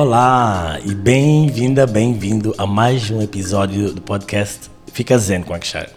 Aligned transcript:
Olá 0.00 0.78
e 0.84 0.94
bem-vinda, 0.94 1.84
bem-vindo 1.84 2.54
a 2.56 2.64
mais 2.64 3.10
um 3.10 3.20
episódio 3.20 3.92
do 3.92 4.00
podcast 4.00 4.70
Fica 4.92 5.18
Zen 5.18 5.42
com 5.42 5.52
Akshar. 5.52 5.88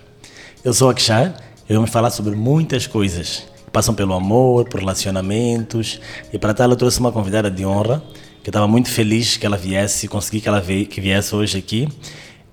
Eu 0.64 0.74
sou 0.74 0.90
Akshar 0.90 1.36
e 1.70 1.74
vamos 1.76 1.92
falar 1.92 2.10
sobre 2.10 2.36
muitas 2.36 2.88
coisas 2.88 3.48
que 3.64 3.70
passam 3.70 3.94
pelo 3.94 4.16
amor, 4.16 4.68
por 4.68 4.80
relacionamentos 4.80 6.02
e 6.34 6.40
para 6.40 6.52
tal 6.52 6.72
eu 6.72 6.76
trouxe 6.76 7.00
uma 7.00 7.12
convidada 7.12 7.52
de 7.52 7.64
honra 7.64 8.02
que 8.42 8.50
eu 8.50 8.52
estava 8.52 8.68
muito 8.68 8.90
feliz 8.90 9.38
que 9.38 9.46
ela 9.46 9.56
viesse, 9.56 10.08
consegui 10.08 10.42
que 10.42 10.48
ela 10.48 10.60
que 10.62 11.00
viesse 11.00 11.36
hoje 11.36 11.60
aqui. 11.60 11.88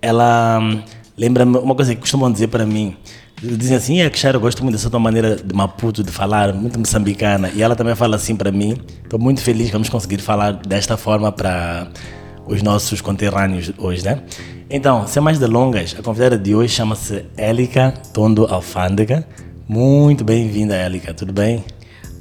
Ela 0.02 0.58
hum, 0.60 0.82
lembra 1.16 1.46
uma 1.46 1.74
coisa 1.74 1.94
que 1.94 2.00
costumam 2.02 2.30
dizer 2.30 2.48
para 2.48 2.66
mim, 2.66 2.94
Dizem 3.42 3.76
assim, 3.76 4.00
é 4.00 4.10
que 4.10 4.26
eu 4.26 4.40
gosto 4.40 4.62
muito 4.64 4.74
dessa 4.74 4.90
tua 4.90 4.98
maneira 4.98 5.36
de 5.36 5.54
Maputo 5.54 6.02
de 6.02 6.10
falar, 6.10 6.52
muito 6.52 6.78
moçambicana. 6.78 7.50
E 7.54 7.62
ela 7.62 7.76
também 7.76 7.94
fala 7.94 8.16
assim 8.16 8.34
para 8.34 8.50
mim. 8.50 8.76
Estou 9.02 9.18
muito 9.18 9.40
feliz 9.40 9.66
que 9.66 9.72
vamos 9.72 9.88
conseguir 9.88 10.18
falar 10.18 10.52
desta 10.52 10.96
forma 10.96 11.30
para 11.30 11.88
os 12.46 12.62
nossos 12.62 13.00
conterrâneos 13.00 13.72
hoje, 13.78 14.04
né? 14.04 14.22
Então, 14.68 15.06
sem 15.06 15.22
mais 15.22 15.38
delongas, 15.38 15.94
a 15.98 16.02
convidada 16.02 16.36
de 16.36 16.54
hoje 16.54 16.74
chama-se 16.74 17.24
Élica 17.36 17.94
Tondo 18.12 18.44
Alfândega. 18.46 19.26
Muito 19.68 20.24
bem-vinda, 20.24 20.74
Élica, 20.74 21.14
tudo 21.14 21.32
bem? 21.32 21.64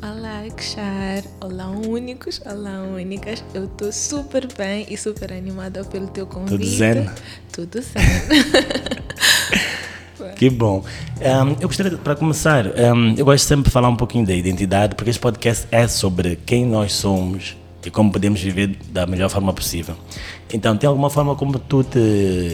Olá, 0.02 0.44
Kshar. 0.55 1.23
Olá, 1.41 1.67
únicos. 1.70 2.39
Olá, 2.45 2.84
únicas. 2.84 3.44
Eu 3.55 3.66
estou 3.66 3.91
super 3.91 4.47
bem 4.55 4.86
e 4.89 4.95
super 4.95 5.34
animada 5.34 5.84
pelo 5.84 6.08
teu 6.08 6.27
convite. 6.27 6.52
Tudo 6.52 6.66
zen? 6.66 7.09
Tudo 7.52 7.81
zen. 7.81 8.03
Que 10.35 10.49
bom. 10.49 10.84
Um, 11.19 11.55
eu 11.59 11.67
gostaria, 11.67 11.97
para 11.97 12.16
começar, 12.16 12.66
um, 12.67 13.16
eu 13.16 13.25
gosto 13.25 13.45
sempre 13.45 13.66
de 13.66 13.72
falar 13.72 13.89
um 13.89 13.95
pouquinho 13.95 14.25
da 14.25 14.33
identidade, 14.33 14.95
porque 14.95 15.09
este 15.09 15.19
podcast 15.19 15.67
é 15.72 15.88
sobre 15.88 16.38
quem 16.45 16.66
nós 16.66 16.94
somos 16.94 17.55
e 17.86 17.89
como 17.89 18.11
podemos 18.11 18.41
viver 18.41 18.78
da 18.89 19.06
melhor 19.06 19.30
forma 19.30 19.53
possível. 19.53 19.95
Então, 20.53 20.75
tem 20.75 20.88
alguma 20.88 21.09
forma 21.09 21.36
como 21.36 21.58
tu 21.59 21.83
te 21.83 22.00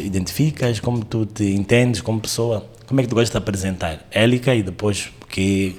identificas, 0.06 0.80
como 0.80 1.04
tu 1.04 1.26
te 1.26 1.46
entendes 1.46 2.02
como 2.02 2.20
pessoa? 2.20 2.66
Como 2.86 3.00
é 3.00 3.04
que 3.04 3.10
tu 3.10 3.16
gostas 3.16 3.32
de 3.32 3.38
apresentar? 3.38 4.06
Élica 4.12 4.54
e 4.54 4.62
depois 4.62 5.12
porque 5.20 5.76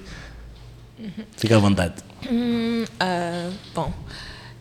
Fica 1.37 1.57
à 1.57 1.59
vontade. 1.59 1.95
Hum, 2.31 2.85
uh, 2.85 3.53
bom, 3.75 3.93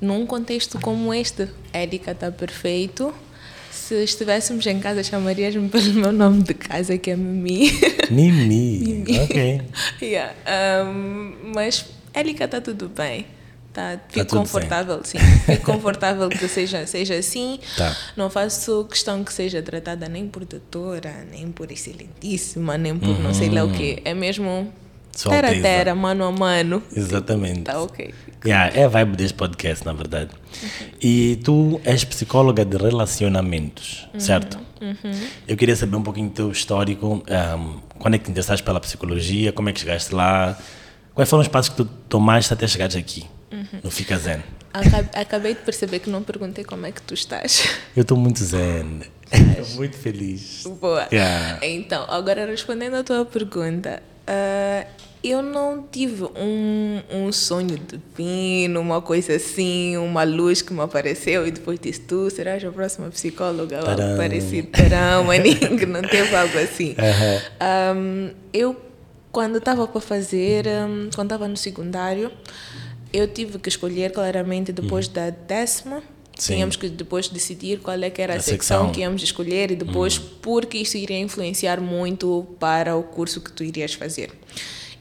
num 0.02 0.26
contexto 0.26 0.80
como 0.80 1.14
este, 1.14 1.48
Élica 1.72 2.12
está 2.12 2.32
perfeito 2.32 3.14
se 3.74 4.04
estivéssemos 4.04 4.66
em 4.68 4.80
casa, 4.80 5.04
chamaríamos-me 5.04 5.68
pelo 5.68 5.94
meu 5.94 6.12
nome 6.12 6.44
de 6.44 6.54
casa, 6.54 6.98
que 6.98 7.12
é 7.12 7.16
Mimi. 7.16 7.72
Mimi, 8.10 9.04
Mimi. 9.04 9.20
ok. 9.20 9.62
yeah. 10.02 10.34
Um, 10.86 11.52
mas, 11.54 11.86
Élica, 12.14 12.46
está 12.46 12.62
tudo 12.62 12.88
bem. 12.88 13.26
Tá, 13.74 14.00
fico 14.08 14.28
tá 14.28 14.38
confortável, 14.38 15.02
sim. 15.04 15.18
Fico 15.48 15.66
confortável 15.66 16.30
que 16.30 16.48
seja, 16.48 16.86
seja 16.86 17.16
assim. 17.16 17.60
Tá. 17.76 17.98
Não 18.16 18.30
faço 18.30 18.86
questão 18.86 19.24
que 19.24 19.34
seja 19.34 19.64
tratada 19.64 20.08
nem 20.08 20.28
por 20.28 20.46
doutora, 20.46 21.26
nem 21.32 21.52
por 21.52 21.72
excelentíssima, 21.72 22.78
nem 22.78 22.96
por 22.96 23.10
uhum. 23.10 23.24
não 23.24 23.34
sei 23.34 23.50
lá 23.50 23.64
o 23.64 23.72
quê. 23.72 24.00
É 24.06 24.14
mesmo 24.14 24.72
Tera 25.16 25.50
a 25.50 25.62
tera, 25.62 25.96
mano 25.96 26.24
a 26.26 26.32
mano. 26.32 26.82
Exatamente. 26.96 27.62
Tá 27.62 27.82
ok. 27.82 28.14
Yeah, 28.46 28.76
é 28.78 28.84
a 28.84 28.88
vibe 28.88 29.16
deste 29.16 29.36
podcast, 29.36 29.86
na 29.86 29.94
verdade. 29.94 30.32
Uhum. 30.62 30.88
E 31.02 31.40
tu 31.44 31.80
és 31.86 32.04
psicóloga 32.04 32.66
de 32.66 32.78
relacionamentos, 32.78 34.08
uhum. 34.14 34.20
certo? 34.20 34.60
Uhum. 34.82 35.28
Eu 35.48 35.56
queria 35.56 35.76
saber 35.76 35.96
um 35.96 36.02
pouquinho 36.02 36.30
do 36.30 36.34
teu 36.34 36.52
histórico. 36.52 37.08
Um, 37.08 37.80
quando 38.00 38.16
é 38.16 38.18
que 38.18 38.26
te 38.26 38.32
interessaste 38.32 38.64
pela 38.64 38.80
psicologia? 38.80 39.54
Como 39.54 39.70
é 39.70 39.74
que 39.74 39.80
chegaste 39.80 40.14
lá? 40.14 40.58
Quais 41.14 41.30
foram 41.30 41.42
os 41.42 41.48
passos 41.48 41.70
que 41.70 41.78
tu 41.78 41.86
tomaste 42.10 42.52
até 42.52 42.68
chegares 42.68 42.96
aqui, 42.96 43.24
uhum. 43.52 43.80
no 43.84 43.92
Fica 43.92 44.18
Zen? 44.18 44.42
Acabei 45.14 45.54
de 45.54 45.62
perceber 45.62 46.00
que 46.00 46.10
não 46.10 46.24
perguntei 46.24 46.64
como 46.64 46.88
é 46.88 46.92
que 46.92 47.02
tu 47.02 47.14
estás. 47.14 47.70
Eu 47.96 48.02
estou 48.02 48.18
muito 48.18 48.44
zen. 48.44 49.02
Estou 49.32 49.76
muito 49.76 49.96
feliz. 49.96 50.64
Boa. 50.82 51.08
Yeah. 51.12 51.60
Então, 51.62 52.06
agora 52.10 52.48
respondendo 52.48 52.96
à 52.96 53.04
tua 53.04 53.24
pergunta, 53.24 54.02
Uh, 54.28 54.88
eu 55.24 55.42
não 55.42 55.88
tive 55.90 56.26
um, 56.36 57.02
um 57.10 57.32
sonho 57.32 57.78
divino, 57.80 58.82
uma 58.82 59.02
coisa 59.02 59.36
assim, 59.36 59.96
uma 59.96 60.24
luz 60.24 60.62
que 60.62 60.74
me 60.74 60.82
apareceu 60.82 61.48
e 61.48 61.52
depois 61.52 61.80
disse: 61.80 62.02
Tu 62.02 62.30
serás 62.30 62.64
a 62.64 62.72
próxima 62.72 63.10
psicóloga 63.10 63.80
ou 63.80 63.90
algo 63.90 64.18
parecido. 64.18 64.68
Tarão, 64.68 65.24
maninho, 65.26 65.88
não 65.88 66.02
teve 66.02 66.36
algo 66.36 66.58
assim. 66.58 66.90
Uhum. 66.90 67.98
Um, 67.98 68.32
eu, 68.52 68.76
quando 69.32 69.60
estava 69.60 69.88
para 69.88 70.02
fazer, 70.02 70.68
um, 70.68 71.10
quando 71.16 71.28
estava 71.28 71.48
no 71.48 71.56
secundário, 71.56 72.30
eu 73.14 73.26
tive 73.26 73.60
que 73.60 73.70
escolher 73.70 74.12
claramente 74.12 74.74
depois 74.74 75.08
uhum. 75.08 75.14
da 75.14 75.30
décima 75.30 76.04
Sim. 76.38 76.56
Tínhamos 76.56 76.76
que 76.76 76.90
depois 76.90 77.28
decidir 77.28 77.80
qual 77.80 78.02
é 78.02 78.10
que 78.10 78.22
era 78.22 78.34
a, 78.34 78.38
a 78.38 78.40
secção, 78.40 78.78
secção, 78.78 78.92
que 78.92 79.02
íamos 79.02 79.22
escolher 79.22 79.72
e 79.72 79.76
depois 79.76 80.18
uhum. 80.18 80.26
porque 80.42 80.80
isso 80.80 80.98
iria 80.98 81.20
influenciar 81.20 81.80
muito 81.80 82.48
para 82.60 82.96
o 82.96 83.04
curso 83.04 83.40
que 83.40 83.52
tu 83.52 83.64
irias 83.64 83.94
fazer. 83.94 84.32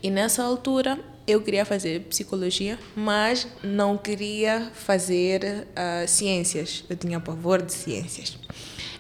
E 0.03 0.11
nessa 0.11 0.43
altura 0.43 0.99
eu 1.27 1.41
queria 1.41 1.65
fazer 1.65 2.01
psicologia, 2.03 2.79
mas 2.97 3.47
não 3.63 3.97
queria 3.97 4.71
fazer 4.75 5.67
uh, 5.71 6.09
ciências. 6.09 6.85
Eu 6.89 6.97
tinha 6.97 7.21
pavor 7.21 7.63
de 7.63 7.73
ciências. 7.73 8.37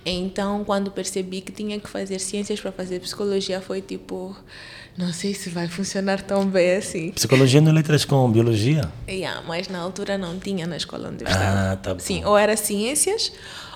Então, 0.04 0.64
quando 0.64 0.90
percebi 0.90 1.40
que 1.40 1.52
tinha 1.52 1.78
que 1.78 1.88
fazer 1.88 2.18
ciências 2.18 2.60
para 2.60 2.72
fazer 2.72 3.00
psicologia, 3.00 3.60
foi 3.60 3.80
tipo, 3.80 4.36
não 4.96 5.12
sei 5.12 5.34
se 5.34 5.48
vai 5.48 5.68
funcionar 5.68 6.20
tão 6.22 6.46
bem 6.46 6.76
assim. 6.76 7.12
Psicologia 7.12 7.60
não 7.60 7.70
é 7.70 7.74
letras 7.74 8.04
com 8.04 8.30
biologia? 8.30 8.92
Yeah, 9.08 9.42
mas 9.46 9.68
na 9.68 9.78
altura 9.78 10.18
não 10.18 10.38
tinha 10.38 10.66
na 10.66 10.76
escola 10.76 11.08
onde 11.08 11.24
eu 11.24 11.28
estava. 11.28 11.72
Ah, 11.72 11.76
tá 11.76 11.94
bom. 11.94 12.00
Sim, 12.00 12.24
ou 12.24 12.36
era 12.36 12.56
ciências 12.56 13.32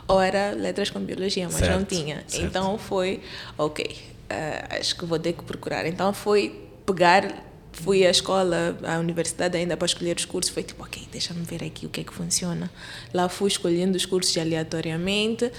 ou 0.06 0.21
era 0.21 0.53
letras 0.53 0.91
com 0.91 1.00
biologia, 1.00 1.47
mas 1.47 1.56
certo, 1.56 1.78
não 1.78 1.84
tinha. 1.84 2.22
Certo. 2.27 2.44
Então 2.44 2.78
foi, 2.78 3.21
ok, 3.56 3.84
uh, 3.84 4.78
acho 4.78 4.97
que 4.97 5.04
vou 5.04 5.19
ter 5.19 5.32
que 5.32 5.43
procurar. 5.43 5.87
Então 5.87 6.12
foi 6.12 6.69
pegar 6.84 7.44
fui 7.72 8.06
à 8.06 8.10
escola, 8.10 8.78
à 8.84 8.98
universidade 8.98 9.54
ainda 9.54 9.77
para 9.77 9.84
escolher 9.84 10.16
os 10.16 10.25
cursos, 10.25 10.50
foi 10.50 10.62
tipo, 10.62 10.83
ok, 10.83 11.06
deixa-me 11.12 11.43
ver 11.43 11.62
aqui 11.62 11.84
o 11.84 11.91
que 11.91 12.00
é 12.00 12.04
que 12.04 12.12
funciona. 12.12 12.71
Lá 13.12 13.28
fui 13.28 13.48
escolhendo 13.48 13.97
os 13.98 14.06
cursos 14.06 14.34
aleatoriamente 14.38 15.53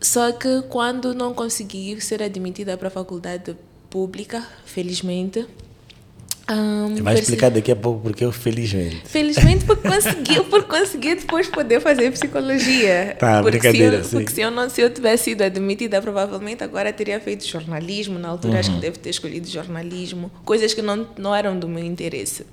só 0.00 0.32
que 0.32 0.62
quando 0.62 1.14
não 1.14 1.34
consegui 1.34 2.00
ser 2.00 2.22
admitida 2.22 2.76
para 2.76 2.88
a 2.88 2.90
faculdade 2.90 3.54
pública, 3.90 4.46
felizmente. 4.64 5.46
Um, 6.50 6.96
vai 7.04 7.14
explicar 7.14 7.48
daqui 7.48 7.70
a 7.70 7.76
pouco 7.76 8.00
porque 8.00 8.24
eu 8.24 8.32
felizmente. 8.32 9.02
Felizmente 9.04 9.64
porque 9.64 9.88
consegui, 9.88 10.42
porque 10.50 10.68
consegui 10.68 11.14
depois 11.14 11.46
poder 11.46 11.80
fazer 11.80 12.10
psicologia. 12.10 13.16
Tá, 13.18 13.40
porque 13.40 13.58
brincadeira, 13.58 14.02
se 14.02 14.14
eu, 14.14 14.20
Porque 14.20 14.34
se 14.34 14.40
eu, 14.40 14.50
não, 14.50 14.68
se 14.68 14.80
eu 14.80 14.90
tivesse 14.90 15.24
sido 15.24 15.42
admitida, 15.42 16.02
provavelmente 16.02 16.64
agora 16.64 16.92
teria 16.92 17.20
feito 17.20 17.46
jornalismo. 17.46 18.18
Na 18.18 18.30
altura 18.30 18.54
uhum. 18.54 18.60
acho 18.60 18.70
que 18.70 18.74
uhum. 18.74 18.80
deve 18.80 18.98
ter 18.98 19.10
escolhido 19.10 19.48
jornalismo. 19.48 20.30
Coisas 20.44 20.74
que 20.74 20.82
não, 20.82 21.06
não 21.16 21.34
eram 21.34 21.56
do 21.56 21.68
meu 21.68 21.84
interesse. 21.84 22.44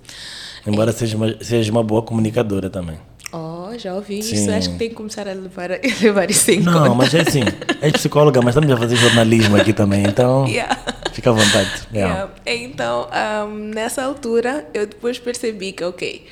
Embora 0.66 0.92
é. 0.92 0.94
seja, 0.94 1.18
uma, 1.18 1.44
seja 1.44 1.72
uma 1.72 1.84
boa 1.84 2.04
comunicadora 2.04 2.70
também. 2.70 3.00
Oh, 3.34 3.78
já 3.78 3.94
ouvi 3.94 4.22
Sim. 4.22 4.36
isso. 4.36 4.52
Acho 4.52 4.70
que 4.72 4.78
tem 4.78 4.90
que 4.90 4.96
começar 4.96 5.28
a 5.28 5.34
levar, 5.34 5.72
a 5.72 5.80
levar 6.02 6.30
isso 6.30 6.52
em 6.52 6.60
não, 6.60 6.74
conta. 6.74 6.86
Não, 6.86 6.96
mas 6.96 7.14
é 7.14 7.22
assim. 7.22 7.42
És 7.82 7.94
psicóloga, 7.94 8.42
mas 8.42 8.56
estamos 8.56 8.72
a 8.72 8.78
fazer 8.78 8.96
jornalismo 8.96 9.58
aqui 9.58 9.74
também, 9.74 10.04
então 10.04 10.46
yeah. 10.50 10.78
Fica 11.18 11.32
à 11.32 11.34
vontade. 11.34 11.88
Yeah. 11.92 12.32
Yeah. 12.46 12.64
Então, 12.64 13.10
um, 13.48 13.56
nessa 13.74 14.04
altura, 14.04 14.68
eu 14.72 14.86
depois 14.86 15.18
percebi 15.18 15.72
que, 15.72 15.84
ok, 15.84 16.28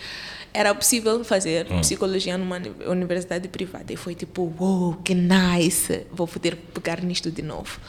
era 0.53 0.73
possível 0.75 1.23
fazer 1.23 1.65
hum. 1.71 1.81
psicologia 1.81 2.37
numa 2.37 2.61
universidade 2.85 3.47
privada. 3.47 3.91
E 3.91 3.97
foi 3.97 4.13
tipo, 4.13 4.53
uou, 4.59 4.91
wow, 4.91 4.93
que 5.03 5.15
nice, 5.15 6.05
vou 6.11 6.27
poder 6.27 6.55
pegar 6.55 7.01
nisto 7.01 7.31
de 7.31 7.41
novo. 7.41 7.79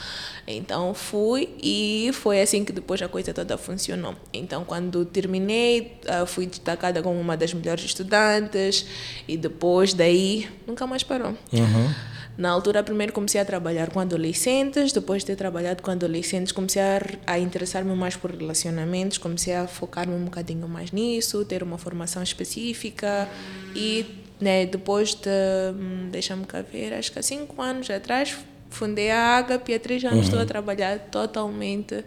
Então 0.49 0.95
fui 0.95 1.51
e 1.63 2.11
foi 2.15 2.41
assim 2.41 2.65
que 2.65 2.73
depois 2.73 3.03
a 3.03 3.09
coisa 3.09 3.35
toda 3.35 3.59
funcionou. 3.59 4.15
Então 4.33 4.65
quando 4.65 5.05
terminei, 5.05 5.99
ah, 6.09 6.25
fui 6.25 6.47
destacada 6.47 7.03
como 7.03 7.21
uma 7.21 7.37
das 7.37 7.53
melhores 7.53 7.85
estudantes 7.85 8.87
e 9.29 9.37
depois 9.37 9.93
daí 9.93 10.49
nunca 10.67 10.87
mais 10.87 11.03
parou. 11.03 11.35
Uhum. 11.53 12.16
Na 12.37 12.51
altura, 12.51 12.83
primeiro 12.83 13.13
comecei 13.13 13.41
a 13.41 13.45
trabalhar 13.45 13.91
com 13.91 13.99
adolescentes, 13.99 14.93
depois 14.93 15.23
de 15.23 15.29
ter 15.29 15.37
trabalhado 15.37 15.83
com 15.83 15.91
adolescentes, 15.91 16.53
comecei 16.53 16.83
a, 16.83 17.01
a 17.27 17.39
interessar-me 17.39 17.95
mais 17.95 18.15
por 18.15 18.31
relacionamentos, 18.31 19.17
comecei 19.17 19.55
a 19.55 19.67
focar-me 19.67 20.15
um 20.15 20.25
bocadinho 20.25 20.69
mais 20.69 20.93
nisso, 20.93 21.45
ter 21.47 21.63
uma 21.63 21.79
formação 21.79 22.23
específica 22.23 23.27
e 23.75 24.05
né, 24.39 24.67
depois 24.67 25.15
de, 25.15 25.31
hum, 25.75 26.09
deixa-me 26.11 26.45
cá 26.45 26.61
ver, 26.61 26.93
acho 26.93 27.11
que 27.11 27.19
há 27.19 27.23
cinco 27.23 27.63
anos 27.63 27.89
atrás, 27.89 28.37
fundei 28.69 29.11
a 29.11 29.39
Agape 29.39 29.73
e 29.73 29.75
há 29.75 29.81
três 29.81 30.05
anos 30.05 30.19
uhum. 30.19 30.25
estou 30.25 30.41
a 30.41 30.45
trabalhar 30.45 30.99
totalmente 31.11 32.05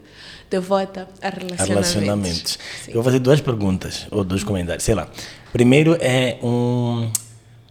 devota 0.48 1.08
a 1.22 1.30
relacionamentos. 1.30 1.60
A 1.60 1.66
relacionamentos. 1.66 2.60
Eu 2.88 2.94
vou 2.96 3.04
fazer 3.04 3.20
duas 3.20 3.42
perguntas, 3.42 4.06
ou 4.12 4.24
dois 4.24 4.44
comentários, 4.44 4.84
sei 4.84 4.94
lá. 4.94 5.10
Primeiro 5.52 5.98
é 6.00 6.38
um, 6.44 7.12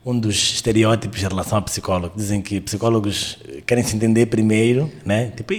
um 0.05 0.19
dos 0.19 0.37
estereótipos 0.55 1.21
em 1.23 1.29
relação 1.29 1.59
a 1.59 1.63
psicólogo. 1.63 2.15
Dizem 2.17 2.41
que 2.41 2.61
psicólogos 2.61 3.39
querem 3.67 3.85
se 3.85 3.95
entender 3.97 4.27
primeiro, 4.27 4.91
né? 5.05 5.33
Tipo, 5.37 5.55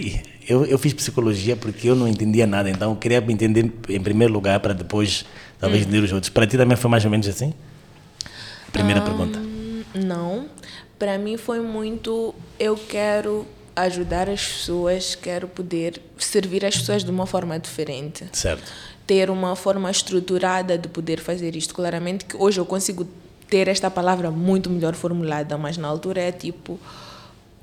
eu, 0.48 0.66
eu 0.66 0.78
fiz 0.78 0.94
psicologia 0.94 1.56
porque 1.56 1.90
eu 1.90 1.96
não 1.96 2.08
entendia 2.08 2.48
nada, 2.48 2.70
então 2.70 2.92
eu 2.92 2.98
queria 2.98 3.22
me 3.22 3.34
entender 3.34 3.72
em 3.88 4.02
primeiro 4.02 4.34
lugar 4.34 4.60
para 4.60 4.74
depois 4.74 5.26
talvez 5.60 5.84
entender 5.84 6.04
os 6.04 6.12
outros. 6.12 6.30
Para 6.30 6.48
ti 6.48 6.58
também 6.58 6.76
foi 6.76 6.90
mais 6.90 7.06
ou 7.06 7.12
menos 7.12 7.28
assim? 7.28 7.54
Primeira 8.72 9.02
pergunta. 9.02 9.40
não. 9.94 10.48
Para 10.98 11.18
mim 11.18 11.38
foi 11.38 11.62
muito. 11.62 12.36
Eu 12.60 12.76
quero 12.76 13.48
ajudar 13.74 14.30
as 14.30 14.46
pessoas, 14.46 15.16
quero 15.16 15.48
poder 15.48 16.02
servir 16.18 16.66
as 16.66 16.78
pessoas 16.78 17.04
de 17.04 17.10
uma 17.10 17.26
forma 17.26 17.58
diferente. 17.58 18.26
Certo. 18.34 18.70
Ter 19.08 19.30
uma 19.30 19.56
forma 19.56 19.90
estruturada 19.90 20.78
de 20.78 20.90
poder 20.90 21.20
fazer 21.20 21.56
isto. 21.56 21.74
Claramente 21.74 22.26
que 22.26 22.36
hoje 22.36 22.60
eu 22.60 22.66
consigo 22.66 23.08
ter 23.50 23.68
esta 23.68 23.90
palavra 23.90 24.30
muito 24.30 24.70
melhor 24.70 24.94
formulada, 24.94 25.58
mas 25.58 25.78
na 25.78 25.88
altura 25.88 26.22
é 26.22 26.32
tipo 26.32 26.80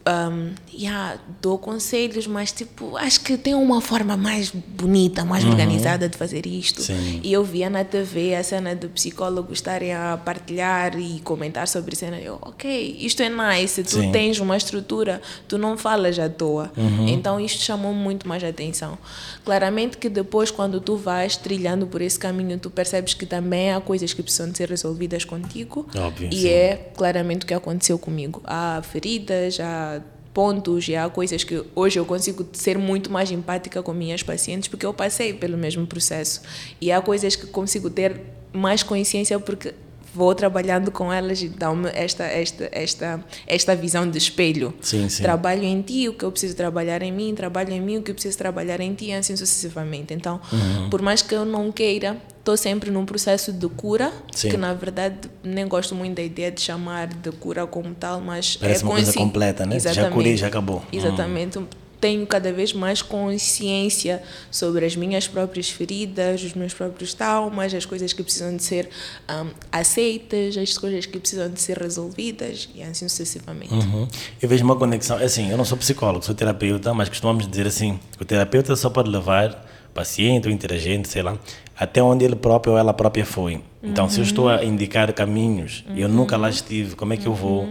um, 0.07 0.55
yeah, 0.73 1.19
dou 1.43 1.59
conselhos, 1.59 2.27
mas 2.27 2.53
tipo, 2.53 2.97
acho 2.97 3.21
que 3.21 3.37
tem 3.37 3.55
uma 3.55 3.81
forma 3.81 4.17
mais 4.17 4.51
bonita, 4.51 5.25
mais 5.25 5.43
uhum. 5.43 5.51
organizada 5.51 6.09
de 6.09 6.17
fazer 6.17 6.47
isto. 6.47 6.83
Sim. 6.83 7.21
E 7.25 7.33
eu 7.33 7.43
via 7.43 7.69
na 7.69 7.85
TV 7.85 8.35
a 8.35 8.43
cena 8.43 8.75
de 8.75 8.87
psicólogos 8.89 9.59
estarem 9.59 9.93
a 9.93 10.17
partilhar 10.17 10.99
e 10.99 11.21
comentar 11.21 11.67
sobre 11.67 11.97
cena. 11.97 12.19
Eu, 12.19 12.39
ok, 12.41 12.97
isto 13.01 13.23
é 13.23 13.29
nice, 13.29 13.83
tu 13.83 14.01
Sim. 14.01 14.13
tens 14.13 14.39
uma 14.39 14.57
estrutura, 14.57 15.21
tu 15.49 15.59
não 15.59 15.77
falas 15.77 16.19
à 16.19 16.29
toa. 16.29 16.71
Uhum. 16.77 17.09
Então 17.09 17.41
isto 17.41 17.63
chamou 17.63 17.93
muito 17.93 18.29
mais 18.29 18.45
atenção. 18.45 18.97
Claramente 19.45 19.97
que 19.99 20.09
depois, 20.09 20.51
quando 20.51 20.81
tu 20.81 20.97
vais 20.97 21.37
trilhando 21.37 21.87
por 21.87 22.01
esse 22.01 22.19
caminho, 22.19 22.59
tu 22.59 22.71
percebes 22.71 23.15
que 23.15 23.27
também 23.27 23.73
há 23.73 23.81
coisas 23.81 24.13
que 24.13 24.23
precisam 24.23 24.51
de 24.51 24.57
ser 24.57 24.69
resolvidas 24.69 25.25
contigo. 25.25 25.87
Óbvio, 25.97 26.29
e 26.33 26.43
sim. 26.43 26.49
é 26.49 26.91
claramente 26.97 27.43
o 27.43 27.47
que 27.47 27.55
aconteceu 27.55 27.99
comigo. 27.99 28.41
Há 28.45 28.81
feridas, 28.83 29.59
há 29.59 29.96
pontos 30.37 30.87
e 30.87 30.95
há 30.95 31.09
coisas 31.09 31.43
que 31.43 31.65
hoje 31.75 31.99
eu 31.99 32.05
consigo 32.05 32.47
ser 32.53 32.77
muito 32.77 33.11
mais 33.11 33.31
empática 33.31 33.83
com 33.83 33.95
minhas 33.95 34.23
pacientes 34.23 34.69
porque 34.69 34.85
eu 34.85 34.93
passei 34.93 35.33
pelo 35.33 35.57
mesmo 35.57 35.87
processo 35.87 36.43
e 36.79 36.93
há 36.93 37.01
coisas 37.01 37.35
que 37.35 37.47
consigo 37.47 37.89
ter 37.89 38.21
mais 38.53 38.83
consciência 38.83 39.41
porque 39.41 39.73
vou 40.15 40.35
trabalhando 40.35 40.91
com 40.91 41.11
elas 41.11 41.41
e 41.41 41.49
dão-me 41.49 41.89
esta, 41.95 42.25
esta, 42.25 42.69
esta, 42.71 43.25
esta 43.47 43.75
visão 43.75 44.11
de 44.11 44.19
espelho. 44.19 44.75
Sim, 44.83 45.09
sim. 45.09 45.23
Trabalho 45.23 45.65
em 45.65 45.81
ti 45.81 46.07
o 46.07 46.13
que 46.13 46.25
eu 46.27 46.31
preciso 46.31 46.55
trabalhar 46.55 47.01
em 47.01 47.13
mim, 47.13 47.35
trabalho 47.35 47.73
em 47.73 47.81
mim 47.81 47.97
o 47.97 48.03
que 48.03 48.11
eu 48.11 48.15
preciso 48.15 48.37
trabalhar 48.37 48.79
em 48.81 48.93
ti, 48.93 49.13
assim 49.13 49.37
sucessivamente. 49.37 50.13
Então, 50.13 50.39
uhum. 50.53 50.91
por 50.91 51.01
mais 51.01 51.23
que 51.23 51.35
eu 51.35 51.47
não 51.47 51.73
queira, 51.73 52.19
estou 52.47 52.57
sempre 52.57 52.93
num 52.93 53.05
processo 53.05 53.53
de 53.53 53.69
cura, 53.69 54.13
Sim. 54.31 54.51
que 54.51 54.57
na 54.57 54.73
verdade 54.73 55.17
nem 55.43 55.67
gosto 55.67 55.97
muito 55.97 56.15
da 56.15 56.23
ideia 56.23 56.53
de 56.53 56.61
chamar 56.61 57.09
de 57.09 57.33
cura 57.33 57.67
como 57.67 57.93
tal, 57.93 58.21
mas 58.21 58.57
Parece 58.57 58.85
é 58.85 58.87
uma 58.87 58.95
coisa 58.95 59.13
completa, 59.13 59.67
né? 59.67 59.81
Já 59.81 59.91
Exatamente. 59.91 60.15
curei, 60.15 60.37
já 60.37 60.47
acabou. 60.47 60.85
Exatamente. 60.93 61.59
Tenho 62.01 62.25
cada 62.27 62.53
vez 62.53 62.73
mais 62.73 63.03
consciência 63.03 64.23
sobre 64.49 64.85
as 64.85 64.95
minhas 64.95 65.27
próprias 65.27 65.71
feridas, 65.71 66.45
os 66.45 66.55
meus 66.55 66.73
próprios 66.73 67.15
traumas, 67.15 67.75
as 67.75 67.85
coisas 67.85 68.13
que 68.13 68.23
precisam 68.23 68.55
de 68.55 68.63
ser 68.63 68.91
um, 69.29 69.51
aceitas, 69.73 70.57
as 70.57 70.79
coisas 70.79 71.05
que 71.05 71.19
precisam 71.19 71.51
de 71.51 71.61
ser 71.61 71.79
resolvidas 71.79 72.69
e 72.77 72.83
assim 72.83 73.09
sucessivamente. 73.09 73.75
Uhum. 73.75 74.07
Eu 74.41 74.49
vejo 74.49 74.63
uma 74.63 74.77
conexão, 74.77 75.17
assim, 75.17 75.51
eu 75.51 75.57
não 75.57 75.65
sou 75.65 75.77
psicólogo, 75.77 76.25
sou 76.25 76.35
terapeuta, 76.35 76.95
mas 76.95 77.09
costumamos 77.09 77.49
dizer 77.49 77.67
assim, 77.67 77.99
que 78.17 78.23
o 78.23 78.27
terapeuta 78.27 78.77
só 78.77 78.89
pode 78.89 79.11
levar 79.11 79.67
paciente 79.97 80.47
ou 80.47 80.53
interagente, 80.55 81.09
sei 81.09 81.23
lá, 81.23 81.37
até 81.77 82.03
onde 82.03 82.25
ele 82.25 82.37
próprio 82.37 82.75
ou 82.75 82.79
ela 82.79 82.93
própria 82.95 83.25
foi. 83.25 83.61
Então, 83.83 84.05
Uhum. 84.05 84.11
se 84.11 84.21
eu 84.21 84.25
estou 84.25 84.49
a 84.49 84.65
indicar 84.65 85.13
caminhos 85.13 85.85
e 85.95 86.01
eu 86.01 86.09
nunca 86.09 86.37
lá 86.37 86.49
estive, 86.51 86.95
como 86.95 87.13
é 87.13 87.17
que 87.17 87.27
eu 87.27 87.35
vou 87.35 87.69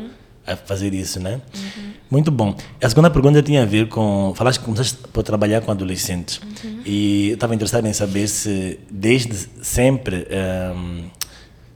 a 0.48 0.56
fazer 0.56 0.94
isso, 0.94 1.19
né? 1.19 1.42
Uhum. 1.56 1.92
Muito 2.12 2.30
bom. 2.31 2.56
A 2.81 2.88
segunda 2.88 3.10
pergunta 3.10 3.42
tinha 3.42 3.63
a 3.63 3.66
ver 3.66 3.88
com, 3.88 4.31
falaste 4.36 4.60
que 4.60 4.66
começaste 4.66 4.98
por 5.12 5.24
trabalhar 5.24 5.62
com 5.62 5.72
adolescentes 5.72 6.39
Uhum. 6.63 6.81
e 6.86 7.30
eu 7.30 7.33
estava 7.33 7.56
interessado 7.56 7.86
em 7.88 7.94
saber 7.94 8.28
se 8.28 8.80
desde 8.92 9.36
sempre 9.63 10.28
ehm, 10.30 11.06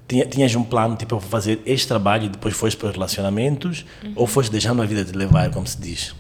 tinha, 0.07 0.25
tinhas 0.28 0.54
um 0.56 0.63
plano, 0.63 0.95
tipo, 0.95 1.16
eu 1.16 1.19
vou 1.19 1.30
fazer 1.30 1.60
este 1.66 1.88
trabalho 1.88 2.25
e 2.25 2.30
depois 2.30 2.56
foste 2.56 2.78
para 2.78 2.88
os 2.90 2.94
relacionamentos 2.94 3.86
ou 4.16 4.25
foste 4.28 4.52
deixando 4.52 4.81
a 4.81 4.86
vida 4.86 5.04
te 5.06 5.13
levar, 5.18 5.50
como 5.52 5.66
se 5.68 5.80
diz? 5.80 6.13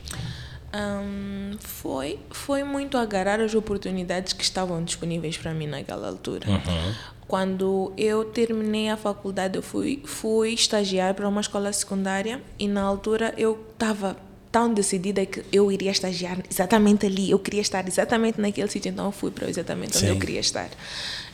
Hum, 0.73 1.57
foi, 1.59 2.19
foi 2.29 2.63
muito 2.63 2.97
agarrar 2.97 3.39
as 3.39 3.55
oportunidades 3.55 4.33
que 4.33 4.43
estavam 4.43 4.83
disponíveis 4.83 5.37
para 5.37 5.53
mim 5.53 5.67
naquela 5.67 6.07
altura. 6.07 6.45
Quando 7.27 7.93
eu 7.97 8.25
terminei 8.25 8.89
a 8.89 8.97
faculdade, 8.97 9.55
eu 9.55 9.61
fui, 9.61 10.01
fui 10.05 10.53
estagiar 10.53 11.13
para 11.13 11.27
uma 11.27 11.41
escola 11.41 11.71
secundária 11.71 12.41
e 12.57 12.67
na 12.67 12.81
altura 12.81 13.33
eu 13.37 13.67
estava 13.71 14.17
tão 14.51 14.73
decidida 14.73 15.23
que 15.25 15.43
eu 15.51 15.71
iria 15.71 15.91
estagiar 15.91 16.39
exatamente 16.49 17.05
ali, 17.05 17.29
eu 17.29 17.37
queria 17.37 17.61
estar 17.61 17.87
exatamente 17.87 18.41
naquele 18.41 18.67
sítio, 18.67 18.89
então 18.89 19.05
eu 19.05 19.11
fui 19.11 19.29
para 19.29 19.47
exatamente 19.47 19.97
onde 19.97 20.07
Sim. 20.07 20.13
eu 20.13 20.19
queria 20.19 20.39
estar. 20.39 20.69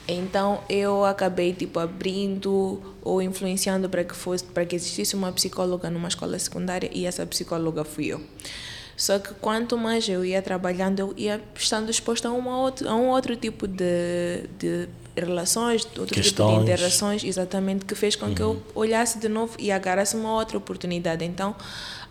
Então 0.08 0.62
eu 0.70 1.06
acabei 1.06 1.54
tipo 1.54 1.80
abrindo 1.80 2.82
ou 3.02 3.22
influenciando 3.22 3.90
para 3.90 4.04
que 4.04 4.14
fosse 4.14 4.44
para 4.44 4.66
que 4.66 4.76
existisse 4.76 5.16
uma 5.16 5.32
psicóloga 5.32 5.90
numa 5.90 6.10
escola 6.10 6.38
secundária 6.38 6.90
e 6.94 7.06
essa 7.06 7.26
psicóloga 7.26 7.84
fui 7.84 8.08
eu. 8.08 8.22
Só 8.98 9.20
que 9.20 9.34
quanto 9.36 9.78
mais 9.78 10.08
eu 10.08 10.24
ia 10.24 10.42
trabalhando, 10.42 11.00
eu 11.00 11.14
ia 11.18 11.42
estando 11.54 11.90
exposta 11.90 12.30
a, 12.30 12.32
uma 12.32 12.58
outro, 12.60 12.88
a 12.88 12.96
um 12.96 13.10
outro 13.10 13.36
tipo 13.36 13.68
de, 13.68 14.48
de 14.58 14.88
relações, 15.16 15.86
outro 15.86 16.06
tipo 16.06 16.22
Questões. 16.22 16.56
de 16.58 16.64
interações, 16.64 17.24
exatamente, 17.24 17.86
que 17.86 17.94
fez 17.96 18.16
com 18.16 18.34
que 18.34 18.42
eu 18.42 18.62
olhasse 18.74 19.20
de 19.20 19.28
novo 19.28 19.56
e 19.60 19.72
agarrasse 19.72 20.16
uma 20.16 20.34
outra 20.34 20.58
oportunidade. 20.58 21.26
Então, 21.26 21.56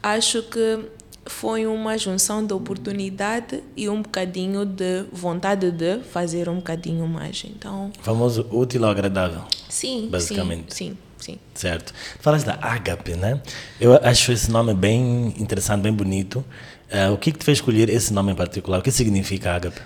acho 0.03 0.43
que 0.43 0.81
foi 1.27 1.67
uma 1.67 1.97
junção 1.97 2.45
de 2.45 2.53
oportunidade 2.53 3.63
e 3.77 3.89
um 3.89 4.03
bocadinho 4.03 4.67
de 4.67 5.05
vontade 5.13 5.71
de 5.71 6.01
fazer 6.13 6.49
um 6.49 6.57
bocadinho 6.57 7.07
mais. 7.07 7.45
Então, 7.47 7.91
Famoso 8.03 8.47
útil 8.51 8.83
ou 8.83 8.89
agradável, 8.89 9.43
sim, 9.69 10.09
Basicamente. 10.11 10.75
sim, 10.75 10.91
sim, 11.19 11.33
sim. 11.33 11.39
certo? 11.55 11.95
Falas 12.21 12.45
da 12.45 12.59
Ágape, 12.61 13.15
né? 13.15 13.41
Eu 13.81 13.95
acho 14.03 14.33
esse 14.33 14.51
nome 14.51 14.75
bem 14.75 15.35
interessante, 15.39 15.81
bem 15.83 15.93
bonito. 15.93 16.45
Eh, 16.91 17.09
o 17.09 17.17
que 17.19 17.33
que 17.33 17.39
te 17.39 17.45
fez 17.45 17.59
escolher 17.59 17.89
esse 17.91 18.13
nome 18.13 18.33
em 18.33 18.35
particular? 18.35 18.79
O 18.79 18.83
que 18.83 18.91
significa 18.93 19.53
Ágape? 19.55 19.81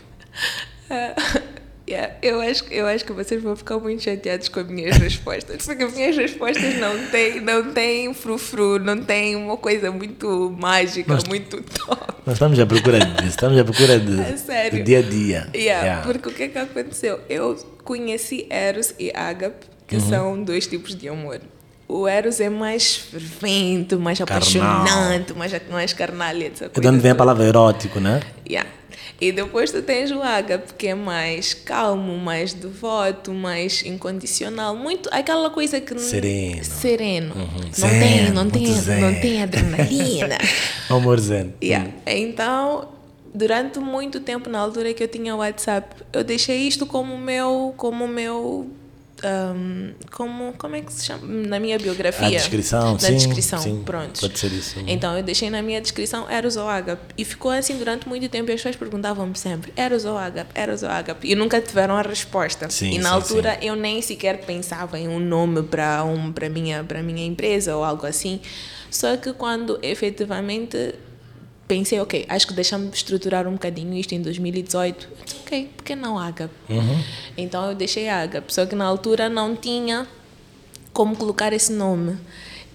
Yeah, 1.91 2.17
eu, 2.21 2.39
acho, 2.43 2.65
eu 2.71 2.87
acho 2.87 3.03
que 3.03 3.15
vocês 3.15 3.43
vão 3.43 3.57
ficar 3.57 3.79
muito 3.79 4.03
chateados 4.03 4.51
com 4.51 4.61
as 4.61 4.67
minhas 4.69 4.95
respostas, 4.99 5.65
porque 5.65 5.85
as 5.85 5.95
minhas 5.95 6.15
respostas 6.19 6.75
não 6.79 7.07
têm 7.07 7.41
não 7.41 7.73
tem 7.73 8.13
frufru, 8.13 8.79
não 8.79 8.99
tem 9.03 9.35
uma 9.35 9.57
coisa 9.57 9.91
muito 9.91 10.55
mágica, 10.61 11.17
muito 11.27 11.63
top. 11.63 12.13
Nós 12.27 12.35
estamos 12.35 12.59
à 12.61 12.67
procura 12.67 12.99
disso, 13.01 13.29
estamos 13.29 13.59
à 13.59 13.65
procura 13.65 13.99
de, 13.99 14.21
É 14.21 14.37
sério. 14.37 14.79
do 14.81 14.85
dia 14.85 14.99
a 14.99 15.03
dia. 15.03 15.49
Yeah, 15.55 15.83
Yeah. 15.87 16.03
Porque 16.03 16.29
o 16.29 16.33
que 16.35 16.43
é 16.43 16.49
que 16.49 16.59
aconteceu? 16.59 17.21
Eu 17.27 17.57
conheci 17.85 18.47
Eros 18.51 18.93
e 18.99 19.11
Ágape, 19.15 19.65
que 19.87 19.97
Uhum. 19.97 20.09
são 20.11 20.43
dois 20.45 20.67
tipos 20.67 20.95
de 20.95 21.09
amor. 21.09 21.41
O 21.89 22.07
Eros 22.07 22.39
é 22.39 22.51
mais 22.51 22.97
fervente, 22.97 23.97
mais 23.97 24.19
Carnal. 24.19 24.37
apaixonante, 24.83 25.33
mais, 25.33 25.53
mais 25.71 25.93
carnal, 25.95 26.37
essa 26.37 26.71
É 26.75 26.81
de 26.81 26.87
onde 26.87 26.99
vem 26.99 27.13
a 27.13 27.15
palavra 27.15 27.45
erótico, 27.45 27.99
né? 27.99 28.21
Yeah. 28.47 28.69
E 29.21 29.33
depois 29.33 29.73
tu 29.73 29.81
tens 29.83 30.11
o 30.13 30.23
ágape, 30.23 30.75
que 30.75 30.89
é 30.89 30.95
mais 30.95 31.55
calmo, 31.55 32.17
mais 32.19 32.53
devoto, 32.53 33.33
mais 33.33 33.83
incondicional, 33.85 34.77
muito 34.77 35.09
aquela 35.13 35.51
coisa 35.51 35.81
que 35.81 35.99
Sereno. 35.99 36.63
sereno. 36.65 37.35
Uhum. 37.35 37.61
Não 37.79 37.89
Zen, 37.89 38.01
tem, 38.01 38.31
não 38.31 38.51
tem, 38.51 38.67
zen. 38.67 39.01
não 39.01 39.15
tem 39.15 39.43
adrenalina. 39.43 40.39
Amor 40.91 41.19
zen. 41.19 41.55
Yeah. 41.63 41.91
Então, 42.07 42.89
durante 43.35 43.79
muito 43.81 44.21
tempo 44.21 44.49
na 44.49 44.59
altura 44.61 44.93
que 44.95 45.03
eu 45.03 45.09
tinha 45.09 45.35
o 45.35 45.39
WhatsApp, 45.39 45.97
eu 46.13 46.23
deixei 46.23 46.69
isto 46.69 46.87
como 46.87 47.17
meu, 47.19 47.75
como 47.77 48.07
meu 48.07 48.71
ahm, 49.23 49.93
como 50.11 50.53
como 50.55 50.77
é 50.77 50.83
que 50.83 50.93
se 50.93 51.07
chama? 51.07 51.27
Na 51.27 51.59
minha 51.59 51.79
biografia? 51.79 52.27
A 52.27 52.31
descrição, 52.31 52.93
na 52.93 52.99
sim, 52.99 53.17
descrição 53.17 53.59
sim, 53.59 53.83
pronto. 53.85 54.21
Pode 54.21 54.39
ser 54.39 54.53
isso. 54.53 54.81
então 54.87 55.17
eu 55.17 55.23
deixei 55.23 55.51
na 55.51 55.63
minha 55.63 55.81
descrição 55.81 56.29
Eros 56.31 56.57
ou 56.57 56.69
Ágape 56.69 57.15
e 57.17 57.25
ficou 57.25 57.51
assim 57.51 57.77
durante 57.77 58.09
muito 58.09 58.29
tempo 58.29 58.51
e 58.51 58.55
as 58.55 58.61
pessoas 58.61 58.77
perguntavam-me 58.77 59.37
sempre 59.37 59.73
Eros 59.77 60.05
ou 60.05 60.17
Ágape, 60.17 60.51
Eros 60.55 60.83
ou 60.83 60.89
Ágape 60.89 61.29
e 61.29 61.35
nunca 61.35 61.61
tiveram 61.61 61.97
a 61.97 62.03
resposta. 62.03 62.69
Sim, 62.71 62.93
e 62.93 62.99
na 62.99 63.11
sim, 63.11 63.15
altura 63.15 63.59
eu 63.63 63.75
nem 63.75 64.01
sequer 64.03 64.45
pensava 64.45 64.99
em 64.99 65.09
um 65.09 65.21
nome 65.21 65.63
para 65.63 66.05
um 66.05 66.33
para 66.33 66.49
minha 66.49 66.85
minha 67.05 67.27
empresa 67.27 67.77
ou 67.77 67.85
algo 67.85 68.07
assim. 68.07 68.41
Só 68.91 69.17
que 69.17 69.33
quando 69.33 69.79
efetivamente 69.83 70.95
pensei, 71.69 72.01
ok, 72.01 72.25
acho 72.29 72.47
que 72.47 72.55
deixa-me 72.55 72.89
estruturar 72.89 73.47
um 73.47 73.53
bocadinho 73.53 73.95
isto 73.95 74.15
em 74.15 74.23
2018. 74.23 75.09
Eu 75.11 75.25
disse, 75.25 75.37
ok, 75.45 75.71
por 75.77 75.85
que 75.85 75.95
não 75.95 76.19
Ágape? 76.19 76.55
Uhum. 76.69 77.05
Então 77.37 77.69
eu 77.69 77.75
deixei 77.75 78.09
Ágape, 78.09 78.53
só 78.53 78.65
que 78.65 78.75
na 78.75 78.87
altura 78.87 79.29
não 79.29 79.55
tinha 79.55 80.09
como 80.93 81.15
colocar 81.15 81.53
esse 81.53 81.71
nome. 81.71 82.17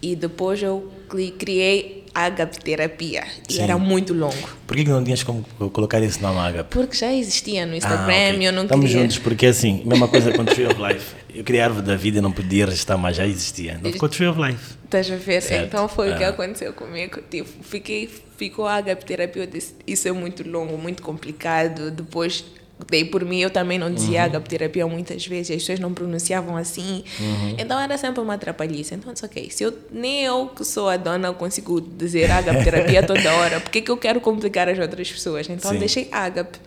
E 0.02 0.16
depois 0.16 0.62
eu 0.62 0.92
criei 1.40 2.03
Ágape 2.14 2.60
Terapia. 2.60 3.24
E 3.50 3.54
Sim. 3.54 3.62
era 3.64 3.78
muito 3.78 4.14
longo. 4.14 4.50
Por 4.68 4.78
que, 4.78 4.84
não 4.86 5.04
tinhas 5.04 5.24
como 5.24 5.44
colocar 5.72 6.02
esse 6.02 6.22
nome 6.22 6.38
Ágape? 6.40 6.70
Porque 6.70 6.96
já 6.96 7.12
existia 7.12 7.66
no 7.66 7.74
Ah, 7.74 7.78
Instagram 7.78 8.06
ok. 8.30 8.40
e 8.40 8.46
eu 8.46 8.52
não 8.54 8.64
Estamos 8.64 8.86
queria. 8.88 9.02
juntos, 9.02 9.18
porque 9.20 9.46
assim, 9.48 9.82
mesma 9.86 10.08
coisa 10.08 10.32
com 10.32 10.46
Tree 10.46 10.66
of 10.68 10.76
Life. 10.82 11.16
Eu 11.34 11.44
queria 11.44 11.64
a 11.64 11.66
árvore 11.68 11.86
da 11.88 11.96
vida 11.96 12.20
e 12.20 12.22
não 12.22 12.32
podia 12.32 12.66
registrar, 12.68 12.98
mas 12.98 13.18
já 13.18 13.26
existia. 13.26 13.80
Não 13.82 13.92
ficou 13.92 14.08
Tree 14.08 14.28
of 14.28 14.40
Life. 14.40 14.76
Estás 14.86 15.12
a 15.12 15.16
ver? 15.16 15.42
Certo. 15.42 15.66
Então 15.66 15.88
foi 15.88 16.12
o 16.14 16.18
que 16.18 16.24
Ah. 16.24 16.30
aconteceu 16.30 16.72
comigo. 16.74 17.20
Tipo, 17.30 17.50
fiquei, 17.64 18.08
ficou 18.38 18.68
a 18.68 18.76
Ágape 18.76 19.04
Terapia. 19.04 19.42
Eu 19.44 19.48
disse, 19.48 19.74
isso 19.88 20.08
é 20.08 20.12
muito 20.12 20.48
longo, 20.48 20.78
muito 20.78 21.02
complicado. 21.02 21.90
Depois 21.90 22.46
Daí 22.90 23.06
por 23.06 23.24
mim 23.26 23.40
eu 23.40 23.50
também 23.50 23.78
não 23.78 23.94
dizia 23.94 24.20
uhum. 24.20 24.26
agapoterapia 24.26 24.88
muitas 24.88 25.26
vezes, 25.26 25.52
as 25.52 25.62
pessoas 25.64 25.80
não 25.80 25.94
pronunciavam 25.94 26.58
assim. 26.58 27.04
Uhum. 27.20 27.56
Então 27.58 27.80
era 27.80 27.98
sempre 27.98 28.22
uma 28.22 28.36
atrapalhice. 28.36 28.94
Então 28.96 29.14
disse, 29.14 29.26
ok, 29.26 29.50
se 29.50 29.64
eu, 29.64 29.74
nem 29.92 30.24
eu 30.24 30.48
que 30.48 30.64
sou 30.64 30.90
a 30.90 30.98
dona 30.98 31.34
consigo 31.34 31.80
dizer 31.82 32.32
agapoterapia 32.32 33.04
toda 33.06 33.34
hora, 33.34 33.60
por 33.60 33.70
que, 33.70 33.82
que 33.82 33.92
eu 33.92 33.98
quero 33.98 34.20
complicar 34.22 34.70
as 34.70 34.80
outras 34.80 35.12
pessoas? 35.12 35.50
Então 35.50 35.72
Sim. 35.72 35.80
deixei 35.80 36.10
agape. 36.12 36.60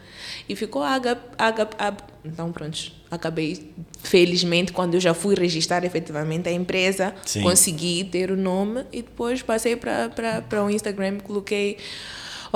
E 0.49 0.55
ficou 0.55 0.83
agape, 0.83 1.23
agape, 1.37 1.75
agape. 1.79 2.13
Então 2.25 2.53
pronto, 2.53 2.93
acabei 3.11 3.73
felizmente 4.03 4.73
quando 4.73 4.95
eu 4.95 5.01
já 5.01 5.15
fui 5.15 5.35
registrar 5.35 5.85
efetivamente 5.85 6.49
a 6.49 6.53
empresa, 6.53 7.15
Sim. 7.25 7.43
consegui 7.43 8.05
ter 8.05 8.31
o 8.31 8.37
nome 8.37 8.85
e 8.93 9.03
depois 9.03 9.43
passei 9.43 9.77
para 9.77 10.65
o 10.65 10.71
Instagram, 10.71 11.19
coloquei 11.19 11.79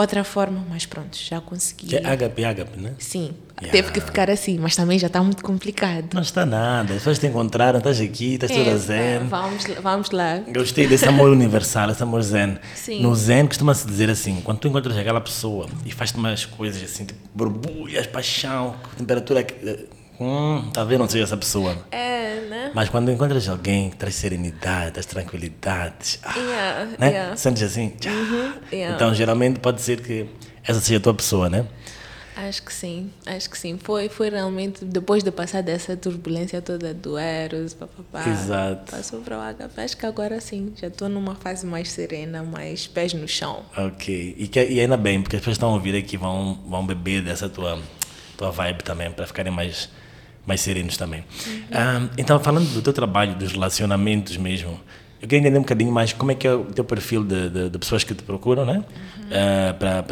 outra 0.01 0.25
forma, 0.25 0.65
mas 0.69 0.87
pronto, 0.87 1.17
já 1.17 1.41
consegui. 1.41 1.89
Que 1.89 1.97
é 1.97 2.07
ágape, 2.07 2.45
ágape, 2.45 2.79
né? 2.79 2.95
Sim, 2.99 3.35
yeah. 3.61 3.71
teve 3.71 3.93
que 3.93 4.01
ficar 4.01 4.31
assim, 4.31 4.59
mas 4.59 4.77
também 4.77 4.99
já 4.99 5.07
está 5.07 5.23
muito 5.23 5.43
complicado. 5.43 6.15
Não 6.15 6.23
está 6.23 6.45
nada, 6.47 6.95
as 6.95 6.99
pessoas 7.01 7.19
te 7.19 7.27
encontraram, 7.27 7.79
estás 7.79 8.01
aqui, 8.01 8.35
estás 8.35 8.51
é, 8.51 8.55
toda 8.57 8.79
zen. 8.79 9.19
Vamos, 9.29 9.65
vamos 9.83 10.11
lá. 10.11 10.43
Gostei 10.55 10.87
desse 10.87 11.07
amor 11.07 11.31
universal, 11.31 11.91
esse 11.91 12.03
amor 12.03 12.23
zen. 12.23 12.59
Sim. 12.75 13.03
No 13.03 13.15
zen 13.15 13.47
costuma-se 13.47 13.87
dizer 13.87 14.11
assim, 14.11 14.41
quando 14.43 14.59
tu 14.59 14.69
encontras 14.69 14.97
aquela 14.97 15.21
pessoa 15.21 15.67
e 15.85 15.91
faz-te 15.91 16.17
umas 16.17 16.45
coisas 16.45 16.83
assim, 16.83 17.05
tipo 17.05 17.21
borbulhas, 17.35 18.07
paixão, 18.07 18.75
temperatura 18.97 19.47
hum, 20.21 20.71
talvez 20.73 20.99
não 20.99 21.09
seja 21.09 21.25
essa 21.25 21.37
pessoa. 21.37 21.77
É, 21.91 22.41
né? 22.49 22.71
Mas 22.75 22.89
quando 22.89 23.11
encontras 23.11 23.49
alguém 23.49 23.91
que 23.91 23.97
traz 23.97 24.15
serenidade, 24.15 24.93
traz 24.93 25.07
tranquilidade, 25.07 26.21
ah, 26.23 26.37
yeah, 26.37 26.85
né? 26.99 27.09
Yeah. 27.09 27.37
Sentes 27.37 27.63
assim? 27.63 27.95
Uhum, 28.05 28.53
yeah. 28.73 28.95
Então, 28.95 29.15
geralmente 29.15 29.61
pode 29.61 29.81
ser 29.81 30.01
que 30.01 30.27
essa 30.63 30.81
seja 30.81 30.99
a 30.99 31.01
tua 31.01 31.15
pessoa, 31.15 31.49
né? 31.49 31.67
Acho 32.37 32.63
que 32.63 32.73
sim, 32.73 33.11
acho 33.27 33.51
que 33.51 33.59
sim. 33.59 33.77
Foi, 33.77 34.09
foi 34.09 34.31
realmente 34.31 34.83
depois 34.83 35.23
de 35.23 35.31
passar 35.31 35.63
dessa 35.63 35.95
turbulência 35.95 36.63
toda 36.63 36.95
do 36.95 37.19
Eros, 37.19 37.75
papapá. 37.75 38.27
Exato. 38.27 38.91
Passou 38.91 39.21
para 39.21 39.37
o 39.37 39.55
HP. 39.55 39.81
Acho 39.81 39.97
que 39.97 40.07
agora 40.07 40.41
sim, 40.41 40.73
já 40.75 40.87
estou 40.87 41.09
numa 41.09 41.35
fase 41.35 41.67
mais 41.67 41.91
serena, 41.91 42.43
mais 42.43 42.87
pés 42.87 43.13
no 43.13 43.29
chão. 43.29 43.63
Ok. 43.77 44.37
E, 44.39 44.49
que, 44.49 44.65
e 44.65 44.81
ainda 44.81 44.97
bem, 44.97 45.21
porque 45.21 45.37
as 45.37 45.41
pessoas 45.41 45.57
estão 45.57 45.71
a 45.71 45.75
ouvir 45.75 45.95
aqui 45.95 46.17
vão, 46.17 46.59
vão 46.67 46.87
beber 46.87 47.23
dessa 47.23 47.47
tua, 47.47 47.79
tua 48.39 48.51
vibe 48.51 48.85
também, 48.85 49.11
para 49.11 49.27
ficarem 49.27 49.53
mais 49.53 49.91
mais 50.51 50.61
serenos 50.61 50.97
também. 50.97 51.25
Uhum. 51.47 52.09
então, 52.19 52.41
falando 52.41 52.69
do 52.75 52.83
teu 52.83 52.93
trabalho, 52.93 53.37
dos 53.37 53.53
relacionamentos 53.53 54.37
mesmo, 54.37 54.81
eu 55.23 55.29
queria 55.29 55.39
entender 55.39 55.59
um 55.59 55.63
bocadinho 55.63 55.93
mais 55.93 56.13
como 56.13 56.33
é 56.33 56.35
que 56.35 56.47
é 56.47 56.53
o 56.53 56.65
teu 56.65 56.85
perfil 56.85 57.23
de, 57.23 57.49
de, 57.49 57.71
de 57.71 57.79
pessoas 57.79 58.03
que 58.03 58.13
te 58.15 58.25
procuram, 58.25 58.65
né? 58.65 58.75
Uhum. 58.75 59.27
Uh, 59.27 59.75
para 59.79 60.03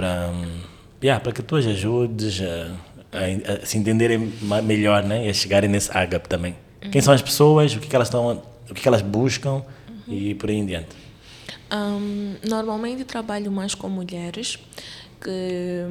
para 1.21 1.33
que 1.33 1.43
tu 1.43 1.57
as 1.57 1.67
ajudes 1.67 2.41
a, 2.41 2.71
a, 3.13 3.63
a, 3.63 3.67
se 3.67 3.79
entenderem 3.79 4.33
melhor, 4.63 5.03
né? 5.03 5.27
E 5.27 5.31
a 5.31 5.35
chegarem 5.35 5.69
nesse 5.69 5.91
ágape 5.97 6.29
também. 6.29 6.55
Uhum. 6.85 6.91
Quem 6.91 7.01
são 7.01 7.13
as 7.13 7.23
pessoas, 7.23 7.75
o 7.75 7.81
que, 7.81 7.89
que 7.89 7.97
elas 7.97 8.09
estão, 8.09 8.43
o 8.71 8.75
que, 8.75 8.81
que 8.83 8.89
elas 8.89 9.03
buscam 9.03 9.63
e 10.07 10.35
por 10.35 10.51
aí 10.51 10.57
em 10.57 10.67
diante. 10.67 10.89
Um, 11.73 12.37
normalmente 12.49 13.05
trabalho 13.05 13.51
mais 13.51 13.75
com 13.75 13.89
mulheres 13.89 14.59
que 15.21 15.85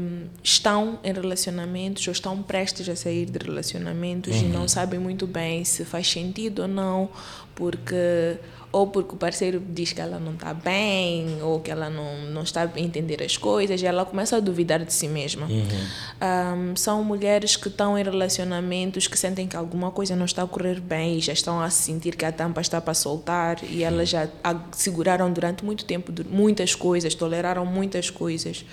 estão 0.43 1.00
em 1.03 1.13
relacionamentos 1.13 2.07
ou 2.07 2.12
estão 2.12 2.41
prestes 2.41 2.88
a 2.89 2.96
sair 2.96 3.25
de 3.25 3.38
relacionamentos 3.38 4.36
uhum. 4.36 4.43
e 4.43 4.48
não 4.50 4.67
sabem 4.67 5.00
muito 5.00 5.27
bem 5.27 5.63
se 5.63 5.84
faz 5.86 6.10
sentido 6.10 6.63
ou 6.63 6.67
não, 6.67 7.10
porque 7.53 8.38
ou 8.72 8.88
porque 8.88 9.15
o 9.15 9.17
parceiro 9.17 9.63
diz 9.69 9.93
que 9.93 10.01
ela 10.01 10.19
não 10.19 10.34
está 10.34 10.53
bem, 10.53 11.41
ou 11.41 11.60
que 11.60 11.72
ela 11.72 11.89
não, 11.89 12.17
não 12.25 12.43
está 12.43 12.63
a 12.63 12.79
entender 12.79 13.24
as 13.24 13.38
coisas, 13.38 13.81
e 13.81 13.86
ela 13.86 14.05
começa 14.05 14.36
a 14.36 14.39
duvidar 14.39 14.84
de 14.84 14.93
si 14.93 15.07
mesma. 15.07 15.48
Uhum. 15.48 16.72
Um, 16.72 16.75
são 16.75 17.03
mulheres 17.03 17.55
que 17.55 17.69
estão 17.69 17.98
em 17.98 18.03
relacionamentos 18.03 19.07
que 19.07 19.17
sentem 19.17 19.48
que 19.48 19.55
alguma 19.55 19.89
coisa 19.89 20.15
não 20.15 20.25
está 20.25 20.43
a 20.43 20.48
correr 20.48 20.81
bem 20.81 21.17
e 21.17 21.22
já 21.22 21.34
estão 21.34 21.62
a 21.62 21.69
sentir 21.69 22.15
que 22.15 22.25
a 22.25 22.31
tampa 22.31 22.60
está 22.60 22.81
para 22.81 22.93
soltar, 22.93 23.57
e 23.63 23.84
elas 23.84 24.10
já 24.10 24.27
seguraram 24.74 25.31
durante 25.31 25.63
muito 25.63 25.86
tempo 25.86 26.12
muitas 26.29 26.75
coisas, 26.75 27.15
toleraram 27.15 27.65
muitas 27.65 28.10
coisas 28.10 28.65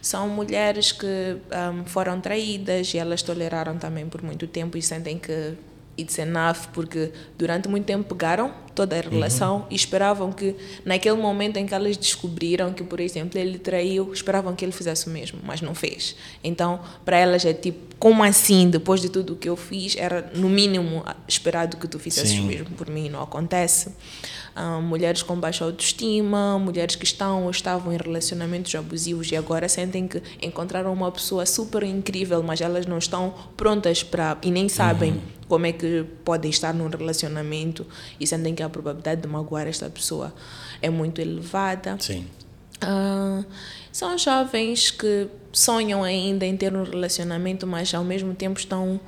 são 0.00 0.28
mulheres 0.28 0.92
que 0.92 1.06
um, 1.06 1.84
foram 1.84 2.20
traídas 2.20 2.92
e 2.94 2.98
elas 2.98 3.22
toleraram 3.22 3.78
também 3.78 4.06
por 4.08 4.22
muito 4.22 4.46
tempo 4.46 4.78
e 4.78 4.82
sentem 4.82 5.18
que 5.18 5.54
it's 5.98 6.18
enough 6.18 6.68
porque 6.72 7.12
durante 7.36 7.68
muito 7.68 7.84
tempo 7.84 8.14
pegaram 8.14 8.52
toda 8.74 8.96
a 8.96 9.00
relação 9.00 9.58
uhum. 9.58 9.64
e 9.70 9.74
esperavam 9.74 10.32
que 10.32 10.56
naquele 10.84 11.16
momento 11.16 11.58
em 11.58 11.66
que 11.66 11.74
elas 11.74 11.96
descobriram 11.96 12.72
que 12.72 12.82
por 12.82 13.00
exemplo 13.00 13.38
ele 13.38 13.58
traiu 13.58 14.12
esperavam 14.12 14.54
que 14.54 14.64
ele 14.64 14.72
fizesse 14.72 15.06
o 15.08 15.10
mesmo 15.10 15.38
mas 15.42 15.60
não 15.60 15.74
fez. 15.74 16.16
Então 16.42 16.80
para 17.04 17.18
elas 17.18 17.44
é 17.44 17.52
tipo 17.52 17.90
como 17.98 18.24
assim? 18.24 18.70
Depois 18.70 19.02
de 19.02 19.10
tudo 19.10 19.34
o 19.34 19.36
que 19.36 19.48
eu 19.48 19.56
fiz 19.56 19.94
era 19.96 20.30
no 20.34 20.48
mínimo 20.48 21.04
esperado 21.28 21.76
que 21.76 21.86
tu 21.86 21.98
fizesses 21.98 22.38
o 22.38 22.44
mesmo 22.44 22.70
por 22.70 22.88
mim 22.88 23.10
não 23.10 23.22
acontece 23.22 23.92
uh, 24.60 24.82
mulheres 24.82 25.22
com 25.22 25.38
baixa 25.38 25.64
autoestima, 25.64 26.58
mulheres 26.58 26.94
que 26.94 27.04
estão 27.04 27.44
ou 27.44 27.50
estavam 27.50 27.92
em 27.92 27.96
relacionamentos 27.96 28.74
abusivos 28.74 29.32
e 29.32 29.36
agora 29.36 29.68
sentem 29.68 30.06
que 30.06 30.22
encontraram 30.42 30.92
uma 30.92 31.10
pessoa 31.10 31.46
super 31.46 31.82
incrível, 31.82 32.42
mas 32.42 32.60
elas 32.60 32.86
não 32.86 32.98
estão 32.98 33.34
prontas 33.56 34.02
para 34.02 34.36
e 34.42 34.50
nem 34.50 34.68
sabem 34.68 35.12
uhum. 35.12 35.20
como 35.48 35.66
é 35.66 35.72
que 35.72 36.04
podem 36.24 36.50
estar 36.50 36.74
num 36.74 36.88
relacionamento 36.88 37.86
e 38.18 38.26
sentem 38.26 38.54
que 38.54 38.62
a 38.62 38.68
probabilidade 38.68 39.22
de 39.22 39.28
magoar 39.28 39.66
esta 39.66 39.88
pessoa 39.88 40.34
é 40.82 40.90
muito 40.90 41.20
elevada. 41.20 41.96
Sim. 41.98 42.26
Uh, 42.82 43.44
são 43.92 44.16
jovens 44.16 44.90
que 44.90 45.28
sonham 45.52 46.02
ainda 46.02 46.46
em 46.46 46.56
ter 46.56 46.74
um 46.74 46.84
relacionamento, 46.84 47.66
mas 47.66 47.92
ao 47.92 48.04
mesmo 48.04 48.34
tempo 48.34 48.58
estão 48.58 49.00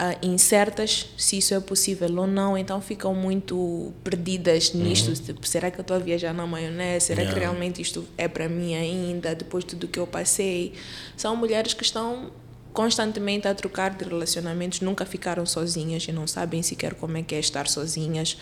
uh, 0.00 0.26
incertas 0.26 1.06
se 1.16 1.38
isso 1.38 1.54
é 1.54 1.60
possível 1.60 2.08
ou 2.16 2.26
não, 2.26 2.56
então 2.56 2.80
ficam 2.80 3.14
muito 3.14 3.92
perdidas 4.04 4.72
nisto. 4.72 5.08
Uhum. 5.08 5.14
Tipo, 5.14 5.46
será 5.46 5.70
que 5.70 5.78
eu 5.78 5.82
estou 5.82 5.96
a 5.96 6.00
viajar 6.00 6.32
na 6.32 6.46
maionese? 6.46 7.06
Será 7.06 7.22
yeah. 7.22 7.34
que 7.34 7.40
realmente 7.40 7.82
isto 7.82 8.06
é 8.16 8.28
para 8.28 8.48
mim 8.48 8.74
ainda, 8.74 9.34
depois 9.34 9.64
de 9.64 9.70
tudo 9.70 9.88
que 9.88 9.98
eu 9.98 10.06
passei? 10.06 10.74
São 11.16 11.36
mulheres 11.36 11.74
que 11.74 11.82
estão 11.82 12.30
constantemente 12.72 13.48
a 13.48 13.54
trocar 13.54 13.94
de 13.94 14.04
relacionamentos, 14.04 14.82
nunca 14.82 15.06
ficaram 15.06 15.46
sozinhas 15.46 16.04
e 16.04 16.12
não 16.12 16.26
sabem 16.26 16.62
sequer 16.62 16.94
como 16.94 17.16
é 17.16 17.22
que 17.22 17.34
é 17.34 17.38
estar 17.38 17.66
sozinhas 17.66 18.36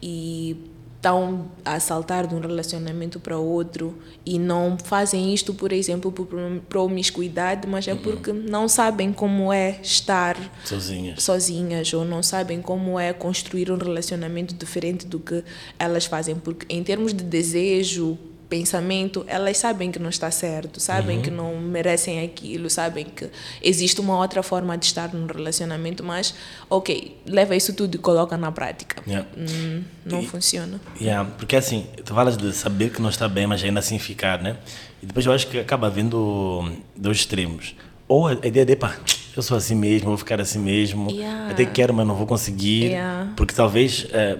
e 0.00 0.56
estão 1.00 1.46
a 1.64 1.80
saltar 1.80 2.26
de 2.26 2.34
um 2.34 2.40
relacionamento 2.40 3.18
para 3.18 3.38
outro 3.38 3.98
e 4.24 4.38
não 4.38 4.76
fazem 4.76 5.32
isto, 5.32 5.54
por 5.54 5.72
exemplo, 5.72 6.12
por 6.12 6.26
promiscuidade, 6.68 7.66
mas 7.66 7.88
é 7.88 7.94
uhum. 7.94 7.98
porque 7.98 8.32
não 8.34 8.68
sabem 8.68 9.10
como 9.10 9.50
é 9.50 9.80
estar 9.82 10.36
sozinhas. 10.62 11.22
sozinhas 11.22 11.92
ou 11.94 12.04
não 12.04 12.22
sabem 12.22 12.60
como 12.60 13.00
é 13.00 13.14
construir 13.14 13.70
um 13.72 13.78
relacionamento 13.78 14.54
diferente 14.54 15.06
do 15.06 15.18
que 15.18 15.42
elas 15.78 16.04
fazem, 16.04 16.34
porque 16.34 16.66
em 16.68 16.84
termos 16.84 17.14
de 17.14 17.24
desejo, 17.24 18.18
pensamento, 18.50 19.24
elas 19.28 19.56
sabem 19.56 19.92
que 19.92 19.98
não 20.00 20.10
está 20.10 20.28
certo, 20.30 20.80
sabem 20.80 21.18
uhum. 21.18 21.22
que 21.22 21.30
não 21.30 21.56
merecem 21.56 22.22
aquilo, 22.22 22.68
sabem 22.68 23.04
que 23.04 23.30
existe 23.62 24.00
uma 24.00 24.18
outra 24.18 24.42
forma 24.42 24.76
de 24.76 24.86
estar 24.86 25.14
num 25.14 25.24
relacionamento, 25.26 26.02
mas, 26.02 26.34
ok, 26.68 27.16
leva 27.24 27.54
isso 27.54 27.72
tudo 27.72 27.94
e 27.94 27.98
coloca 27.98 28.36
na 28.36 28.50
prática. 28.50 29.02
Yeah. 29.06 29.28
Hum, 29.38 29.84
não 30.04 30.20
e, 30.20 30.26
funciona. 30.26 30.80
Yeah, 31.00 31.30
porque 31.38 31.54
assim, 31.54 31.86
tu 32.04 32.12
falas 32.12 32.36
de 32.36 32.52
saber 32.52 32.90
que 32.90 33.00
não 33.00 33.08
está 33.08 33.28
bem, 33.28 33.46
mas 33.46 33.62
ainda 33.62 33.78
assim 33.78 34.00
ficar, 34.00 34.42
né? 34.42 34.56
E 35.00 35.06
depois 35.06 35.24
eu 35.24 35.32
acho 35.32 35.46
que 35.46 35.58
acaba 35.58 35.88
vindo 35.88 36.68
dois 36.96 37.18
extremos. 37.18 37.76
Ou 38.08 38.26
a 38.26 38.32
ideia 38.32 38.66
de, 38.66 38.74
pá, 38.74 38.98
eu 39.36 39.42
sou 39.42 39.56
assim 39.56 39.76
mesmo, 39.76 40.08
vou 40.08 40.18
ficar 40.18 40.40
assim 40.40 40.58
mesmo, 40.58 41.08
yeah. 41.12 41.50
até 41.50 41.64
quero, 41.64 41.94
mas 41.94 42.04
não 42.04 42.16
vou 42.16 42.26
conseguir, 42.26 42.96
porque 43.36 43.54
talvez 43.54 44.08
é, 44.12 44.36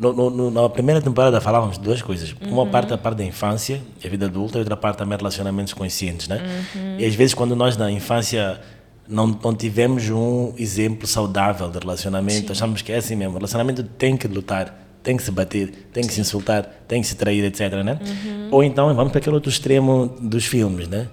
no, 0.00 0.30
no, 0.30 0.50
na 0.50 0.68
primeira 0.70 1.02
temporada 1.02 1.40
falávamos 1.40 1.76
de 1.76 1.84
duas 1.84 2.00
coisas. 2.00 2.34
Uhum. 2.40 2.54
Uma 2.54 2.66
parte 2.66 2.92
a 2.92 2.98
parte 2.98 3.18
da 3.18 3.24
infância, 3.24 3.82
a 4.02 4.08
vida 4.08 4.26
adulta, 4.26 4.56
e 4.56 4.60
outra 4.60 4.76
parte 4.76 4.96
também 4.96 5.16
relacionamentos 5.16 5.74
conscientes, 5.74 6.26
né? 6.26 6.40
Uhum. 6.74 6.96
E 6.98 7.04
às 7.04 7.14
vezes 7.14 7.34
quando 7.34 7.54
nós 7.54 7.76
na 7.76 7.90
infância 7.90 8.58
não, 9.06 9.26
não 9.26 9.54
tivemos 9.54 10.08
um 10.08 10.54
exemplo 10.56 11.06
saudável 11.06 11.68
de 11.68 11.78
relacionamento, 11.78 12.46
Sim. 12.46 12.52
achamos 12.52 12.80
que 12.80 12.92
é 12.92 12.96
assim 12.96 13.14
mesmo. 13.14 13.34
Relacionamento 13.34 13.82
tem 13.82 14.16
que 14.16 14.26
lutar, 14.26 14.74
tem 15.02 15.18
que 15.18 15.22
se 15.22 15.30
bater, 15.30 15.88
tem 15.92 16.02
que 16.02 16.08
Sim. 16.08 16.14
se 16.14 16.20
insultar, 16.22 16.64
tem 16.88 17.02
que 17.02 17.06
se 17.06 17.16
trair, 17.16 17.44
etc, 17.44 17.82
né? 17.84 17.98
Uhum. 18.00 18.48
Ou 18.52 18.64
então 18.64 18.94
vamos 18.94 19.12
para 19.12 19.18
aquele 19.18 19.34
outro 19.34 19.50
extremo 19.50 20.16
dos 20.18 20.46
filmes, 20.46 20.88
né? 20.88 21.08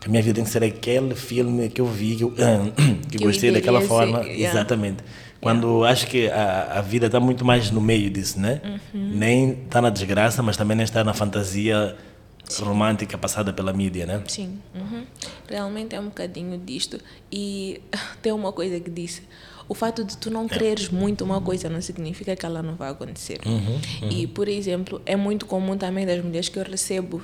Que 0.00 0.06
a 0.06 0.10
minha 0.10 0.22
vida 0.22 0.36
tem 0.36 0.44
que 0.44 0.50
ser 0.50 0.62
aquele 0.62 1.16
filme 1.16 1.68
que 1.70 1.80
eu 1.80 1.86
vi, 1.86 2.14
que 2.14 2.22
eu, 2.22 2.30
que, 3.10 3.18
que 3.18 3.24
gostei 3.24 3.50
daquela 3.50 3.80
forma. 3.80 4.20
Yeah. 4.20 4.50
Exatamente. 4.50 4.98
Quando 5.40 5.84
acho 5.84 6.06
que 6.06 6.28
a, 6.28 6.78
a 6.78 6.80
vida 6.80 7.06
está 7.06 7.20
muito 7.20 7.44
mais 7.44 7.70
no 7.70 7.80
meio 7.80 8.10
disso, 8.10 8.40
né? 8.40 8.60
Uhum. 8.64 9.10
Nem 9.14 9.50
está 9.50 9.80
na 9.80 9.90
desgraça, 9.90 10.42
mas 10.42 10.56
também 10.56 10.76
nem 10.76 10.84
está 10.84 11.04
na 11.04 11.14
fantasia 11.14 11.96
Sim. 12.44 12.64
romântica 12.64 13.16
passada 13.16 13.52
pela 13.52 13.72
mídia, 13.72 14.04
né? 14.04 14.22
Sim, 14.26 14.58
uhum. 14.74 15.04
realmente 15.48 15.94
é 15.94 16.00
um 16.00 16.06
bocadinho 16.06 16.58
disto. 16.58 16.98
E 17.30 17.80
tem 18.20 18.32
uma 18.32 18.52
coisa 18.52 18.80
que 18.80 18.90
disse: 18.90 19.22
o 19.68 19.74
fato 19.74 20.02
de 20.02 20.16
tu 20.16 20.30
não 20.30 20.46
é. 20.46 20.48
quereres 20.48 20.88
muito 20.88 21.24
uma 21.24 21.40
coisa 21.40 21.68
não 21.68 21.80
significa 21.80 22.34
que 22.34 22.46
ela 22.46 22.62
não 22.62 22.74
vai 22.74 22.90
acontecer. 22.90 23.38
Uhum, 23.46 23.80
uhum. 24.02 24.08
E, 24.10 24.26
por 24.26 24.48
exemplo, 24.48 25.00
é 25.04 25.14
muito 25.14 25.46
comum 25.46 25.76
também 25.76 26.06
das 26.06 26.24
mulheres 26.24 26.48
que 26.48 26.58
eu 26.58 26.64
recebo 26.64 27.22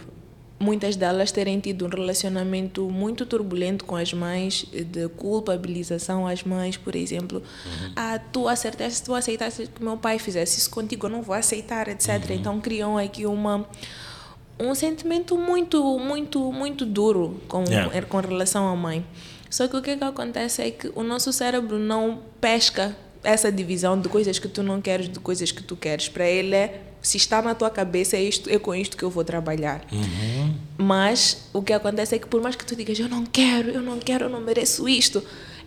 muitas 0.65 0.97
delas 0.97 1.31
terem 1.31 1.61
tido 1.61 1.85
um 1.85 1.89
relacionamento 1.89 2.89
muito 2.89 3.27
turbulento 3.27 3.85
com 3.85 3.97
as 3.97 4.13
mães, 4.13 4.65
de 4.73 5.09
culpabilização 5.11 6.27
às 6.27 6.43
mães, 6.43 6.77
por 6.79 6.97
exemplo. 6.97 7.39
Uhum. 7.39 7.93
Ah, 7.95 8.19
tu 8.19 8.49
acertaste, 8.49 9.03
tu 9.05 9.15
aceitaste 9.15 9.67
que 9.67 9.85
meu 9.85 9.99
pai 9.99 10.19
fizesse 10.19 10.59
isso 10.59 10.71
contigo, 10.71 11.07
eu 11.07 11.11
não 11.11 11.23
vou 11.23 11.35
aceitar, 11.35 11.87
etc. 11.89 12.09
Uhum. 12.09 12.37
Então 12.37 12.61
criam 12.61 12.97
aqui 12.97 13.27
uma 13.27 13.69
um 14.59 14.75
sentimento 14.75 15.37
muito, 15.37 15.99
muito, 15.99 16.53
muito 16.53 16.87
duro 16.87 17.41
com, 17.49 17.65
yeah. 17.65 18.03
com 18.03 18.19
relação 18.19 18.69
à 18.69 18.77
mãe. 18.77 19.05
Só 19.51 19.69
que 19.69 19.77
o 19.77 19.83
que, 19.83 19.91
é 19.91 19.97
que 19.97 20.05
acontece 20.05 20.63
é 20.63 20.71
que 20.71 20.91
o 20.95 21.03
nosso 21.03 21.33
cérebro 21.33 21.79
não 21.79 22.21
pesca 22.41 22.97
essa 23.23 23.51
divisão 23.51 24.01
de 24.01 24.09
coisas 24.09 24.39
que 24.39 24.49
tu 24.49 24.63
não 24.63 24.81
queres, 24.81 25.09
de 25.09 25.19
coisas 25.19 25.51
que 25.51 25.63
tu 25.63 25.77
queres. 25.77 26.09
Para 26.09 26.27
ele 26.27 26.55
é 26.55 26.81
se 27.05 27.19
está 27.19 27.43
na 27.43 27.55
tua 27.55 27.69
cabeça, 27.69 28.17
é, 28.17 28.23
isto, 28.23 28.49
é 28.49 28.59
com 28.59 28.75
isto 28.75 28.97
que 28.97 29.03
eu 29.03 29.11
vou 29.11 29.23
trabalhar. 29.23 29.85
Uhum. 29.93 30.55
Mas 30.79 31.49
o 31.53 31.63
que 31.63 31.73
acontece 31.73 32.15
é 32.15 32.19
que 32.19 32.27
por 32.27 32.43
mais 32.43 32.57
que 32.57 32.65
tu 32.65 32.75
digas, 32.75 32.99
eu 32.99 33.09
não 33.09 33.27
quero, 33.27 33.69
eu 33.69 33.83
não 33.83 33.99
quero, 33.99 34.25
eu 34.25 34.31
não 34.31 34.41
mereço 34.41 34.89
isto, 34.89 35.23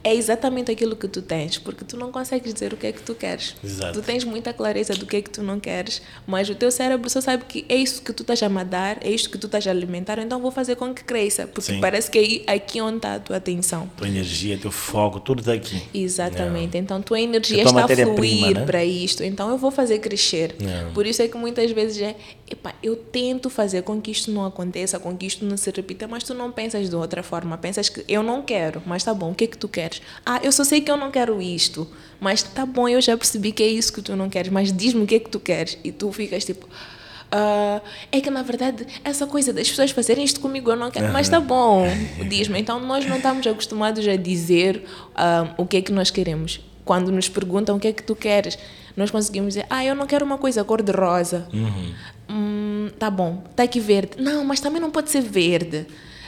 é 0.07 0.15
exatamente 0.15 0.71
aquilo 0.71 0.95
que 0.95 1.05
tu 1.05 1.21
tens, 1.21 1.57
porque 1.57 1.83
tu 1.83 1.97
não 1.97 2.13
consegues 2.13 2.53
dizer 2.53 2.71
o 2.71 2.77
que 2.77 2.87
é 2.87 2.91
que 2.93 3.01
tu 3.01 3.13
queres. 3.13 3.57
Exato. 3.61 3.99
Tu 3.99 4.05
tens 4.05 4.23
muita 4.23 4.53
clareza 4.53 4.93
do 4.93 5.05
que 5.05 5.17
é 5.17 5.21
que 5.21 5.29
tu 5.29 5.43
não 5.43 5.59
queres, 5.59 6.01
mas 6.25 6.49
o 6.49 6.55
teu 6.55 6.71
cérebro 6.71 7.09
só 7.09 7.19
sabe 7.19 7.43
que 7.43 7.65
é 7.67 7.75
isso 7.75 8.01
que 8.01 8.13
tu 8.13 8.23
estás 8.23 8.41
a 8.41 8.47
mandar, 8.47 8.99
é 9.01 9.11
isto 9.11 9.29
que 9.29 9.37
tu 9.37 9.47
estás 9.47 9.67
a 9.67 9.71
alimentar, 9.71 10.17
então 10.17 10.39
vou 10.39 10.49
fazer 10.49 10.77
com 10.77 10.93
que 10.93 11.03
cresça, 11.03 11.45
porque 11.45 11.73
Sim. 11.73 11.81
parece 11.81 12.09
que 12.09 12.45
é 12.47 12.53
aqui 12.53 12.79
onde 12.79 12.97
está 12.97 13.15
a 13.15 13.19
tua 13.19 13.35
atenção. 13.35 13.89
Tua 13.97 14.07
energia, 14.07 14.57
teu 14.57 14.71
foco, 14.71 15.19
tudo 15.19 15.41
está 15.41 15.51
aqui. 15.51 15.83
Exatamente. 15.93 16.77
Então 16.77 17.01
tua 17.01 17.19
energia 17.19 17.63
está 17.63 17.83
a 17.83 17.87
fluir 17.89 18.55
né? 18.55 18.65
para 18.65 18.85
isto, 18.85 19.25
então 19.25 19.49
eu 19.49 19.57
vou 19.57 19.71
fazer 19.71 19.99
crescer. 19.99 20.55
Por 20.93 21.05
isso 21.05 21.21
é 21.21 21.27
que 21.27 21.37
muitas 21.37 21.69
vezes 21.71 22.01
é, 22.01 22.15
epa, 22.49 22.73
eu 22.81 22.95
tento 22.95 23.49
fazer 23.49 23.81
com 23.83 24.01
que 24.01 24.11
isto 24.11 24.31
não 24.31 24.45
aconteça, 24.45 24.99
com 24.99 25.15
que 25.15 25.25
isto 25.25 25.43
não 25.45 25.57
se 25.57 25.69
repita, 25.71 26.07
mas 26.07 26.23
tu 26.23 26.33
não 26.33 26.51
pensas 26.51 26.89
de 26.89 26.95
outra 26.95 27.21
forma, 27.21 27.57
pensas 27.57 27.89
que 27.89 28.03
eu 28.07 28.23
não 28.23 28.41
quero, 28.41 28.81
mas 28.85 29.03
tá 29.03 29.13
bom, 29.13 29.31
o 29.31 29.35
que 29.35 29.43
é 29.43 29.47
que 29.47 29.57
tu 29.57 29.67
queres? 29.67 30.01
Ah, 30.25 30.39
eu 30.41 30.51
só 30.51 30.63
sei 30.63 30.81
que 30.81 30.89
eu 30.89 30.97
não 30.97 31.11
quero 31.11 31.41
isto. 31.41 31.87
Mas 32.19 32.41
tá 32.41 32.65
bom, 32.65 32.87
eu 32.87 32.99
já 33.01 33.15
percebi 33.15 33.51
que 33.51 33.63
é 33.63 33.67
isso 33.67 33.93
que 33.93 34.01
tu 34.01 34.15
não 34.15 34.29
queres. 34.29 34.51
Mas 34.51 34.71
diz-me 34.71 35.03
o 35.03 35.07
que 35.07 35.15
é 35.15 35.19
que 35.19 35.29
tu 35.29 35.39
queres. 35.39 35.77
E 35.83 35.91
tu 35.91 36.11
ficas 36.11 36.43
tipo. 36.45 36.65
Uh, 36.65 37.81
é 38.09 38.21
que 38.21 38.29
na 38.29 38.41
verdade 38.41 38.87
essa 39.03 39.27
coisa 39.27 39.51
das 39.51 39.67
pessoas 39.69 39.91
fazerem 39.91 40.23
isto 40.23 40.39
comigo 40.39 40.71
eu 40.71 40.77
não 40.77 40.89
quero, 40.89 41.07
uhum. 41.07 41.11
mas 41.11 41.27
tá 41.27 41.41
bom, 41.41 41.85
diz-me. 42.29 42.57
Então 42.57 42.79
nós 42.79 43.05
não 43.05 43.17
estamos 43.17 43.45
acostumados 43.45 44.07
a 44.07 44.15
dizer 44.15 44.85
uh, 45.09 45.53
o 45.61 45.65
que 45.65 45.77
é 45.77 45.81
que 45.81 45.91
nós 45.91 46.09
queremos. 46.09 46.61
Quando 46.85 47.11
nos 47.11 47.27
perguntam 47.27 47.75
o 47.75 47.79
que 47.81 47.89
é 47.89 47.91
que 47.91 48.01
tu 48.01 48.15
queres, 48.15 48.57
nós 48.95 49.11
conseguimos 49.11 49.55
dizer, 49.55 49.65
ah, 49.69 49.83
eu 49.83 49.93
não 49.93 50.07
quero 50.07 50.25
uma 50.25 50.37
coisa 50.37 50.63
cor-de-rosa. 50.63 51.49
Uhum. 51.53 51.93
Hum, 52.29 52.89
tá 52.99 53.09
bom, 53.09 53.43
tá 53.55 53.63
verde. 53.79 54.11
Não, 54.17 54.43
mas 54.43 54.59
também 54.59 54.81
não 54.81 54.91
pode 54.91 55.09
ser 55.09 55.21
verde. 55.21 55.85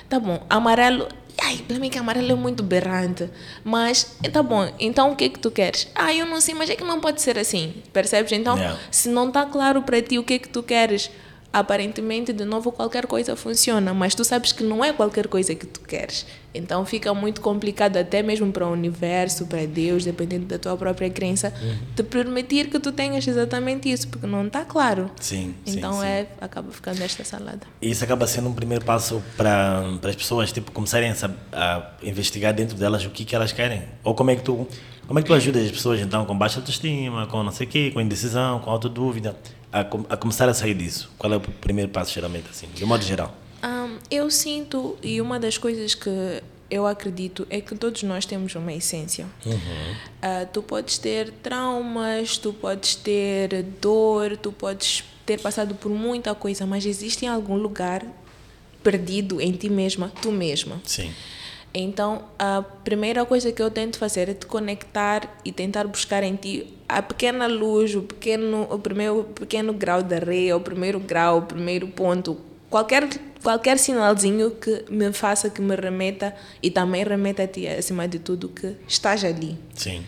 Tá 0.08 0.20
bom, 0.20 0.44
amarelo 0.50 1.08
Ai, 1.42 1.58
para 1.66 1.80
mim 1.80 1.90
que 1.90 1.98
amarelo 1.98 2.32
é 2.32 2.36
muito 2.36 2.62
berrante. 2.62 3.30
Mas, 3.64 4.16
tá 4.32 4.44
bom, 4.44 4.70
então 4.80 5.12
o 5.12 5.16
que 5.16 5.26
é 5.26 5.30
que 5.30 5.40
tu 5.40 5.50
queres? 5.50 5.88
Ah, 5.96 6.14
eu 6.14 6.26
não 6.26 6.42
sei, 6.42 6.54
mas 6.54 6.70
é 6.70 6.76
que 6.76 6.84
não 6.84 7.00
pode 7.00 7.22
ser 7.22 7.38
assim. 7.38 7.76
Percebes? 7.94 8.32
Então, 8.34 8.58
yeah. 8.58 8.78
se 8.92 9.10
não 9.10 9.30
está 9.30 9.46
claro 9.46 9.82
para 9.82 10.02
ti 10.02 10.20
o 10.20 10.24
que 10.24 10.34
é 10.34 10.40
que 10.40 10.50
tu 10.50 10.62
queres, 10.62 11.10
aparentemente, 11.52 12.32
de 12.32 12.46
novo, 12.46 12.72
qualquer 12.72 13.08
coisa 13.08 13.36
funciona, 13.36 13.94
mas 13.94 14.14
tu 14.14 14.24
sabes 14.24 14.52
que 14.52 14.64
não 14.64 14.86
é 14.86 14.94
qualquer 14.94 15.28
coisa 15.28 15.56
que 15.56 15.66
tu 15.66 15.82
queres. 15.82 16.26
Então 16.54 16.86
fica 16.86 17.14
muito 17.14 17.42
complicado, 17.42 17.98
até 17.98 18.24
mesmo 18.24 18.52
para 18.52 18.68
o 18.68 18.72
universo, 18.72 19.46
para 19.46 19.66
Deus, 19.66 20.04
dependendo 20.04 20.46
da 20.46 20.58
tua 20.58 20.76
própria 20.78 21.10
crença, 21.10 21.54
uhum. 21.62 21.78
te 21.96 22.04
permitir 22.04 22.70
que 22.70 22.80
tu 22.80 22.92
tenhas 22.92 23.28
exatamente 23.28 23.92
isso, 23.92 24.08
porque 24.08 24.26
não 24.26 24.46
está 24.46 24.64
claro. 24.64 25.12
Sim. 25.20 25.56
Então 25.66 26.02
sim, 26.02 26.06
é, 26.06 26.24
sim. 26.24 26.30
acaba 26.42 26.72
ficando 26.72 27.02
esta 27.02 27.24
salada. 27.24 27.62
Isso 27.82 28.04
acaba 28.04 28.26
sendo 28.28 28.50
um 28.50 28.54
primeiro 28.54 28.86
passo 28.86 29.22
para, 29.36 29.98
para 30.00 30.10
as 30.10 30.16
pessoas 30.16 30.52
tipo, 30.52 30.72
começarem 30.72 31.14
a, 31.52 31.92
investigar 32.04 32.54
dentro 32.54 32.78
delas 32.78 33.06
o 33.06 33.10
que, 33.10 33.26
que 33.26 33.36
elas 33.36 33.52
querem. 33.52 33.84
Ou 34.04 34.14
como 34.14 34.32
é 34.32 34.36
que 34.36 34.44
tu. 34.44 34.68
Como 35.08 35.18
é 35.18 35.24
que 35.24 35.28
tu 35.28 35.34
ajudas 35.34 35.66
as 35.66 35.72
pessoas 35.72 36.00
então 36.02 36.24
com 36.24 36.38
baixa 36.38 36.60
autoestima, 36.60 37.26
com 37.26 37.42
não 37.42 37.52
sei 37.52 37.66
o 37.66 37.70
quê, 37.70 37.90
com 37.92 38.00
indecisão, 38.00 38.60
com 38.60 38.70
autodúvida? 38.70 39.36
A, 39.72 39.82
a 39.82 40.18
começar 40.18 40.50
a 40.50 40.54
sair 40.54 40.74
disso? 40.74 41.12
Qual 41.18 41.32
é 41.32 41.38
o 41.38 41.40
primeiro 41.40 41.92
passo, 41.92 42.14
geralmente, 42.14 42.50
assim, 42.50 42.68
de 42.74 42.86
modo 42.86 43.04
geral? 43.04 43.36
Um, 43.64 43.98
eu 44.10 44.30
sinto, 44.32 44.98
e 45.04 45.22
uma 45.22 45.40
das 45.40 45.58
coisas 45.58 45.94
que 45.94 46.42
eu 46.70 46.86
acredito 46.86 47.48
é 47.50 47.60
que 47.60 47.76
todos 47.76 48.04
nós 48.04 48.26
temos 48.26 48.56
uma 48.56 48.74
essência. 48.74 49.26
Uhum. 49.46 49.54
Uh, 49.54 50.48
tu 50.54 50.62
podes 50.62 50.98
ter 50.98 51.32
traumas, 51.44 52.38
tu 52.38 52.54
podes 52.54 52.96
ter 52.96 53.64
dor, 53.82 54.38
tu 54.38 54.52
podes 54.52 55.04
ter 55.26 55.40
passado 55.40 55.76
por 55.76 55.90
muita 55.90 56.34
coisa, 56.36 56.66
mas 56.66 56.86
existe 56.86 57.26
em 57.26 57.28
algum 57.28 57.56
lugar 57.56 58.06
perdido 58.84 59.42
em 59.42 59.52
ti 59.52 59.70
mesma, 59.70 60.12
tu 60.22 60.32
mesma. 60.32 60.82
Sim. 60.86 61.12
Então, 61.74 62.24
a 62.38 62.64
primeira 62.84 63.26
coisa 63.26 63.52
que 63.52 63.62
eu 63.62 63.70
tento 63.70 63.98
fazer 63.98 64.30
é 64.30 64.34
te 64.34 64.46
conectar 64.46 65.40
e 65.46 65.52
tentar 65.52 65.86
buscar 65.86 66.24
em 66.24 66.36
ti 66.36 66.74
a 66.88 67.02
pequena 67.02 67.46
luz, 67.46 67.94
o 67.96 68.02
pequeno, 68.02 68.68
o 68.70 68.80
primeiro 68.80 69.24
pequeno 69.36 69.74
grau 69.74 70.02
de 70.02 70.16
areia, 70.16 70.58
o 70.58 70.62
primeiro 70.62 71.00
grau, 71.00 71.40
o 71.40 71.42
primeiro 71.44 71.88
ponto, 71.88 72.38
qualquer 72.70 73.08
qualquer 73.42 73.78
sinalzinho 73.78 74.52
que 74.52 74.86
me 74.90 75.14
faça 75.14 75.50
que 75.50 75.62
me 75.62 75.76
remeta 75.76 76.36
e 76.62 76.70
também 76.70 77.04
remeta 77.04 77.44
a 77.44 77.48
ti 77.48 77.68
acima 77.68 78.08
de 78.08 78.20
tudo 78.20 78.50
que 78.50 78.76
estás 78.88 79.24
ali. 79.24 79.58
Sim. 79.74 80.04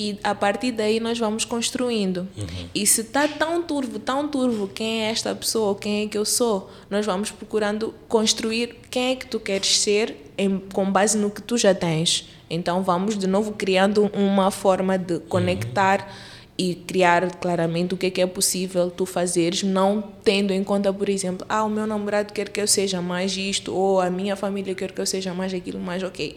E 0.00 0.16
a 0.22 0.32
partir 0.32 0.70
daí 0.70 1.00
nós 1.00 1.18
vamos 1.18 1.44
construindo. 1.44 2.18
Uhum. 2.36 2.68
E 2.72 2.86
se 2.86 3.00
está 3.00 3.26
tão 3.26 3.60
turvo, 3.60 3.98
tão 3.98 4.28
turvo, 4.28 4.68
quem 4.68 5.02
é 5.02 5.10
esta 5.10 5.34
pessoa, 5.34 5.74
quem 5.74 6.04
é 6.04 6.06
que 6.06 6.16
eu 6.16 6.24
sou, 6.24 6.70
nós 6.88 7.04
vamos 7.04 7.32
procurando 7.32 7.92
construir 8.06 8.76
quem 8.88 9.10
é 9.10 9.16
que 9.16 9.26
tu 9.26 9.40
queres 9.40 9.80
ser 9.80 10.32
em, 10.38 10.60
com 10.72 10.88
base 10.88 11.18
no 11.18 11.32
que 11.32 11.42
tu 11.42 11.58
já 11.58 11.74
tens. 11.74 12.28
Então 12.48 12.80
vamos 12.84 13.18
de 13.18 13.26
novo 13.26 13.54
criando 13.54 14.08
uma 14.14 14.52
forma 14.52 14.96
de 14.96 15.18
conectar 15.18 15.98
uhum. 15.98 16.37
E 16.58 16.74
criar 16.74 17.36
claramente 17.36 17.94
o 17.94 17.96
que 17.96 18.06
é 18.06 18.10
que 18.10 18.20
é 18.20 18.26
possível 18.26 18.90
tu 18.90 19.06
fazeres, 19.06 19.62
não 19.62 20.02
tendo 20.24 20.52
em 20.52 20.64
conta, 20.64 20.92
por 20.92 21.08
exemplo, 21.08 21.46
ah, 21.48 21.62
o 21.62 21.70
meu 21.70 21.86
namorado 21.86 22.32
quer 22.32 22.48
que 22.48 22.60
eu 22.60 22.66
seja 22.66 23.00
mais 23.00 23.36
isto, 23.36 23.72
ou 23.72 24.00
a 24.00 24.10
minha 24.10 24.34
família 24.34 24.74
quer 24.74 24.90
que 24.90 25.00
eu 25.00 25.06
seja 25.06 25.32
mais 25.32 25.54
aquilo, 25.54 25.78
mais 25.78 26.02
ok. 26.02 26.34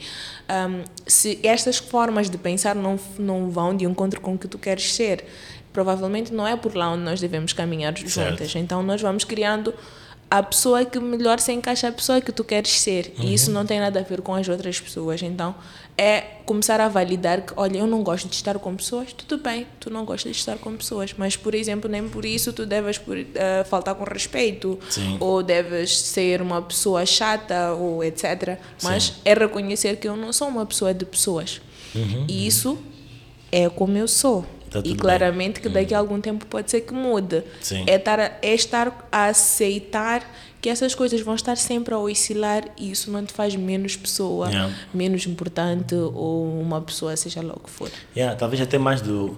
Um, 0.48 0.84
se 1.08 1.40
estas 1.42 1.80
formas 1.80 2.30
de 2.30 2.38
pensar 2.38 2.76
não, 2.76 3.00
não 3.18 3.50
vão 3.50 3.76
de 3.76 3.84
encontro 3.84 4.22
com 4.22 4.36
o 4.36 4.38
que 4.38 4.48
tu 4.48 4.60
queres 4.60 4.94
ser, 4.94 5.26
provavelmente 5.74 6.32
não 6.32 6.46
é 6.46 6.56
por 6.56 6.76
lá 6.76 6.92
onde 6.92 7.04
nós 7.04 7.20
devemos 7.20 7.52
caminhar 7.52 7.98
juntas. 7.98 8.56
Então 8.56 8.84
nós 8.84 9.02
vamos 9.02 9.24
criando 9.24 9.74
a 10.32 10.42
pessoa 10.42 10.86
que 10.86 10.98
melhor 10.98 11.40
se 11.40 11.52
encaixa 11.52 11.90
a 11.90 11.92
pessoa 11.92 12.22
que 12.22 12.32
tu 12.32 12.44
queres 12.44 12.80
ser. 12.80 13.14
Uhum. 13.18 13.26
E 13.26 13.34
isso 13.34 13.52
não 13.52 13.66
tem 13.66 13.82
nada 13.82 14.00
a 14.00 14.04
ver 14.04 14.22
com 14.22 14.34
as 14.34 14.48
outras 14.48 14.80
pessoas. 14.80 15.22
Então, 15.22 15.54
é 16.02 16.40
começar 16.48 16.82
a 16.82 16.90
validar 16.90 17.44
que, 17.44 17.54
olha, 17.56 17.78
eu 17.78 17.86
não 17.86 18.02
gosto 18.02 18.28
de 18.28 18.34
estar 18.34 18.58
com 18.58 18.76
pessoas, 18.76 19.14
tudo 19.14 19.44
bem, 19.44 19.68
tu 19.80 19.92
não 19.92 20.04
gostas 20.04 20.32
de 20.32 20.40
estar 20.40 20.58
com 20.58 20.76
pessoas, 20.76 21.14
mas, 21.16 21.38
por 21.38 21.54
exemplo, 21.54 21.88
nem 21.88 22.10
por 22.10 22.26
isso 22.26 22.52
tu 22.52 22.66
deves 22.66 22.98
uh, 22.98 23.64
faltar 23.70 23.94
com 23.94 24.04
respeito, 24.04 24.80
Sim. 24.90 25.18
ou 25.20 25.44
deves 25.44 25.96
ser 25.96 26.42
uma 26.42 26.60
pessoa 26.60 27.06
chata, 27.06 27.74
ou 27.74 28.04
etc. 28.04 28.58
Mas 28.82 29.04
Sim. 29.04 29.14
é 29.24 29.36
reconhecer 29.36 29.98
que 29.98 30.08
eu 30.08 30.18
não 30.18 30.34
sou 30.34 30.48
uma 30.48 30.66
pessoa 30.66 30.92
de 30.92 31.06
pessoas. 31.06 31.62
Uhum. 31.94 32.26
E 32.28 32.48
isso 32.48 32.80
é 33.52 33.70
como 33.70 33.96
eu 33.96 34.08
sou. 34.08 34.44
Tá 34.72 34.82
e 34.84 34.96
claramente 34.96 35.56
bem. 35.56 35.64
que 35.64 35.70
daqui 35.70 35.94
a 35.94 35.98
hum. 35.98 36.00
algum 36.00 36.22
tempo 36.22 36.46
pode 36.48 36.72
ser 36.72 36.82
que 36.82 36.94
mude. 36.94 37.44
Sim. 37.60 37.84
É, 37.86 37.98
estar, 37.98 38.20
é 38.42 38.54
estar 38.56 39.08
a 39.12 39.26
aceitar 39.26 40.26
que 40.62 40.70
essas 40.70 40.94
coisas 40.94 41.20
vão 41.22 41.34
estar 41.34 41.58
sempre 41.58 41.94
a 41.94 41.98
oscilar 41.98 42.66
e 42.78 42.92
isso 42.92 43.12
não 43.12 43.26
te 43.26 43.34
faz 43.34 43.56
menos 43.56 43.96
pessoa, 43.96 44.48
yeah. 44.48 44.74
menos 44.94 45.26
importante 45.26 45.96
ou 45.96 46.62
uma 46.62 46.80
pessoa, 46.80 47.18
seja 47.18 47.42
lá 47.42 47.54
o 47.54 47.60
que 47.60 47.70
for. 47.70 47.90
Yeah, 48.16 48.36
talvez 48.36 48.62
até 48.62 48.78
mais 48.78 49.02
do. 49.02 49.36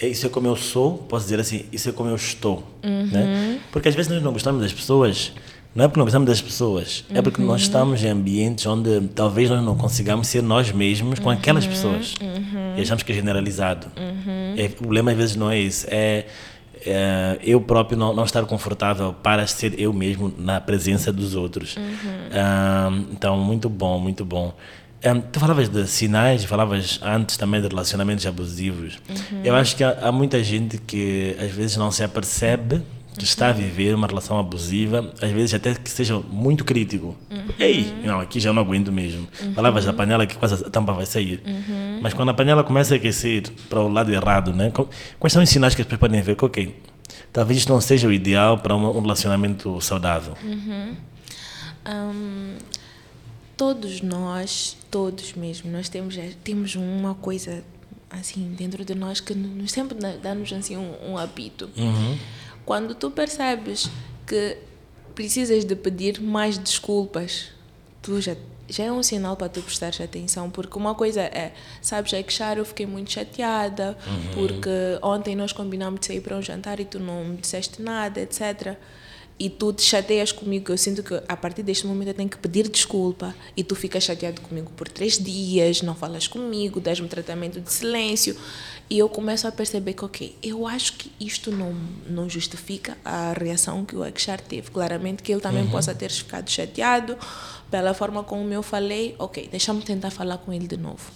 É, 0.00 0.06
isso 0.06 0.24
é 0.24 0.28
como 0.28 0.46
eu 0.46 0.56
sou, 0.56 0.96
posso 0.96 1.24
dizer 1.24 1.40
assim, 1.40 1.66
isso 1.72 1.88
é 1.88 1.92
como 1.92 2.08
eu 2.08 2.16
estou. 2.16 2.64
Uhum. 2.82 3.06
Né? 3.06 3.60
Porque 3.72 3.88
às 3.88 3.94
vezes 3.94 4.10
nós 4.10 4.22
não 4.22 4.32
gostamos 4.32 4.62
das 4.62 4.72
pessoas 4.72 5.32
não 5.74 5.84
é 5.84 5.88
porque 5.88 6.00
não 6.00 6.04
gostamos 6.04 6.28
das 6.28 6.42
pessoas, 6.42 7.04
uhum. 7.08 7.16
é 7.16 7.22
porque 7.22 7.40
nós 7.40 7.60
uhum. 7.60 7.66
estamos 7.66 8.02
em 8.02 8.08
ambientes 8.08 8.66
onde 8.66 9.06
talvez 9.14 9.48
nós 9.48 9.62
não 9.64 9.76
consigamos 9.76 10.26
ser 10.26 10.42
nós 10.42 10.72
mesmos 10.72 11.20
com 11.20 11.26
uhum. 11.26 11.34
aquelas 11.34 11.64
pessoas. 11.64 12.14
Uhum. 12.20 12.76
E 12.76 12.80
achamos 12.80 13.04
que 13.04 13.12
é 13.12 13.14
generalizado. 13.14 13.86
Uhum. 13.96 14.54
É, 14.56 14.66
o 14.66 14.70
problema 14.70 15.12
às 15.12 15.16
vezes 15.16 15.36
não 15.36 15.48
é 15.48 15.60
isso, 15.60 15.86
é, 15.88 16.26
é 16.84 17.38
eu 17.42 17.60
próprio 17.60 17.98
não, 17.98 18.14
não, 18.14 18.24
estar 18.24 18.44
confortável 18.44 19.12
para 19.12 19.46
ser 19.46 19.78
eu 19.78 19.92
mesmo 19.92 20.32
na 20.38 20.60
presença 20.60 21.12
dos 21.12 21.34
outros. 21.34 21.76
Uhum. 21.76 23.06
então, 23.12 23.36
muito 23.38 23.68
bom, 23.68 23.98
muito 23.98 24.24
bom. 24.24 24.54
Um, 25.02 25.20
tu 25.20 25.40
falavas 25.40 25.68
de 25.68 25.86
sinais, 25.86 26.44
falavas 26.44 27.00
antes 27.02 27.38
também 27.38 27.60
de 27.60 27.68
relacionamentos 27.68 28.26
abusivos. 28.26 28.98
Eu 29.42 29.54
acho 29.54 29.74
que 29.74 29.82
há, 29.82 29.96
há 30.02 30.12
muita 30.12 30.42
gente 30.44 30.76
que 30.76 31.34
às 31.40 31.50
vezes 31.50 31.76
não 31.76 31.90
se 31.90 32.04
apercebe 32.04 32.82
que 33.16 33.24
está 33.24 33.48
a 33.48 33.52
viver 33.52 33.94
uma 33.94 34.06
relação 34.06 34.38
abusiva, 34.38 35.12
às 35.20 35.30
vezes 35.30 35.54
até 35.54 35.74
que 35.74 35.90
seja 35.90 36.18
muito 36.18 36.64
crítico. 36.64 37.16
Uhum. 37.30 37.48
Ei, 37.58 37.92
não, 38.04 38.20
aqui 38.20 38.38
já 38.38 38.52
não 38.52 38.62
aguento 38.62 38.92
mesmo. 38.92 39.26
Uhum. 39.42 39.52
Palavras 39.52 39.84
da 39.84 39.92
panela 39.92 40.26
que 40.26 40.36
quase 40.36 40.64
a 40.64 40.70
tampa 40.70 40.92
vai 40.92 41.06
sair. 41.06 41.42
Uhum. 41.44 42.00
Mas 42.02 42.14
quando 42.14 42.30
a 42.30 42.34
panela 42.34 42.62
começa 42.62 42.94
a 42.94 42.96
aquecer 42.96 43.50
para 43.68 43.80
o 43.80 43.88
lado 43.88 44.12
errado, 44.12 44.52
né? 44.52 44.72
quais 45.18 45.32
são 45.32 45.42
os 45.42 45.48
sinais 45.48 45.74
que 45.74 45.82
as 45.82 45.86
pessoas 45.86 46.00
podem 46.00 46.22
ver 46.22 46.36
que, 46.36 46.44
ok, 46.44 46.76
talvez 47.32 47.58
isto 47.58 47.72
não 47.72 47.80
seja 47.80 48.06
o 48.08 48.12
ideal 48.12 48.58
para 48.58 48.74
um 48.74 49.00
relacionamento 49.00 49.80
saudável? 49.80 50.34
Uhum. 50.42 50.96
Hum, 51.86 52.54
todos 53.56 54.00
nós, 54.00 54.76
todos 54.90 55.34
mesmo, 55.34 55.70
nós 55.70 55.88
temos, 55.88 56.16
temos 56.44 56.76
uma 56.76 57.14
coisa 57.14 57.62
assim 58.10 58.54
dentro 58.56 58.84
de 58.84 58.94
nós 58.94 59.20
que 59.20 59.34
nos 59.34 59.70
sempre 59.70 59.96
dá-nos 60.22 60.52
assim 60.52 60.76
um, 60.76 61.12
um 61.12 61.18
apito. 61.18 61.70
Uhum. 61.76 62.18
Quando 62.70 62.94
tu 62.94 63.10
percebes 63.10 63.90
que 64.24 64.56
precisas 65.12 65.64
de 65.64 65.74
pedir 65.74 66.20
mais 66.22 66.56
desculpas, 66.56 67.48
tu 68.00 68.20
já 68.20 68.36
já 68.68 68.84
é 68.84 68.92
um 68.92 69.02
sinal 69.02 69.36
para 69.36 69.48
tu 69.48 69.60
prestares 69.60 70.00
atenção, 70.00 70.48
porque 70.48 70.78
uma 70.78 70.94
coisa 70.94 71.20
é, 71.20 71.52
sabes, 71.82 72.12
é 72.12 72.22
que 72.22 72.32
Char, 72.32 72.58
eu 72.58 72.64
fiquei 72.64 72.86
muito 72.86 73.10
chateada, 73.10 73.98
uhum. 74.06 74.34
porque 74.34 74.70
ontem 75.02 75.34
nós 75.34 75.52
combinámos 75.52 75.98
de 75.98 76.06
sair 76.06 76.20
para 76.20 76.36
um 76.36 76.42
jantar 76.42 76.78
e 76.78 76.84
tu 76.84 77.00
não 77.00 77.24
me 77.24 77.38
disseste 77.38 77.82
nada, 77.82 78.20
etc 78.20 78.78
e 79.40 79.48
tu 79.48 79.72
te 79.72 79.80
chateias 79.80 80.32
comigo, 80.32 80.70
eu 80.70 80.76
sinto 80.76 81.02
que 81.02 81.14
a 81.26 81.34
partir 81.34 81.62
deste 81.62 81.86
momento 81.86 82.08
eu 82.08 82.14
tenho 82.14 82.28
que 82.28 82.36
pedir 82.36 82.68
desculpa 82.68 83.34
e 83.56 83.64
tu 83.64 83.74
ficas 83.74 84.04
chateado 84.04 84.42
comigo 84.42 84.70
por 84.76 84.86
três 84.86 85.18
dias, 85.18 85.80
não 85.80 85.94
falas 85.94 86.28
comigo, 86.28 86.78
dás-me 86.78 87.08
tratamento 87.08 87.58
de 87.58 87.72
silêncio 87.72 88.36
e 88.90 88.98
eu 88.98 89.08
começo 89.08 89.48
a 89.48 89.52
perceber 89.52 89.94
que, 89.94 90.04
ok, 90.04 90.36
eu 90.42 90.66
acho 90.66 90.92
que 90.92 91.10
isto 91.18 91.50
não, 91.50 91.74
não 92.06 92.28
justifica 92.28 92.98
a 93.02 93.32
reação 93.32 93.82
que 93.82 93.96
o 93.96 94.04
Ekshar 94.04 94.40
teve. 94.42 94.70
Claramente 94.70 95.22
que 95.22 95.32
ele 95.32 95.40
também 95.40 95.62
uhum. 95.62 95.70
possa 95.70 95.94
ter 95.94 96.10
ficado 96.10 96.50
chateado 96.50 97.16
pela 97.70 97.94
forma 97.94 98.22
como 98.22 98.52
eu 98.52 98.62
falei, 98.62 99.14
ok, 99.18 99.48
deixa-me 99.50 99.80
tentar 99.80 100.10
falar 100.10 100.36
com 100.38 100.52
ele 100.52 100.66
de 100.66 100.76
novo. 100.76 101.10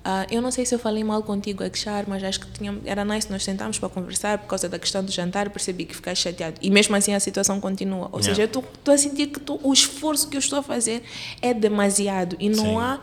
Uh, 0.00 0.24
eu 0.30 0.40
não 0.40 0.50
sei 0.50 0.64
se 0.64 0.74
eu 0.74 0.78
falei 0.78 1.04
mal 1.04 1.22
contigo, 1.22 1.62
Ekshar, 1.62 2.04
mas 2.08 2.24
acho 2.24 2.40
que 2.40 2.46
tinha, 2.52 2.74
era 2.86 3.04
nice 3.04 3.30
nós 3.30 3.44
sentarmos 3.44 3.78
para 3.78 3.88
conversar 3.90 4.38
por 4.38 4.46
causa 4.46 4.66
da 4.66 4.78
questão 4.78 5.04
do 5.04 5.12
jantar 5.12 5.50
percebi 5.50 5.84
que 5.84 5.94
ficaste 5.94 6.22
chateado. 6.22 6.56
E 6.62 6.70
mesmo 6.70 6.96
assim 6.96 7.14
a 7.14 7.20
situação 7.20 7.60
continua. 7.60 8.08
Ou 8.10 8.20
yeah. 8.20 8.24
seja, 8.24 8.42
eu 8.42 8.46
estou 8.46 8.94
a 8.94 8.96
sentir 8.96 9.26
que 9.26 9.38
tô, 9.38 9.60
o 9.62 9.72
esforço 9.72 10.28
que 10.28 10.36
eu 10.36 10.38
estou 10.38 10.58
a 10.58 10.62
fazer 10.62 11.02
é 11.42 11.52
demasiado 11.52 12.34
e 12.40 12.48
não 12.48 12.64
Sim. 12.64 12.78
há 12.78 13.00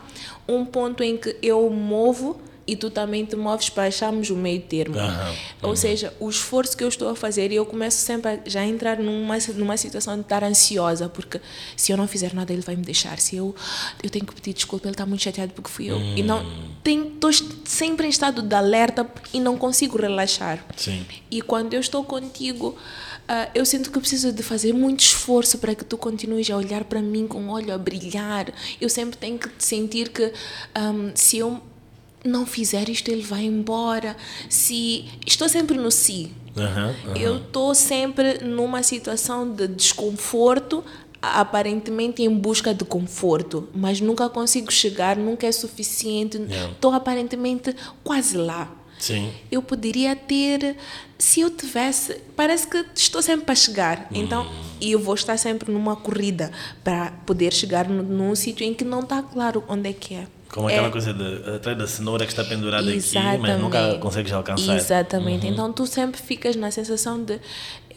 um 0.48 0.64
ponto 0.64 1.04
em 1.04 1.16
que 1.16 1.36
eu 1.40 1.70
movo 1.70 2.40
e 2.68 2.76
tu 2.76 2.90
também 2.90 3.24
te 3.24 3.34
moves 3.34 3.70
para 3.70 3.84
acharmos 3.84 4.28
o 4.28 4.36
meio 4.36 4.60
termo. 4.60 4.98
Uhum, 4.98 5.34
Ou 5.62 5.74
seja, 5.74 6.12
o 6.20 6.28
esforço 6.28 6.76
que 6.76 6.84
eu 6.84 6.88
estou 6.88 7.08
a 7.08 7.16
fazer, 7.16 7.50
e 7.50 7.54
eu 7.54 7.64
começo 7.64 7.96
sempre 7.96 8.30
a 8.30 8.38
já 8.44 8.62
entrar 8.62 8.98
numa, 8.98 9.38
numa 9.54 9.76
situação 9.78 10.14
de 10.16 10.20
estar 10.20 10.44
ansiosa, 10.44 11.08
porque 11.08 11.40
se 11.74 11.90
eu 11.90 11.96
não 11.96 12.06
fizer 12.06 12.34
nada, 12.34 12.52
ele 12.52 12.60
vai 12.60 12.76
me 12.76 12.82
deixar. 12.82 13.18
Se 13.18 13.36
eu, 13.36 13.56
eu 14.02 14.10
tenho 14.10 14.26
que 14.26 14.34
pedir 14.34 14.52
desculpa, 14.52 14.86
ele 14.86 14.92
está 14.92 15.06
muito 15.06 15.22
chateado 15.22 15.54
porque 15.54 15.70
fui 15.70 15.86
eu. 15.90 15.96
Hum. 15.96 16.14
E 16.14 16.22
não 16.22 16.44
estou 16.84 17.30
sempre 17.64 18.06
em 18.06 18.10
estado 18.10 18.42
de 18.42 18.54
alerta 18.54 19.10
e 19.32 19.40
não 19.40 19.56
consigo 19.56 19.96
relaxar. 19.96 20.62
Sim. 20.76 21.06
E 21.30 21.40
quando 21.40 21.72
eu 21.72 21.80
estou 21.80 22.04
contigo, 22.04 22.76
Uh, 23.28 23.44
eu 23.54 23.66
sinto 23.66 23.90
que 23.90 24.00
preciso 24.00 24.32
de 24.32 24.42
fazer 24.42 24.72
muito 24.72 25.00
esforço 25.00 25.58
para 25.58 25.74
que 25.74 25.84
tu 25.84 25.98
continues 25.98 26.50
a 26.50 26.56
olhar 26.56 26.84
para 26.84 27.02
mim 27.02 27.26
com 27.26 27.46
o 27.46 27.50
olho 27.50 27.74
a 27.74 27.76
brilhar. 27.76 28.50
Eu 28.80 28.88
sempre 28.88 29.18
tenho 29.18 29.38
que 29.38 29.50
sentir 29.58 30.08
que 30.08 30.32
um, 30.74 31.12
se 31.14 31.36
eu 31.36 31.60
não 32.24 32.46
fizer 32.46 32.88
isto, 32.88 33.10
ele 33.10 33.22
vai 33.22 33.44
embora. 33.44 34.16
Se 34.48 35.04
estou 35.26 35.48
sempre 35.48 35.76
no 35.76 35.90
si. 35.90 36.32
Uhum, 36.56 37.10
uhum. 37.10 37.16
Eu 37.16 37.36
estou 37.36 37.74
sempre 37.74 38.38
numa 38.44 38.82
situação 38.82 39.52
de 39.52 39.68
desconforto, 39.68 40.84
aparentemente 41.20 42.22
em 42.22 42.34
busca 42.34 42.74
de 42.74 42.84
conforto, 42.84 43.68
mas 43.74 44.00
nunca 44.00 44.28
consigo 44.28 44.72
chegar, 44.72 45.16
nunca 45.16 45.46
é 45.46 45.52
suficiente. 45.52 46.36
Estou 46.36 46.90
yeah. 46.90 46.96
aparentemente 46.96 47.74
quase 48.02 48.36
lá. 48.36 48.74
Sim. 48.98 49.32
Eu 49.50 49.62
poderia 49.62 50.16
ter, 50.16 50.76
se 51.16 51.40
eu 51.40 51.50
tivesse, 51.50 52.16
parece 52.34 52.66
que 52.66 52.84
estou 52.94 53.22
sempre 53.22 53.46
para 53.46 53.54
chegar. 53.54 54.08
Então, 54.10 54.44
hum. 54.44 54.64
e 54.80 54.92
eu 54.92 54.98
vou 54.98 55.14
estar 55.14 55.36
sempre 55.36 55.70
numa 55.70 55.94
corrida 55.94 56.50
para 56.82 57.12
poder 57.24 57.52
chegar 57.52 57.88
num 57.88 58.34
sítio 58.34 58.66
em 58.66 58.74
que 58.74 58.84
não 58.84 59.00
está 59.00 59.22
claro 59.22 59.62
onde 59.68 59.88
é 59.88 59.92
que 59.92 60.14
é. 60.14 60.26
Como 60.52 60.66
aquela 60.66 60.88
é, 60.88 60.90
coisa 60.90 61.12
de 61.12 61.56
atrás 61.56 61.76
da 61.76 61.86
cenoura 61.86 62.24
que 62.24 62.32
está 62.32 62.42
pendurada 62.42 62.90
aqui, 62.90 63.18
mas 63.40 63.60
nunca 63.60 63.98
consegues 63.98 64.32
alcançar. 64.32 64.76
Exatamente. 64.76 65.46
Uhum. 65.46 65.52
Então 65.52 65.72
tu 65.72 65.86
sempre 65.86 66.20
ficas 66.20 66.56
na 66.56 66.70
sensação 66.70 67.22
de 67.22 67.38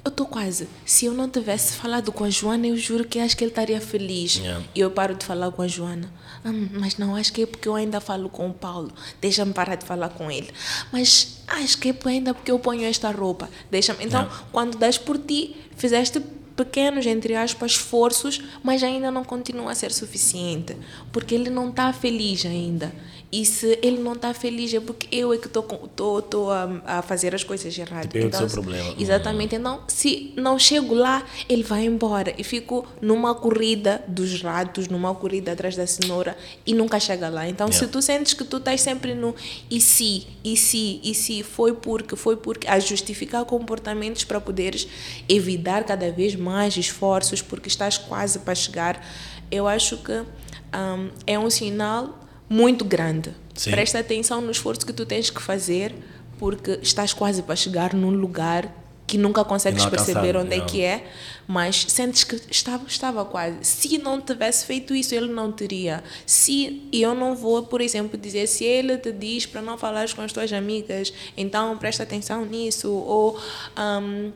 eu 0.04 0.10
estou 0.10 0.26
quase. 0.26 0.68
Se 0.84 1.06
eu 1.06 1.14
não 1.14 1.30
tivesse 1.30 1.74
falado 1.74 2.12
com 2.12 2.24
a 2.24 2.30
Joana, 2.30 2.68
eu 2.68 2.76
juro 2.76 3.06
que 3.06 3.20
acho 3.20 3.38
que 3.38 3.44
ele 3.44 3.52
estaria 3.52 3.80
feliz. 3.80 4.38
Yeah. 4.38 4.66
E 4.74 4.80
eu 4.80 4.90
paro 4.90 5.14
de 5.14 5.24
falar 5.24 5.52
com 5.52 5.62
a 5.62 5.68
Joana. 5.68 6.12
Hum, 6.44 6.70
mas 6.74 6.98
não, 6.98 7.16
acho 7.16 7.32
que 7.32 7.44
é 7.44 7.46
porque 7.46 7.70
eu 7.70 7.76
ainda 7.76 8.02
falo 8.02 8.28
com 8.28 8.50
o 8.50 8.54
Paulo. 8.54 8.92
Deixa-me 9.22 9.54
parar 9.54 9.76
de 9.76 9.86
falar 9.86 10.10
com 10.10 10.32
ele. 10.32 10.50
Mas 10.92 11.44
acho 11.48 11.78
que 11.78 11.90
é 11.90 11.96
ainda 12.06 12.34
porque 12.34 12.50
eu 12.50 12.58
ponho 12.58 12.84
esta 12.84 13.12
roupa. 13.12 13.48
Deixa-me. 13.70 14.04
Então, 14.04 14.22
yeah. 14.22 14.44
quando 14.52 14.76
das 14.76 14.98
por 14.98 15.20
ti, 15.20 15.56
fizeste 15.78 16.20
pequenos, 16.56 17.06
entre 17.06 17.36
aspas, 17.36 17.72
esforços, 17.72 18.42
mas 18.64 18.84
ainda 18.84 19.12
não 19.12 19.24
continua 19.24 19.72
a 19.72 19.76
ser 19.76 19.92
suficiente, 19.92 20.76
porque 21.12 21.36
ele 21.36 21.50
não 21.50 21.70
está 21.70 21.92
feliz 21.94 22.46
ainda. 22.46 22.92
E 23.32 23.46
se 23.46 23.80
ele 23.82 24.00
não 24.00 24.12
está 24.12 24.34
feliz 24.34 24.74
é 24.74 24.80
porque 24.82 25.08
eu 25.10 25.32
é 25.32 25.38
que 25.38 25.48
estou 25.48 26.52
a, 26.52 26.82
a 26.86 27.02
fazer 27.02 27.34
as 27.34 27.46
coisas 27.46 27.78
erradas. 27.78 28.12
Tipo, 28.12 28.26
então, 28.26 28.40
seu 28.42 28.50
problema. 28.50 28.94
Exatamente. 29.00 29.56
Então, 29.56 29.82
se 29.88 30.34
não 30.36 30.60
chego 30.60 30.94
lá, 30.94 31.26
ele 31.48 31.64
vai 31.64 31.86
embora. 31.86 32.34
E 32.38 32.44
fico 32.44 32.86
numa 33.02 33.34
corrida 33.34 34.04
dos 34.06 34.42
ratos, 34.42 34.90
numa 34.90 35.16
corrida 35.16 35.54
atrás 35.54 35.78
da 35.78 35.88
cenoura 35.88 36.36
e 36.66 36.74
nunca 36.74 37.00
chega 37.00 37.30
lá. 37.30 37.48
Então, 37.48 37.68
yeah. 37.68 37.86
se 37.86 37.90
tu 37.90 38.02
sentes 38.02 38.34
que 38.34 38.44
tu 38.44 38.58
estás 38.58 38.82
sempre 38.82 39.16
no 39.16 39.34
e 39.70 39.80
se, 39.80 40.28
e 40.44 40.58
se, 40.58 41.00
e 41.02 41.16
se, 41.16 41.42
foi 41.42 41.74
porque, 41.74 42.18
foi 42.18 42.36
porque, 42.36 42.68
a 42.68 42.80
justificar 42.80 43.46
comportamentos 43.46 44.26
para 44.26 44.42
poderes 44.42 44.88
evitar 45.30 45.86
cada 45.86 46.12
vez 46.12 46.36
mais 46.36 46.76
esforços, 46.76 47.42
porque 47.42 47.70
estás 47.70 47.98
quase 47.98 48.40
para 48.40 48.56
chegar, 48.56 49.06
eu 49.50 49.70
acho 49.70 49.98
que 49.98 50.12
um, 50.14 51.10
é 51.26 51.40
um 51.40 51.50
sinal 51.50 52.21
muito 52.52 52.84
grande. 52.84 53.34
Sim. 53.56 53.72
Presta 53.72 54.00
atenção 54.00 54.42
no 54.42 54.52
esforço 54.52 54.86
que 54.86 54.92
tu 54.92 55.06
tens 55.06 55.30
que 55.30 55.42
fazer, 55.42 55.96
porque 56.38 56.80
estás 56.82 57.14
quase 57.14 57.42
para 57.42 57.56
chegar 57.56 57.94
num 57.94 58.10
lugar 58.10 58.70
que 59.08 59.18
nunca 59.18 59.44
consegues 59.46 59.86
perceber 59.86 60.36
onde 60.36 60.58
não. 60.58 60.64
é 60.64 60.68
que 60.68 60.82
é, 60.82 61.06
mas 61.48 61.86
sentes 61.88 62.26
que 62.26 62.42
estava, 62.50 62.86
estava 62.88 63.24
quase. 63.24 63.58
Se 63.62 63.98
não 63.98 64.20
tivesse 64.20 64.66
feito 64.66 64.94
isso, 64.94 65.16
ele 65.16 65.32
não 65.32 65.50
teria. 65.50 66.04
Se 66.26 66.90
eu 66.92 67.16
não 67.16 67.36
vou, 67.38 67.64
por 67.64 67.80
exemplo, 67.80 68.18
dizer 68.18 68.48
se 68.48 68.66
ele 68.66 68.98
te 68.98 69.14
diz 69.14 69.46
para 69.46 69.62
não 69.62 69.78
falar 69.78 70.14
com 70.14 70.22
as 70.22 70.34
tuas 70.34 70.52
amigas, 70.52 71.14
então 71.38 71.78
presta 71.78 72.04
atenção 72.04 72.46
nisso, 72.46 72.92
ou 72.92 73.40
um, 73.78 74.32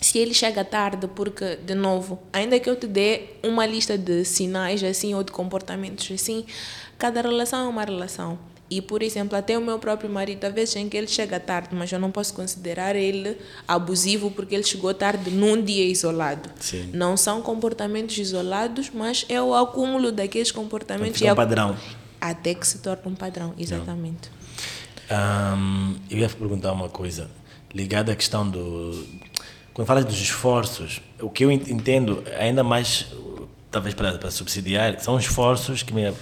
se 0.00 0.18
ele 0.18 0.32
chega 0.32 0.64
tarde, 0.64 1.08
porque, 1.08 1.56
de 1.56 1.74
novo, 1.74 2.20
ainda 2.32 2.58
que 2.60 2.70
eu 2.70 2.76
te 2.76 2.86
dê 2.86 3.30
uma 3.42 3.66
lista 3.66 3.98
de 3.98 4.24
sinais 4.24 4.82
assim 4.84 5.14
ou 5.14 5.24
de 5.24 5.32
comportamentos 5.32 6.10
assim, 6.12 6.44
Cada 6.98 7.22
relação 7.22 7.66
é 7.66 7.68
uma 7.68 7.84
relação. 7.84 8.36
E, 8.68 8.82
por 8.82 9.02
exemplo, 9.02 9.38
até 9.38 9.56
o 9.56 9.62
meu 9.62 9.78
próprio 9.78 10.10
marido, 10.10 10.44
às 10.44 10.52
vezes 10.52 10.76
em 10.76 10.88
que 10.90 10.96
ele 10.96 11.06
chega 11.06 11.40
tarde, 11.40 11.70
mas 11.72 11.90
eu 11.90 11.98
não 11.98 12.10
posso 12.10 12.34
considerar 12.34 12.94
ele 12.96 13.38
abusivo 13.66 14.30
porque 14.30 14.54
ele 14.54 14.64
chegou 14.64 14.92
tarde 14.92 15.30
num 15.30 15.62
dia 15.62 15.86
isolado. 15.86 16.50
Sim. 16.60 16.90
Não 16.92 17.16
são 17.16 17.40
comportamentos 17.40 18.18
isolados, 18.18 18.90
mas 18.92 19.24
é 19.28 19.40
o 19.40 19.54
acúmulo 19.54 20.12
daqueles 20.12 20.50
comportamentos. 20.52 21.22
É 21.22 21.32
um 21.32 21.36
padrão. 21.36 21.76
Até 22.20 22.52
que 22.52 22.66
se 22.66 22.78
torna 22.80 23.02
um 23.06 23.14
padrão, 23.14 23.54
exatamente. 23.56 24.28
Um, 25.10 25.94
eu 26.10 26.18
ia 26.18 26.28
perguntar 26.28 26.72
uma 26.72 26.90
coisa 26.90 27.30
ligada 27.72 28.12
à 28.12 28.16
questão 28.16 28.48
do. 28.48 29.06
Quando 29.78 29.86
falas 29.86 30.04
dos 30.04 30.20
esforços, 30.20 31.00
o 31.20 31.30
que 31.30 31.44
eu 31.44 31.52
entendo, 31.52 32.24
ainda 32.36 32.64
mais, 32.64 33.06
talvez 33.70 33.94
para, 33.94 34.18
para 34.18 34.28
subsidiar, 34.28 34.98
são 34.98 35.16
esforços 35.16 35.84
que 35.84 35.94
me 35.94 36.12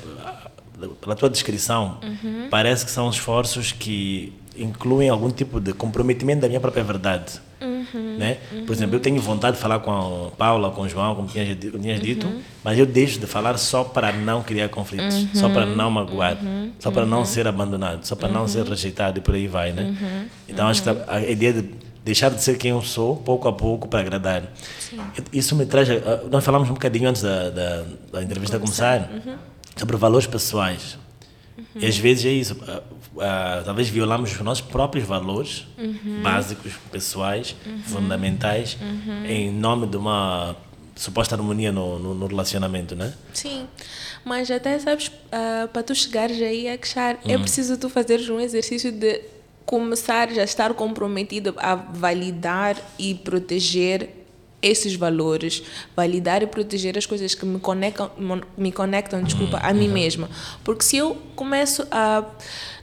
pela 1.00 1.16
tua 1.16 1.30
descrição, 1.30 1.96
uhum. 2.02 2.48
parece 2.50 2.84
que 2.84 2.90
são 2.90 3.08
esforços 3.08 3.72
que 3.72 4.34
incluem 4.58 5.08
algum 5.08 5.30
tipo 5.30 5.58
de 5.58 5.72
comprometimento 5.72 6.42
da 6.42 6.48
minha 6.48 6.60
própria 6.60 6.84
verdade. 6.84 7.40
Uhum. 7.58 8.18
Né? 8.18 8.36
Por 8.66 8.74
exemplo, 8.74 8.96
eu 8.96 9.00
tenho 9.00 9.18
vontade 9.22 9.56
de 9.56 9.62
falar 9.62 9.78
com 9.78 9.90
a 9.90 10.30
Paula, 10.32 10.70
com 10.70 10.82
o 10.82 10.88
João, 10.90 11.14
como 11.14 11.26
tinhas, 11.26 11.56
tinhas 11.58 11.98
dito, 11.98 12.26
uhum. 12.26 12.42
mas 12.62 12.78
eu 12.78 12.84
deixo 12.84 13.18
de 13.18 13.26
falar 13.26 13.56
só 13.56 13.82
para 13.84 14.12
não 14.12 14.42
criar 14.42 14.68
conflitos, 14.68 15.16
uhum. 15.16 15.28
só 15.32 15.48
para 15.48 15.64
não 15.64 15.90
magoar, 15.90 16.36
uhum. 16.42 16.72
só 16.78 16.90
para 16.90 17.06
não 17.06 17.24
ser 17.24 17.46
abandonado, 17.46 18.04
só 18.04 18.14
para 18.14 18.28
não 18.28 18.46
ser 18.46 18.64
uhum. 18.64 18.68
rejeitado 18.68 19.16
e 19.16 19.22
por 19.22 19.34
aí 19.34 19.48
vai. 19.48 19.72
Né? 19.72 20.28
Então, 20.46 20.68
acho 20.68 20.82
que 20.82 20.90
a 21.08 21.22
ideia 21.22 21.54
de 21.54 21.86
deixar 22.06 22.30
de 22.30 22.42
ser 22.42 22.56
quem 22.56 22.70
eu 22.70 22.80
sou, 22.80 23.16
pouco 23.16 23.46
a 23.48 23.52
pouco, 23.52 23.86
para 23.86 24.00
agradar. 24.00 24.44
Sim. 24.78 24.98
Isso 25.30 25.54
me 25.54 25.66
traz. 25.66 25.88
Nós 26.30 26.42
falamos 26.42 26.70
um 26.70 26.74
bocadinho 26.74 27.10
antes 27.10 27.20
da, 27.20 27.50
da, 27.50 27.84
da 28.12 28.22
entrevista 28.22 28.58
começar. 28.58 29.08
começar 29.08 29.38
sobre 29.76 29.96
valores 29.96 30.26
pessoais. 30.26 30.98
Uhum. 31.56 31.64
E 31.76 31.86
às 31.86 31.96
vezes 31.96 32.24
é 32.24 32.30
isso. 32.30 32.54
Uh, 32.54 33.20
uh, 33.20 33.64
talvez 33.64 33.88
violamos 33.88 34.32
os 34.32 34.40
nossos 34.40 34.66
próprios 34.66 35.06
valores 35.06 35.66
uhum. 35.78 36.22
básicos, 36.22 36.72
pessoais, 36.90 37.54
uhum. 37.66 37.82
fundamentais, 37.82 38.76
uhum. 38.80 39.26
em 39.26 39.52
nome 39.52 39.86
de 39.86 39.96
uma 39.96 40.56
suposta 40.94 41.34
harmonia 41.34 41.70
no, 41.70 41.98
no, 41.98 42.14
no, 42.14 42.26
relacionamento, 42.26 42.96
né? 42.96 43.12
Sim, 43.34 43.66
mas 44.24 44.50
até 44.50 44.78
sabes, 44.78 45.08
uh, 45.08 45.68
para 45.70 45.82
tu 45.82 45.94
chegares 45.94 46.40
aí 46.40 46.68
a 46.70 46.78
queixar, 46.78 47.18
é 47.26 47.36
uhum. 47.36 47.42
preciso 47.42 47.76
tu 47.76 47.90
fazeres 47.90 48.30
um 48.30 48.40
exercício 48.40 48.90
de 48.90 49.20
começar 49.66 50.28
a 50.28 50.44
estar 50.44 50.72
comprometido 50.72 51.54
a 51.58 51.74
validar 51.74 52.76
e 52.98 53.14
proteger 53.14 54.26
esses 54.62 54.94
valores, 54.94 55.62
validar 55.94 56.42
e 56.42 56.46
proteger 56.46 56.96
as 56.96 57.06
coisas 57.06 57.34
que 57.34 57.44
me 57.44 57.60
conectam, 57.60 58.10
me 58.56 58.72
conectam, 58.72 59.22
desculpa, 59.22 59.58
a 59.58 59.72
mim 59.72 59.88
mesma. 59.88 60.28
Porque 60.64 60.82
se 60.82 60.96
eu 60.96 61.16
começo 61.36 61.86
a 61.90 62.24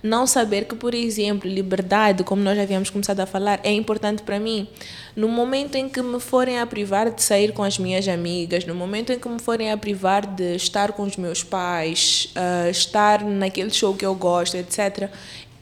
não 0.01 0.27
saber 0.27 0.65
que, 0.65 0.75
por 0.75 0.93
exemplo, 0.93 1.49
liberdade, 1.49 2.23
como 2.23 2.41
nós 2.41 2.55
já 2.55 2.63
havíamos 2.63 2.89
começado 2.89 3.19
a 3.19 3.25
falar, 3.25 3.59
é 3.63 3.71
importante 3.71 4.21
para 4.21 4.39
mim. 4.39 4.67
No 5.15 5.27
momento 5.27 5.75
em 5.75 5.89
que 5.89 6.01
me 6.01 6.19
forem 6.19 6.59
a 6.59 6.65
privar 6.65 7.11
de 7.11 7.21
sair 7.21 7.51
com 7.53 7.63
as 7.63 7.77
minhas 7.77 8.07
amigas, 8.07 8.65
no 8.65 8.75
momento 8.75 9.11
em 9.11 9.19
que 9.19 9.27
me 9.27 9.39
forem 9.39 9.71
a 9.71 9.77
privar 9.77 10.25
de 10.25 10.55
estar 10.55 10.93
com 10.93 11.03
os 11.03 11.17
meus 11.17 11.43
pais, 11.43 12.31
uh, 12.35 12.69
estar 12.69 13.23
naquele 13.23 13.71
show 13.71 13.95
que 13.95 14.05
eu 14.05 14.15
gosto, 14.15 14.55
etc., 14.55 15.09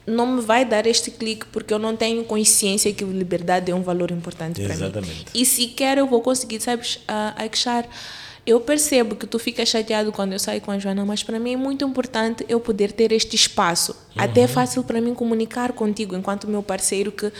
não 0.05 0.25
me 0.25 0.41
vai 0.41 0.65
dar 0.65 0.85
este 0.87 1.11
clique 1.11 1.45
porque 1.51 1.73
eu 1.73 1.79
não 1.79 1.95
tenho 1.95 2.23
consciência 2.23 2.91
que 2.93 3.03
liberdade 3.03 3.71
é 3.71 3.75
um 3.75 3.83
valor 3.83 4.11
importante 4.11 4.61
para 4.61 4.75
mim. 4.75 4.83
Exatamente. 4.83 5.25
E 5.33 5.45
sequer 5.45 5.97
eu 5.97 6.07
vou 6.07 6.21
conseguir, 6.21 6.59
sabes, 6.59 6.95
uh, 6.95 7.33
achar 7.37 7.87
eu 8.45 8.59
percebo 8.59 9.15
que 9.15 9.27
tu 9.27 9.37
ficas 9.37 9.69
chateado 9.69 10.11
quando 10.11 10.33
eu 10.33 10.39
saio 10.39 10.59
com 10.61 10.71
a 10.71 10.79
Joana, 10.79 11.05
mas 11.05 11.21
para 11.21 11.39
mim 11.39 11.53
é 11.53 11.57
muito 11.57 11.85
importante 11.85 12.43
eu 12.49 12.59
poder 12.59 12.91
ter 12.91 13.11
este 13.11 13.35
espaço. 13.35 13.91
Uhum. 14.15 14.23
Até 14.23 14.41
é 14.41 14.47
fácil 14.47 14.83
para 14.83 14.99
mim 14.99 15.13
comunicar 15.13 15.73
contigo, 15.73 16.15
enquanto 16.15 16.47
meu 16.47 16.63
parceiro, 16.63 17.11
que 17.11 17.31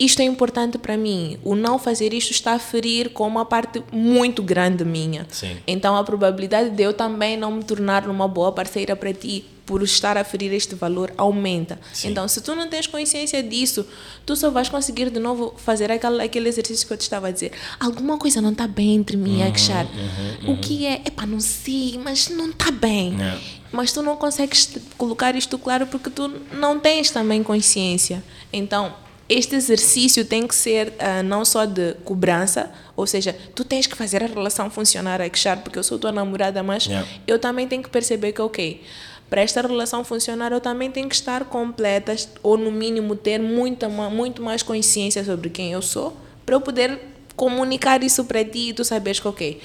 isto 0.00 0.20
é 0.20 0.24
importante 0.24 0.78
para 0.78 0.96
mim. 0.96 1.38
O 1.44 1.54
não 1.54 1.78
fazer 1.78 2.14
isto 2.14 2.30
está 2.30 2.52
a 2.52 2.58
ferir 2.58 3.10
com 3.10 3.28
uma 3.28 3.44
parte 3.44 3.84
muito 3.92 4.42
grande 4.42 4.82
minha. 4.82 5.26
Sim. 5.30 5.58
Então 5.66 5.94
a 5.94 6.02
probabilidade 6.02 6.70
de 6.70 6.82
eu 6.82 6.94
também 6.94 7.36
não 7.36 7.52
me 7.52 7.62
tornar 7.62 8.08
uma 8.08 8.26
boa 8.26 8.50
parceira 8.50 8.96
para 8.96 9.12
ti 9.12 9.44
por 9.66 9.84
estar 9.84 10.16
a 10.16 10.24
ferir 10.24 10.52
este 10.52 10.74
valor 10.74 11.12
aumenta. 11.16 11.78
Sim. 11.92 12.08
Então, 12.08 12.26
se 12.26 12.40
tu 12.40 12.56
não 12.56 12.68
tens 12.68 12.88
consciência 12.88 13.40
disso, 13.40 13.86
tu 14.26 14.34
só 14.34 14.50
vais 14.50 14.68
conseguir 14.68 15.10
de 15.10 15.20
novo 15.20 15.54
fazer 15.56 15.92
aquele, 15.92 16.20
aquele 16.20 16.48
exercício 16.48 16.84
que 16.84 16.92
eu 16.92 16.96
te 16.96 17.02
estava 17.02 17.28
a 17.28 17.30
dizer. 17.30 17.52
Alguma 17.78 18.18
coisa 18.18 18.40
não 18.40 18.50
está 18.50 18.66
bem 18.66 18.96
entre 18.96 19.16
mim 19.16 19.38
e 19.38 19.42
uhum, 19.42 19.48
Akshar. 19.48 19.86
Uhum, 19.86 20.48
uhum. 20.48 20.54
O 20.54 20.56
que 20.58 20.86
é? 20.86 20.94
Epá, 21.06 21.24
não 21.24 21.38
sei, 21.38 22.00
mas 22.02 22.28
não 22.30 22.50
está 22.50 22.72
bem. 22.72 23.14
É. 23.22 23.38
Mas 23.70 23.92
tu 23.92 24.02
não 24.02 24.16
consegues 24.16 24.76
colocar 24.98 25.36
isto 25.36 25.56
claro 25.56 25.86
porque 25.86 26.10
tu 26.10 26.26
não 26.52 26.80
tens 26.80 27.12
também 27.12 27.40
consciência. 27.40 28.24
Então, 28.52 28.92
este 29.30 29.54
exercício 29.54 30.24
tem 30.24 30.44
que 30.44 30.54
ser 30.54 30.88
uh, 30.88 31.22
não 31.24 31.44
só 31.44 31.64
de 31.64 31.94
cobrança, 32.04 32.68
ou 32.96 33.06
seja, 33.06 33.32
tu 33.54 33.64
tens 33.64 33.86
que 33.86 33.94
fazer 33.94 34.24
a 34.24 34.26
relação 34.26 34.68
funcionar, 34.68 35.20
Akshar, 35.22 35.62
porque 35.62 35.78
eu 35.78 35.84
sou 35.84 36.00
tua 36.00 36.10
namorada, 36.10 36.64
mas 36.64 36.86
yeah. 36.86 37.08
eu 37.28 37.38
também 37.38 37.68
tenho 37.68 37.80
que 37.80 37.88
perceber 37.88 38.32
que, 38.32 38.42
ok, 38.42 38.82
para 39.30 39.40
esta 39.40 39.62
relação 39.62 40.02
funcionar, 40.02 40.50
eu 40.50 40.60
também 40.60 40.90
tenho 40.90 41.08
que 41.08 41.14
estar 41.14 41.44
completa, 41.44 42.12
ou 42.42 42.58
no 42.58 42.72
mínimo 42.72 43.14
ter 43.14 43.38
muita, 43.38 43.88
muito 43.88 44.42
mais 44.42 44.64
consciência 44.64 45.24
sobre 45.24 45.48
quem 45.48 45.70
eu 45.70 45.80
sou, 45.80 46.16
para 46.44 46.56
eu 46.56 46.60
poder 46.60 46.98
comunicar 47.36 48.02
isso 48.02 48.24
para 48.24 48.44
ti 48.44 48.70
e 48.70 48.72
tu 48.72 48.84
saberes 48.84 49.20
que, 49.20 49.28
ok, 49.28 49.60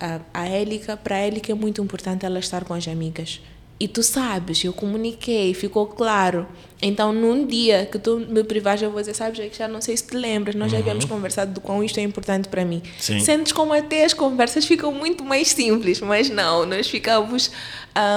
a, 0.00 0.20
a 0.32 0.48
Élica, 0.48 0.96
para 0.96 1.16
a 1.16 1.18
Élica 1.18 1.52
é 1.52 1.54
muito 1.54 1.82
importante 1.82 2.24
ela 2.24 2.38
estar 2.38 2.64
com 2.64 2.72
as 2.72 2.88
amigas. 2.88 3.42
E 3.82 3.88
tu 3.88 4.00
sabes, 4.00 4.62
eu 4.62 4.72
comuniquei, 4.72 5.52
ficou 5.54 5.88
claro. 5.88 6.46
Então, 6.80 7.12
num 7.12 7.44
dia 7.44 7.84
que 7.90 7.98
tu 7.98 8.16
me 8.16 8.44
privares, 8.44 8.80
eu 8.80 8.92
vou 8.92 9.00
dizer, 9.00 9.12
sabes, 9.12 9.40
é 9.40 9.48
que 9.48 9.58
já 9.58 9.66
não 9.66 9.80
sei 9.80 9.96
se 9.96 10.06
te 10.06 10.16
lembras, 10.16 10.54
nós 10.54 10.70
já 10.70 10.76
uhum. 10.76 10.82
havíamos 10.84 11.04
conversado 11.04 11.52
do 11.52 11.60
quão 11.60 11.82
isto 11.82 11.98
é 11.98 12.02
importante 12.04 12.48
para 12.48 12.64
mim. 12.64 12.80
Sim. 13.00 13.18
Sentes 13.18 13.52
como 13.52 13.72
até 13.72 14.04
as 14.04 14.14
conversas 14.14 14.66
ficam 14.66 14.92
muito 14.92 15.24
mais 15.24 15.48
simples, 15.48 16.00
mas 16.00 16.30
não, 16.30 16.64
nós 16.64 16.86
ficamos 16.86 17.50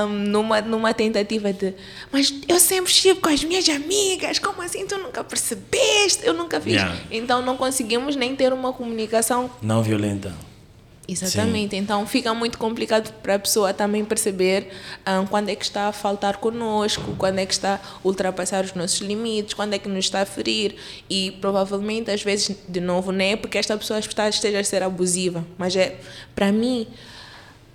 um, 0.06 0.08
numa, 0.08 0.62
numa 0.62 0.93
tentativa 0.93 1.51
de, 1.51 1.73
mas 2.12 2.32
eu 2.47 2.60
sempre 2.60 2.91
estive 2.91 3.19
com 3.19 3.30
as 3.30 3.43
minhas 3.43 3.67
amigas, 3.67 4.38
como 4.38 4.62
assim 4.62 4.86
tu 4.86 4.99
nunca 4.99 5.23
percebeste? 5.23 6.28
Eu 6.28 6.36
nunca 6.36 6.62
fiz. 6.62 6.73
Yeah. 6.73 6.95
Então, 7.10 7.41
não 7.41 7.58
conseguimos 7.58 8.15
nem 8.15 8.36
ter 8.36 8.54
uma 8.54 8.71
comunicação... 8.71 9.49
Não 9.63 9.82
violenta. 9.82 10.32
Exatamente, 11.08 11.72
Sim. 11.72 11.82
então 11.82 12.06
fica 12.08 12.34
muito 12.34 12.58
complicado 12.58 13.12
para 13.22 13.36
a 13.36 13.39
pessoa 13.39 13.74
também 13.74 14.04
perceber 14.04 14.70
um, 15.08 15.26
quando 15.26 15.50
é 15.50 15.56
que 15.56 15.63
está 15.63 15.88
a 15.88 15.91
faltar 15.91 16.38
conosco, 16.38 17.15
quando 17.18 17.39
é 17.39 17.46
que 17.46 17.54
está 17.54 17.76
a 17.76 18.08
ultrapassar 18.08 18.63
os 18.63 18.74
nossos 18.74 19.00
limites, 19.02 19.54
quando 19.54 19.74
é 19.74 19.80
que 19.80 19.88
nos 19.88 20.06
está 20.06 20.22
a 20.22 20.26
ferir 20.26 20.76
e 21.10 21.32
provavelmente 21.39 22.10
às 22.10 22.24
vezes, 22.24 22.56
de 22.68 22.80
novo, 22.80 23.12
não 23.12 23.24
é 23.24 23.36
porque 23.36 23.58
esta 23.58 23.78
pessoa 23.78 24.00
está, 24.00 24.28
esteja 24.28 24.60
a 24.60 24.63
ser 24.63 24.82
abusiva, 24.82 25.46
mas 25.58 25.76
é, 25.76 25.98
para 26.34 26.52
mim, 26.52 26.88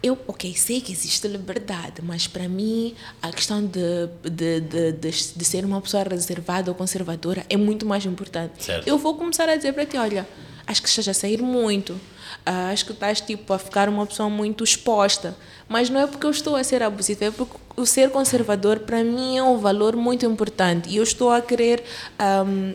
eu, 0.03 0.19
ok, 0.27 0.55
sei 0.55 0.81
que 0.81 0.93
existe 0.93 1.29
liberdade, 1.29 2.03
mas 2.03 2.27
para 2.27 2.49
mim 2.49 2.95
a 3.21 3.31
questão 3.31 3.65
de, 3.65 4.09
de, 4.25 4.61
de, 4.61 4.93
de, 4.93 5.11
de 5.11 5.45
ser 5.45 5.65
uma 5.65 5.81
pessoa 5.81 6.03
reservada 6.05 6.71
ou 6.71 6.75
conservadora 6.75 7.45
é 7.49 7.57
muito 7.57 7.85
mais 7.85 8.05
importante. 8.07 8.65
Certo. 8.65 8.89
Eu 8.89 8.99
vou 8.99 9.15
começar 9.15 9.49
a 9.49 9.57
dizer 9.57 9.73
para 9.73 9.85
ti, 9.85 9.99
olha, 9.99 10.27
acho 10.67 10.83
que 10.83 10.89
estás 10.89 11.07
a 11.07 11.15
sair 11.15 11.43
muito, 11.43 12.01
acho 12.45 12.87
que 12.87 12.93
estás 12.93 13.21
tipo 13.21 13.53
a 13.53 13.59
ficar 13.59 13.89
uma 13.89 14.07
pessoa 14.07 14.29
muito 14.29 14.65
exposta. 14.65 15.37
Mas 15.69 15.89
não 15.89 16.01
é 16.01 16.07
porque 16.07 16.27
eu 16.27 16.31
estou 16.31 16.57
a 16.57 16.65
ser 16.65 16.83
abusiva, 16.83 17.27
é 17.27 17.31
porque 17.31 17.57
o 17.77 17.87
ser 17.87 18.11
conservador 18.11 18.81
para 18.81 19.05
mim 19.05 19.37
é 19.37 19.43
um 19.43 19.59
valor 19.59 19.95
muito 19.97 20.27
importante 20.27 20.89
e 20.89 20.97
eu 20.97 21.03
estou 21.03 21.31
a 21.31 21.41
querer 21.41 21.83
um, 22.47 22.75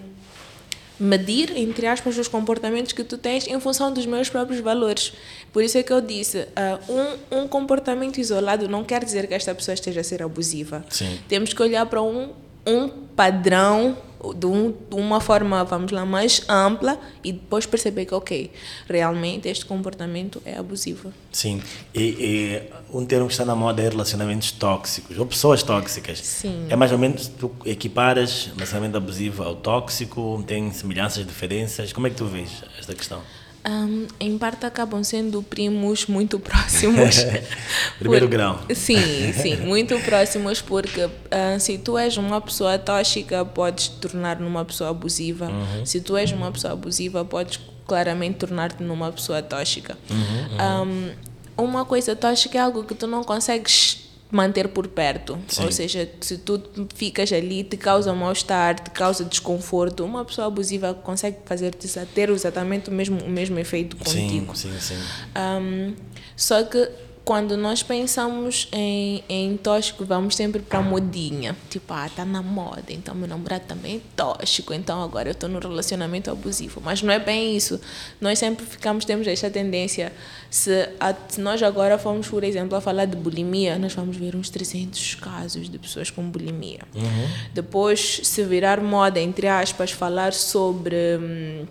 medir, 0.99 1.55
entre 1.57 1.87
aspas, 1.87 2.17
os 2.17 2.27
comportamentos 2.27 2.93
que 2.93 3.03
tu 3.03 3.17
tens 3.17 3.47
em 3.47 3.59
função 3.59 3.91
dos 3.91 4.05
meus 4.05 4.29
próprios 4.29 4.61
valores. 4.61 5.13
Por 5.51 5.63
isso 5.63 5.77
é 5.77 5.83
que 5.83 5.91
eu 5.91 6.01
disse, 6.01 6.39
uh, 6.39 7.19
um, 7.31 7.41
um 7.41 7.47
comportamento 7.47 8.17
isolado 8.17 8.67
não 8.67 8.83
quer 8.83 9.03
dizer 9.03 9.27
que 9.27 9.33
esta 9.33 9.53
pessoa 9.53 9.73
esteja 9.73 10.01
a 10.01 10.03
ser 10.03 10.23
abusiva. 10.23 10.85
Sim. 10.89 11.19
Temos 11.27 11.53
que 11.53 11.61
olhar 11.61 11.85
para 11.85 12.01
um, 12.01 12.29
um 12.65 12.89
padrão 13.15 13.97
de, 14.33 14.45
um, 14.45 14.71
de, 14.71 14.95
uma 14.95 15.19
forma, 15.19 15.63
vamos 15.63 15.91
lá, 15.91 16.05
mais 16.05 16.41
ampla 16.49 16.99
e 17.23 17.31
depois 17.31 17.65
perceber 17.65 18.05
que, 18.05 18.13
ok, 18.13 18.51
realmente 18.87 19.47
este 19.47 19.65
comportamento 19.65 20.41
é 20.45 20.57
abusivo. 20.57 21.13
Sim, 21.31 21.61
e, 21.93 22.01
e 22.01 22.61
um 22.91 23.05
termo 23.05 23.27
que 23.27 23.33
está 23.33 23.45
na 23.45 23.55
moda 23.55 23.81
é 23.81 23.89
relacionamentos 23.89 24.51
tóxicos, 24.51 25.17
ou 25.17 25.25
pessoas 25.25 25.61
tóxicas. 25.61 26.19
Sim. 26.19 26.65
É 26.69 26.75
mais 26.75 26.91
ou 26.91 26.97
menos, 26.97 27.27
tu 27.27 27.51
equiparas 27.65 28.51
relacionamento 28.55 28.97
abusivo 28.97 29.43
ao 29.43 29.55
tóxico, 29.55 30.43
tem 30.47 30.71
semelhanças, 30.71 31.25
diferenças, 31.25 31.93
como 31.93 32.07
é 32.07 32.09
que 32.09 32.15
tu 32.15 32.25
vês 32.25 32.63
esta 32.79 32.95
questão? 32.95 33.21
Um, 33.67 34.05
em 34.19 34.37
parte 34.37 34.63
acabam 34.63 35.03
sendo 35.03 35.41
primos 35.41 36.05
muito 36.05 36.39
próximos. 36.39 37.15
Primeiro 37.97 38.27
por, 38.27 38.31
grau. 38.31 38.59
Sim, 38.75 39.33
sim, 39.33 39.57
muito 39.57 39.99
próximos 40.01 40.61
porque 40.61 41.05
uh, 41.05 41.59
se 41.59 41.79
tu 41.79 41.97
és 41.97 42.15
uma 42.15 42.39
pessoa 42.39 42.77
tóxica, 42.77 43.43
podes 43.43 43.87
te 43.87 43.95
tornar 43.95 44.39
numa 44.39 44.63
pessoa 44.63 44.91
abusiva. 44.91 45.47
Uhum. 45.47 45.85
Se 45.85 45.99
tu 45.99 46.15
és 46.15 46.31
uma 46.31 46.51
pessoa 46.51 46.73
abusiva, 46.73 47.25
podes 47.25 47.59
claramente 47.87 48.37
tornar-te 48.37 48.83
numa 48.83 49.11
pessoa 49.11 49.41
tóxica. 49.41 49.97
Uhum, 50.11 50.83
uhum. 50.87 51.11
Um, 51.57 51.65
uma 51.65 51.85
coisa 51.85 52.15
tóxica 52.15 52.59
é 52.59 52.61
algo 52.61 52.83
que 52.83 52.93
tu 52.93 53.07
não 53.07 53.23
consegues 53.23 54.04
manter 54.31 54.67
por 54.69 54.87
perto. 54.87 55.37
Sim. 55.47 55.65
Ou 55.65 55.71
seja, 55.71 56.09
se 56.19 56.37
tu 56.37 56.61
ficas 56.93 57.31
ali, 57.31 57.63
te 57.63 57.77
causa 57.77 58.13
mal-estar, 58.13 58.79
te 58.79 58.89
causa 58.89 59.23
desconforto, 59.23 60.03
uma 60.03 60.25
pessoa 60.25 60.47
abusiva 60.47 60.93
consegue 60.93 61.37
fazer 61.45 61.73
ter 62.13 62.29
exatamente 62.29 62.89
o 62.89 62.93
mesmo, 62.93 63.19
o 63.21 63.29
mesmo 63.29 63.59
efeito 63.59 63.95
contigo. 63.97 64.55
Sim, 64.55 64.71
sim, 64.79 64.95
sim. 64.95 65.03
Um, 65.35 65.95
só 66.35 66.63
que 66.63 66.89
quando 67.25 67.57
nós 67.57 67.81
pensamos 67.81 68.67
em, 68.71 69.23
em 69.27 69.57
tóxico, 69.57 70.05
vamos 70.05 70.35
sempre 70.35 70.61
para 70.61 70.77
a 70.77 70.81
modinha. 70.83 71.57
Tipo, 71.71 71.91
ah, 71.91 72.07
tá 72.15 72.23
na 72.23 72.43
moda, 72.43 72.85
então 72.89 73.15
meu 73.15 73.27
namorado 73.27 73.63
também 73.67 73.95
é 73.95 73.99
tóxico, 74.15 74.71
então 74.75 75.01
agora 75.01 75.29
eu 75.29 75.31
estou 75.31 75.49
no 75.49 75.57
relacionamento 75.57 76.29
abusivo. 76.29 76.79
Mas 76.85 77.01
não 77.01 77.11
é 77.11 77.17
bem 77.17 77.57
isso. 77.57 77.81
Nós 78.21 78.37
sempre 78.37 78.63
ficamos, 78.63 79.05
temos 79.05 79.25
esta 79.25 79.49
tendência. 79.49 80.13
Se, 80.51 80.87
a, 80.99 81.15
se 81.27 81.41
nós 81.41 81.63
agora 81.63 81.97
formos, 81.97 82.27
por 82.27 82.43
exemplo, 82.43 82.77
a 82.77 82.81
falar 82.81 83.05
de 83.05 83.17
bulimia, 83.17 83.79
nós 83.79 83.93
vamos 83.93 84.15
ver 84.15 84.35
uns 84.35 84.51
300 84.51 85.15
casos 85.15 85.67
de 85.67 85.79
pessoas 85.79 86.11
com 86.11 86.29
bulimia. 86.29 86.81
Uhum. 86.93 87.29
Depois, 87.55 88.21
se 88.23 88.43
virar 88.43 88.79
moda, 88.79 89.19
entre 89.19 89.47
aspas, 89.47 89.89
falar 89.89 90.31
sobre 90.31 90.95
hum, 91.19 91.65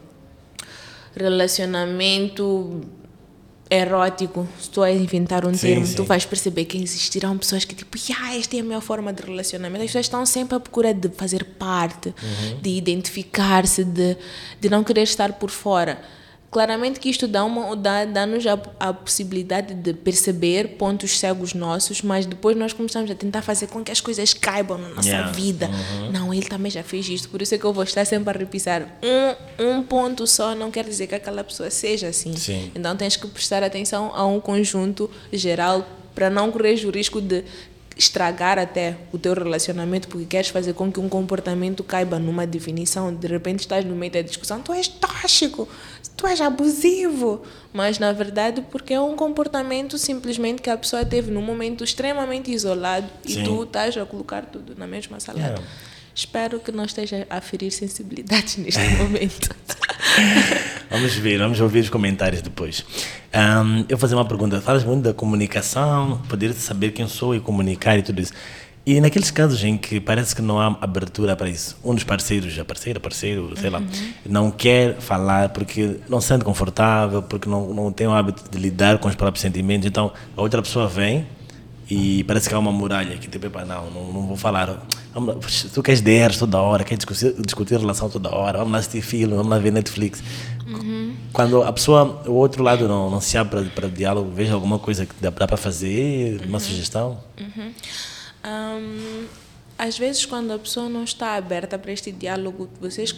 relacionamento 1.14 2.83
erótico, 3.70 4.46
se 4.61 4.68
tu 4.68 4.83
a 4.83 4.90
inventar 4.90 5.46
um 5.46 5.55
sim, 5.55 5.68
termo, 5.68 5.87
sim. 5.87 5.94
tu 5.94 6.05
vais 6.05 6.24
perceber 6.24 6.64
que 6.66 6.77
existirão 6.77 7.37
pessoas 7.38 7.64
que 7.64 7.74
tipo, 7.74 7.96
ah, 8.20 8.37
esta 8.37 8.57
é 8.57 8.61
a 8.61 8.62
minha 8.62 8.81
forma 8.81 9.12
de 9.12 9.22
relacionamento. 9.22 9.85
As 9.85 9.88
pessoas 9.88 10.07
estão 10.07 10.27
sempre 10.27 10.57
à 10.57 10.61
procura 10.61 10.92
de 10.92 11.09
fazer 11.09 11.44
parte, 11.44 12.09
uhum. 12.09 12.61
de 12.61 12.70
identificar-se, 12.70 13.85
de, 13.85 14.16
de 14.61 14.68
não 14.68 14.85
querer 14.85 15.03
estar 15.03 15.33
por 15.35 15.50
fora. 15.50 16.00
Claramente 16.55 17.01
que 17.01 17.11
isto 17.11 17.27
dá-nos 17.27 17.77
dá, 17.79 18.05
dá 18.05 18.23
a, 18.79 18.90
a 18.90 18.95
possibilidade 18.95 19.75
de 19.75 19.93
perceber 19.93 20.77
pontos 20.79 21.19
cegos 21.19 21.53
nossos, 21.53 22.01
mas 22.01 22.27
depois 22.27 22.57
nós 22.57 22.73
começamos 22.73 23.11
a 23.11 23.14
tentar 23.17 23.43
fazer 23.43 23.67
com 23.67 23.83
que 23.83 23.90
as 23.90 24.01
coisas 24.01 24.33
caibam 24.33 24.79
na 24.79 24.90
nossa 24.90 25.09
yeah. 25.09 25.33
vida. 25.33 25.69
Uhum. 25.69 26.12
Não, 26.12 26.33
ele 26.33 26.47
também 26.47 26.71
já 26.71 26.85
fez 26.85 27.09
isto, 27.09 27.29
por 27.29 27.43
isso 27.43 27.57
é 27.57 27.59
que 27.59 27.64
eu 27.64 27.73
vou 27.73 27.83
estar 27.83 28.05
sempre 28.05 28.31
a 28.31 28.38
repisar. 28.38 28.87
Um, 29.03 29.79
um 29.79 29.83
ponto 29.83 30.29
só 30.29 30.55
não 30.55 30.71
quer 30.71 30.85
dizer 30.85 31.09
que 31.09 31.17
aquela 31.17 31.43
pessoa 31.43 31.69
seja 31.71 32.07
assim. 32.07 32.37
Sim. 32.37 32.71
Então 32.73 32.97
tens 32.97 33.17
que 33.17 33.27
prestar 33.27 33.64
atenção 33.64 34.12
a 34.14 34.25
um 34.25 34.38
conjunto 34.38 35.11
geral 35.33 35.85
para 36.14 36.31
não 36.31 36.53
correr 36.53 36.87
o 36.87 36.90
risco 36.90 37.21
de 37.21 37.43
estragar 37.97 38.59
até 38.59 38.97
o 39.12 39.19
teu 39.19 39.35
relacionamento 39.35 40.09
porque 40.09 40.27
queres 40.27 40.49
fazer 40.49 40.73
com 40.75 40.90
que 40.90 40.99
um 40.99 41.09
comportamento 41.09 41.83
caiba 41.85 42.19
numa 42.19 42.47
definição. 42.47 43.14
De 43.14 43.27
repente 43.27 43.61
estás 43.61 43.85
no 43.85 43.95
meio 43.95 44.12
da 44.12 44.23
discussão, 44.23 44.61
tu 44.61 44.73
és 44.73 44.88
tóxico, 44.88 45.69
tu 46.16 46.27
és 46.27 46.40
abusivo. 46.40 47.42
Mas 47.72 47.98
na 47.98 48.12
verdade, 48.12 48.62
porque 48.70 48.94
é 48.94 49.00
um 49.00 49.16
comportamento 49.16 49.98
simplesmente 49.98 50.62
que 50.62 50.70
a 50.70 50.77
pessoa 50.77 51.05
teve 51.05 51.31
num 51.31 51.42
momento 51.42 51.83
extremamente 51.83 52.50
isolado 52.50 53.09
Sim. 53.27 53.42
e 53.42 53.44
tu 53.44 53.62
estás 53.64 53.96
a 53.96 54.05
colocar 54.05 54.46
tudo 54.46 54.74
na 54.77 54.87
mesma 54.87 55.18
salada. 55.20 55.61
É. 55.61 55.94
Espero 56.14 56.61
que 56.61 56.70
não 56.70 56.85
esteja 56.85 57.27
a 57.29 57.40
ferir 57.40 57.72
sensibilidades 57.72 58.57
neste 58.57 58.81
momento. 58.96 59.48
vamos 60.88 61.14
ver, 61.14 61.38
vamos 61.38 61.61
ouvir 61.61 61.81
os 61.81 61.90
comentários 61.90 62.40
depois. 62.40 62.85
Um, 63.35 63.81
eu 63.81 63.96
vou 63.96 63.98
fazer 63.98 64.14
uma 64.14 64.24
pergunta. 64.24 64.61
Falas 64.61 64.85
muito 64.85 65.03
da 65.03 65.12
comunicação, 65.12 66.22
poder 66.29 66.53
saber 66.53 66.92
quem 66.92 67.09
sou 67.09 67.35
e 67.35 67.40
comunicar 67.40 67.98
e 67.98 68.03
tudo 68.03 68.20
isso. 68.20 68.33
E 68.87 69.01
naqueles 69.01 69.31
casos 69.31 69.64
em 69.64 69.79
que 69.79 69.99
parece 69.99 70.37
que 70.37 70.42
não 70.42 70.61
há 70.61 70.77
abertura 70.79 71.35
para 71.35 71.49
isso, 71.49 71.75
um 71.83 71.94
dos 71.94 72.05
parceiros, 72.05 72.59
a 72.59 72.64
parceira, 72.66 73.01
parceiro, 73.01 73.55
sei 73.57 73.70
uhum. 73.70 73.73
lá, 73.73 73.83
não 74.27 74.51
quer 74.51 74.97
falar 75.01 75.49
porque 75.51 75.97
não 76.07 76.20
se 76.20 76.29
sente 76.29 76.44
confortável, 76.44 77.23
porque 77.23 77.49
não, 77.49 77.73
não 77.73 77.90
tem 77.90 78.07
o 78.07 78.12
hábito 78.12 78.44
de 78.51 78.59
lidar 78.59 78.99
com 78.99 79.09
os 79.09 79.14
próprios 79.14 79.40
sentimentos, 79.40 79.87
então 79.87 80.12
a 80.37 80.42
outra 80.42 80.61
pessoa 80.61 80.87
vem 80.87 81.27
e 81.88 82.25
parece 82.25 82.47
que 82.47 82.55
há 82.55 82.59
uma 82.59 82.73
muralha 82.73 83.16
que 83.16 83.27
tipo, 83.27 83.49
não, 83.61 83.90
não, 83.90 84.12
não 84.12 84.27
vou 84.27 84.37
falar. 84.37 84.87
Vamos, 85.14 85.64
tu 85.73 85.83
queres 85.83 86.03
DR 86.03 86.37
toda 86.38 86.61
hora, 86.61 86.85
queres 86.85 87.05
discutir, 87.05 87.35
discutir 87.40 87.79
relação 87.79 88.11
toda 88.11 88.35
hora, 88.35 88.59
vamos 88.59 88.73
lá 88.73 88.79
assistir 88.81 89.01
filme, 89.01 89.35
vamos 89.35 89.49
lá 89.49 89.59
ver 89.59 89.73
Netflix. 89.73 90.23
Uhum. 90.66 91.14
Quando 91.33 91.62
a 91.62 91.73
pessoa, 91.73 92.23
o 92.27 92.33
outro 92.33 92.62
lado 92.62 92.87
não, 92.87 93.09
não 93.11 93.20
se 93.20 93.38
abre 93.38 93.64
para, 93.66 93.88
diálogo, 93.88 94.31
veja 94.31 94.53
alguma 94.53 94.79
coisa 94.79 95.07
que 95.07 95.14
dá, 95.20 95.31
dá 95.31 95.47
para 95.47 95.57
fazer, 95.57 96.42
uma 96.47 96.55
uhum. 96.55 96.61
sugestão. 96.61 97.18
Uhum. 97.40 97.73
Um, 98.44 99.26
às 99.78 99.98
vezes, 99.98 100.24
quando 100.24 100.52
a 100.52 100.59
pessoa 100.59 100.88
não 100.88 101.04
está 101.04 101.35
aberta 101.35 101.78
para 101.78 101.92
este 101.92 102.12
diálogo, 102.12 102.68
vocês 102.80 103.14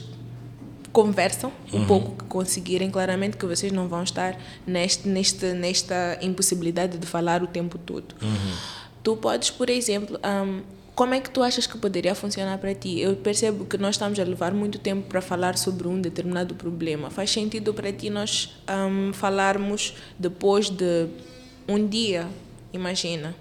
conversam 0.92 1.52
um 1.72 1.80
uhum. 1.80 1.86
pouco 1.86 2.16
que 2.16 2.24
conseguirem 2.24 2.90
claramente 2.90 3.36
que 3.36 3.44
vocês 3.44 3.70
não 3.70 3.86
vão 3.86 4.02
estar 4.02 4.40
neste, 4.66 5.06
neste, 5.06 5.52
nesta 5.52 6.18
impossibilidade 6.22 6.96
de 6.96 7.06
falar 7.06 7.42
o 7.42 7.46
tempo 7.46 7.76
todo. 7.76 8.14
Uhum. 8.22 8.56
Tu 9.02 9.16
podes, 9.18 9.50
por 9.50 9.68
exemplo, 9.68 10.18
um, 10.24 10.62
como 10.94 11.12
é 11.12 11.20
que 11.20 11.28
tu 11.28 11.42
achas 11.42 11.66
que 11.66 11.76
poderia 11.76 12.14
funcionar 12.14 12.56
para 12.56 12.74
ti? 12.74 12.98
Eu 12.98 13.14
percebo 13.16 13.66
que 13.66 13.76
nós 13.76 13.96
estamos 13.96 14.18
a 14.18 14.24
levar 14.24 14.54
muito 14.54 14.78
tempo 14.78 15.06
para 15.06 15.20
falar 15.20 15.58
sobre 15.58 15.86
um 15.86 16.00
determinado 16.00 16.54
problema. 16.54 17.10
Faz 17.10 17.30
sentido 17.30 17.74
para 17.74 17.92
ti 17.92 18.08
nós 18.08 18.56
um, 18.66 19.12
falarmos 19.12 19.94
depois 20.18 20.70
de 20.70 21.08
um 21.68 21.86
dia, 21.86 22.26
imagina. 22.72 23.34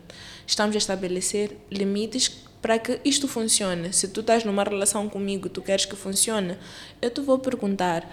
Estamos 0.47 0.75
a 0.75 0.77
estabelecer 0.77 1.57
limites 1.71 2.45
para 2.65 2.79
que 2.79 2.99
isto 3.05 3.27
funcione, 3.27 3.93
se 3.93 4.07
tu 4.07 4.21
estás 4.21 4.43
numa 4.43 4.63
relação 4.63 5.07
comigo, 5.07 5.47
tu 5.47 5.61
queres 5.61 5.85
que 5.85 5.95
funcione, 5.95 6.57
eu 6.99 7.11
te 7.11 7.21
vou 7.21 7.37
perguntar: 7.37 8.09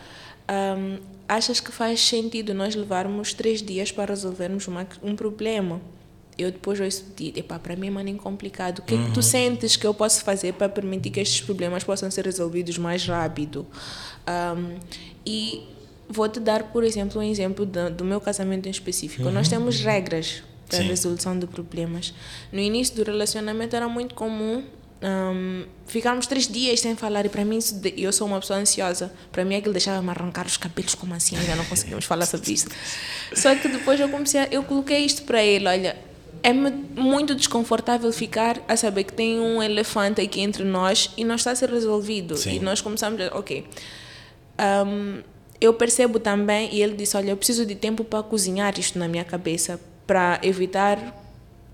um, 0.77 0.99
achas 1.27 1.59
que 1.59 1.73
faz 1.73 2.07
sentido 2.07 2.53
nós 2.53 2.75
levarmos 2.75 3.33
três 3.33 3.63
dias 3.63 3.91
para 3.91 4.13
resolvermos 4.13 4.69
uma, 4.69 4.87
um 5.03 5.17
problema? 5.17 5.81
Eu 6.37 6.51
depois 6.51 6.79
ouço 6.81 7.05
te 7.17 7.33
epá, 7.35 7.59
para 7.59 7.77
mim 7.77 7.87
é 7.87 7.91
muito 7.91 8.23
complicado. 8.23 8.81
O 8.81 8.83
que 8.83 8.95
uhum. 8.95 9.03
é 9.03 9.07
que 9.07 9.13
tu 9.13 9.17
uhum. 9.17 9.23
sentes 9.23 9.77
que 9.77 9.87
eu 9.87 9.95
posso 9.95 10.23
fazer 10.23 10.53
para 10.53 10.69
permitir 10.69 11.09
que 11.09 11.21
estes 11.21 11.41
problemas 11.41 11.83
possam 11.83 12.11
ser 12.11 12.27
resolvidos 12.27 12.77
mais 12.77 13.07
rápido? 13.07 13.67
Um, 14.29 14.79
e 15.25 15.67
vou-te 16.09 16.41
dar, 16.41 16.65
por 16.65 16.85
exemplo, 16.85 17.21
um 17.21 17.25
exemplo 17.25 17.65
do, 17.65 17.91
do 17.91 18.05
meu 18.05 18.21
casamento 18.21 18.67
em 18.67 18.71
específico. 18.71 19.25
Uhum. 19.25 19.33
Nós 19.33 19.49
temos 19.49 19.81
regras 19.81 20.43
para 20.77 20.85
a 20.85 20.89
resolução 20.89 21.39
de 21.39 21.47
problemas. 21.47 22.13
No 22.51 22.61
início 22.61 22.95
do 22.97 23.05
relacionamento 23.05 23.77
era 23.77 23.89
muito 23.89 24.15
comum 24.15 24.65
um, 25.03 25.65
ficarmos 25.87 26.27
três 26.27 26.47
dias 26.47 26.81
sem 26.81 26.95
falar. 26.95 27.27
E 27.27 27.29
para 27.29 27.45
mim 27.45 27.59
eu 27.97 28.13
sou 28.13 28.27
uma 28.27 28.41
pessoa 28.41 28.59
ansiosa. 28.59 29.13
Para 29.31 29.45
mim 29.45 29.57
aquilo 29.57 29.73
deixava-me 29.73 30.09
arrancar 30.11 30.47
os 30.47 30.57
cabelos 30.57 30.95
como 30.95 31.15
assim 31.15 31.37
ainda 31.37 31.57
não 31.57 31.65
conseguimos 31.65 32.05
falar 32.05 32.27
sobre 32.27 32.53
isso. 32.53 32.69
Só 33.35 33.55
que 33.55 33.69
depois 33.69 33.99
eu 33.99 34.09
comecei 34.09 34.41
a, 34.41 34.49
eu 34.51 34.63
coloquei 34.63 35.05
isto 35.05 35.23
para 35.23 35.43
ele 35.43 35.67
olha 35.67 35.97
é 36.45 36.53
muito 36.53 37.37
desconfortável 37.37 38.13
ficar 38.13 38.61
a 38.67 38.77
saber 38.77 39.05
que 39.05 39.13
tem 39.13 39.39
um 39.39 39.63
elefante 39.63 40.21
aqui 40.21 40.41
entre 40.41 40.65
nós 40.65 41.11
e 41.17 41.25
não 41.25 41.37
está 41.37 41.53
a 41.53 41.55
ser 41.55 41.71
resolvido. 41.71 42.37
Sim. 42.37 42.57
e 42.57 42.61
nós 42.61 42.81
começamos 42.81 43.21
a 43.21 43.37
ok. 43.39 43.65
Um, 44.87 45.23
eu 45.61 45.73
percebo 45.75 46.19
também 46.19 46.75
e 46.75 46.83
ele 46.83 46.97
disse 46.97 47.17
olha 47.17 47.31
eu 47.31 47.37
preciso 47.37 47.65
de 47.65 47.77
tempo 47.77 48.03
para 48.03 48.23
cozinhar 48.23 48.79
isto 48.79 48.99
na 48.99 49.07
minha 49.07 49.25
cabeça 49.25 49.81
para 50.13 50.39
evitar 50.43 51.19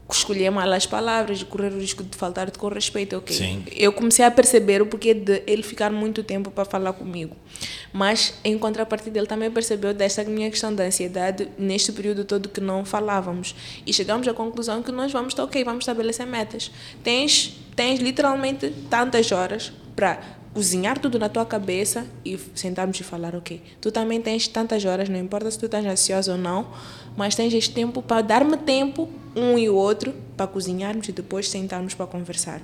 escolher 0.09 0.49
mal 0.49 0.73
as 0.73 0.87
palavras 0.87 1.43
correr 1.43 1.73
o 1.73 1.81
risco 1.81 2.05
de 2.05 2.17
faltar 2.17 2.49
com 2.53 2.69
respeito, 2.69 3.17
ok? 3.17 3.37
Sim. 3.37 3.65
Eu 3.73 3.93
comecei 3.93 4.25
a 4.25 4.31
perceber 4.31 4.81
o 4.81 4.87
porquê 4.87 5.13
de 5.13 5.43
ele 5.45 5.65
ficar 5.65 5.91
muito 5.91 6.23
tempo 6.23 6.49
para 6.49 6.65
falar 6.65 6.93
comigo. 6.93 7.37
Mas, 7.93 8.35
em 8.45 8.57
contrapartida, 8.57 9.19
ele 9.19 9.27
também 9.27 9.51
percebeu 9.51 9.93
desta 9.93 10.23
minha 10.23 10.49
questão 10.49 10.73
da 10.73 10.85
ansiedade 10.85 11.49
neste 11.59 11.91
período 11.91 12.25
todo 12.25 12.49
que 12.49 12.61
não 12.61 12.85
falávamos. 12.85 13.57
E 13.85 13.93
chegamos 13.93 14.29
à 14.29 14.33
conclusão 14.33 14.85
que 14.85 14.93
nós 14.93 15.11
vamos, 15.11 15.37
ok, 15.37 15.65
vamos 15.65 15.83
estabelecer 15.83 16.25
metas. 16.25 16.71
Tens, 17.03 17.59
tens 17.75 17.99
literalmente 17.99 18.73
tantas 18.89 19.33
horas 19.33 19.73
para 19.97 20.38
cozinhar 20.59 20.99
tudo 20.99 21.21
na 21.21 21.29
tua 21.29 21.47
cabeça 21.47 22.05
e 22.25 22.37
sentarmos 22.53 22.99
e 22.99 23.05
falar, 23.05 23.33
ok, 23.37 23.63
tu 23.81 23.93
também 23.93 24.21
tens 24.21 24.49
tantas 24.49 24.85
horas, 24.85 25.09
não 25.09 25.17
importa 25.17 25.49
se 25.49 25.57
tu 25.57 25.67
estás 25.67 25.87
ansioso 25.87 26.33
ou 26.33 26.37
não, 26.37 26.67
mas 27.17 27.37
tens 27.37 27.55
este 27.55 27.73
tempo 27.73 28.03
para 28.03 28.23
dar-me 28.23 28.57
tempo, 28.57 29.09
um 29.37 29.57
e 29.57 29.69
o 29.69 29.77
outro, 29.77 30.13
para 30.37 30.49
cozinharmos 30.49 31.09
e 31.09 31.13
depois 31.13 31.49
sentarmos 31.49 31.95
para 31.95 32.09
conversar. 32.09 32.61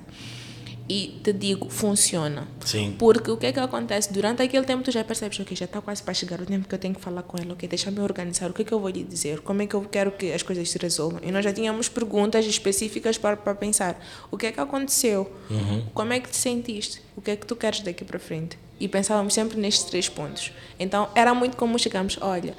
E 0.87 1.19
te 1.23 1.33
digo, 1.33 1.71
funciona. 1.71 2.47
Sim. 2.65 2.95
Porque 2.99 3.31
o 3.31 3.39
que 3.39 3.47
é 3.47 3.53
que 3.53 3.59
acontece? 3.59 4.13
Durante 4.13 4.43
aquele 4.43 4.67
tempo 4.67 4.83
tu 4.83 4.91
já 4.91 5.03
percebes, 5.03 5.41
ok, 5.41 5.57
já 5.57 5.65
está 5.65 5.81
quase 5.81 6.03
para 6.03 6.13
chegar 6.13 6.41
o 6.41 6.45
tempo 6.45 6.69
que 6.69 6.75
eu 6.75 6.79
tenho 6.79 6.95
que 6.95 7.01
falar 7.01 7.23
com 7.23 7.39
ela, 7.39 7.55
ok, 7.55 7.67
deixa-me 7.67 8.01
organizar, 8.01 8.51
o 8.51 8.53
que 8.53 8.63
é 8.63 8.65
que 8.67 8.73
eu 8.73 8.79
vou 8.79 8.91
lhe 8.91 9.03
dizer, 9.03 9.41
como 9.41 9.63
é 9.63 9.67
que 9.67 9.75
eu 9.75 9.81
quero 9.83 10.13
que 10.13 10.33
as 10.33 10.43
coisas 10.43 10.69
se 10.69 10.77
resolvam. 10.77 11.21
E 11.23 11.33
nós 11.33 11.43
já 11.43 11.53
tínhamos 11.53 11.89
perguntas 11.89 12.45
específicas 12.45 13.17
para, 13.17 13.37
para 13.37 13.55
pensar, 13.55 13.99
o 14.31 14.37
que 14.37 14.47
é 14.47 14.53
que 14.53 14.61
aconteceu? 14.61 15.31
Uhum. 15.51 15.87
Como 15.95 16.13
é 16.13 16.21
que 16.21 16.29
te 16.29 16.37
sentiste? 16.37 17.01
O 17.17 17.23
que 17.23 17.31
é 17.31 17.37
que 17.37 17.47
tu 17.47 17.57
queres 17.57 17.81
daqui 17.81 18.05
para 18.05 18.19
frente? 18.19 18.59
E 18.79 18.87
pensávamos 18.87 19.33
sempre 19.33 19.59
nestes 19.59 19.85
três 19.85 20.09
pontos. 20.09 20.53
Então 20.79 21.09
era 21.15 21.33
muito 21.33 21.57
comum 21.57 21.79
chegarmos, 21.79 22.19
olha, 22.21 22.55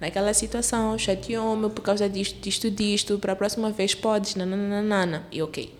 naquela 0.00 0.34
situação, 0.34 0.98
chateou-me 0.98 1.70
por 1.70 1.82
causa 1.82 2.08
disto, 2.08 2.40
disto, 2.40 2.70
disto, 2.70 3.18
para 3.18 3.32
a 3.32 3.36
próxima 3.36 3.70
vez 3.70 3.94
podes, 3.94 4.34
nananana. 4.34 5.26
E 5.30 5.40
ok, 5.40 5.72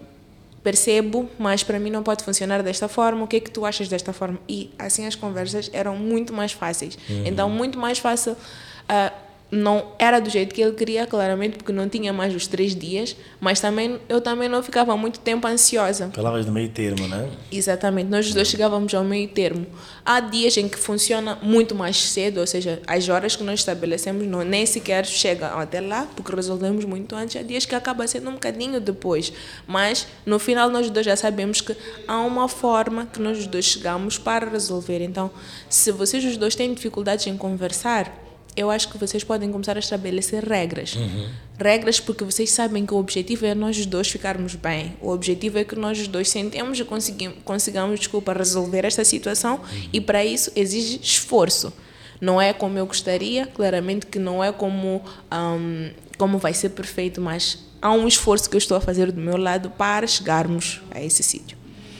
percebo, 0.62 1.28
mas 1.38 1.62
para 1.62 1.78
mim 1.78 1.90
não 1.90 2.02
pode 2.02 2.22
funcionar 2.24 2.62
desta 2.62 2.88
forma, 2.88 3.24
o 3.24 3.26
que 3.26 3.36
é 3.36 3.40
que 3.40 3.50
tu 3.50 3.64
achas 3.64 3.88
desta 3.88 4.12
forma? 4.12 4.38
E 4.48 4.70
assim 4.78 5.06
as 5.06 5.14
conversas 5.14 5.70
eram 5.72 5.96
muito 5.96 6.32
mais 6.32 6.52
fáceis. 6.52 6.98
Uhum. 7.08 7.26
Então, 7.26 7.48
muito 7.48 7.78
mais 7.78 7.98
fácil. 7.98 8.32
Uh, 8.32 9.29
não 9.50 9.92
era 9.98 10.20
do 10.20 10.30
jeito 10.30 10.54
que 10.54 10.62
ele 10.62 10.72
queria, 10.72 11.06
claramente, 11.06 11.56
porque 11.56 11.72
não 11.72 11.88
tinha 11.88 12.12
mais 12.12 12.34
os 12.34 12.46
três 12.46 12.74
dias, 12.74 13.16
mas 13.40 13.60
também 13.60 13.98
eu 14.08 14.20
também 14.20 14.48
não 14.48 14.62
ficava 14.62 14.96
muito 14.96 15.18
tempo 15.20 15.46
ansiosa. 15.46 16.10
Palavras 16.14 16.46
do 16.46 16.52
meio 16.52 16.68
termo, 16.68 17.08
né? 17.08 17.28
Exatamente, 17.50 18.08
nós 18.08 18.26
os 18.26 18.34
dois 18.34 18.48
chegávamos 18.48 18.94
ao 18.94 19.02
meio 19.02 19.28
termo. 19.28 19.66
Há 20.04 20.20
dias 20.20 20.56
em 20.56 20.68
que 20.68 20.78
funciona 20.78 21.36
muito 21.42 21.74
mais 21.74 21.96
cedo, 21.96 22.38
ou 22.38 22.46
seja, 22.46 22.80
as 22.86 23.08
horas 23.08 23.34
que 23.34 23.42
nós 23.42 23.60
estabelecemos 23.60 24.26
não, 24.26 24.42
nem 24.42 24.64
sequer 24.64 25.04
chega 25.04 25.48
até 25.48 25.80
lá, 25.80 26.06
porque 26.14 26.34
resolvemos 26.34 26.84
muito 26.84 27.16
antes. 27.16 27.36
Há 27.36 27.42
dias 27.42 27.66
que 27.66 27.74
acaba 27.74 28.06
sendo 28.06 28.30
um 28.30 28.34
bocadinho 28.34 28.80
depois, 28.80 29.32
mas 29.66 30.06
no 30.24 30.38
final 30.38 30.70
nós 30.70 30.88
dois 30.90 31.06
já 31.06 31.16
sabemos 31.16 31.60
que 31.60 31.76
há 32.06 32.20
uma 32.20 32.48
forma 32.48 33.06
que 33.06 33.20
nós 33.20 33.38
os 33.38 33.46
dois 33.46 33.64
chegamos 33.64 34.16
para 34.16 34.48
resolver. 34.48 35.00
Então, 35.02 35.30
se 35.68 35.90
vocês 35.90 36.24
os 36.24 36.36
dois 36.36 36.54
têm 36.54 36.72
dificuldades 36.72 37.26
em 37.26 37.36
conversar, 37.36 38.29
eu 38.56 38.70
acho 38.70 38.88
que 38.88 38.98
vocês 38.98 39.22
podem 39.24 39.50
começar 39.50 39.76
a 39.76 39.80
estabelecer 39.80 40.44
regras. 40.44 40.94
Uhum. 40.94 41.28
Regras 41.58 42.00
porque 42.00 42.24
vocês 42.24 42.50
sabem 42.50 42.84
que 42.84 42.92
o 42.92 42.96
objetivo 42.96 43.46
é 43.46 43.54
nós 43.54 43.84
dois 43.86 44.08
ficarmos 44.08 44.54
bem. 44.54 44.96
O 45.00 45.10
objetivo 45.10 45.58
é 45.58 45.64
que 45.64 45.76
nós 45.76 46.06
dois 46.08 46.28
sentemos 46.28 46.78
e 46.78 46.84
consigamos, 46.84 47.38
consigamos 47.44 47.98
desculpa, 47.98 48.32
resolver 48.32 48.84
esta 48.84 49.04
situação 49.04 49.56
uhum. 49.56 49.88
e 49.92 50.00
para 50.00 50.24
isso 50.24 50.50
exige 50.56 51.00
esforço. 51.02 51.72
Não 52.20 52.40
é 52.40 52.52
como 52.52 52.76
eu 52.78 52.86
gostaria, 52.86 53.46
claramente 53.46 54.06
que 54.06 54.18
não 54.18 54.44
é 54.44 54.52
como, 54.52 55.02
um, 55.32 55.90
como 56.18 56.38
vai 56.38 56.52
ser 56.52 56.70
perfeito, 56.70 57.20
mas 57.20 57.58
há 57.80 57.90
um 57.92 58.06
esforço 58.06 58.48
que 58.50 58.56
eu 58.56 58.58
estou 58.58 58.76
a 58.76 58.80
fazer 58.80 59.10
do 59.10 59.20
meu 59.20 59.38
lado 59.38 59.70
para 59.70 60.06
chegarmos 60.06 60.82
a 60.90 61.00
esse 61.00 61.22
sítio. 61.22 61.56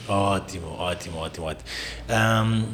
Ótimo, 0.07 0.67
ótimo, 0.73 1.19
ótimo, 1.19 1.47
ótimo. 1.47 1.65
Um, 2.11 2.67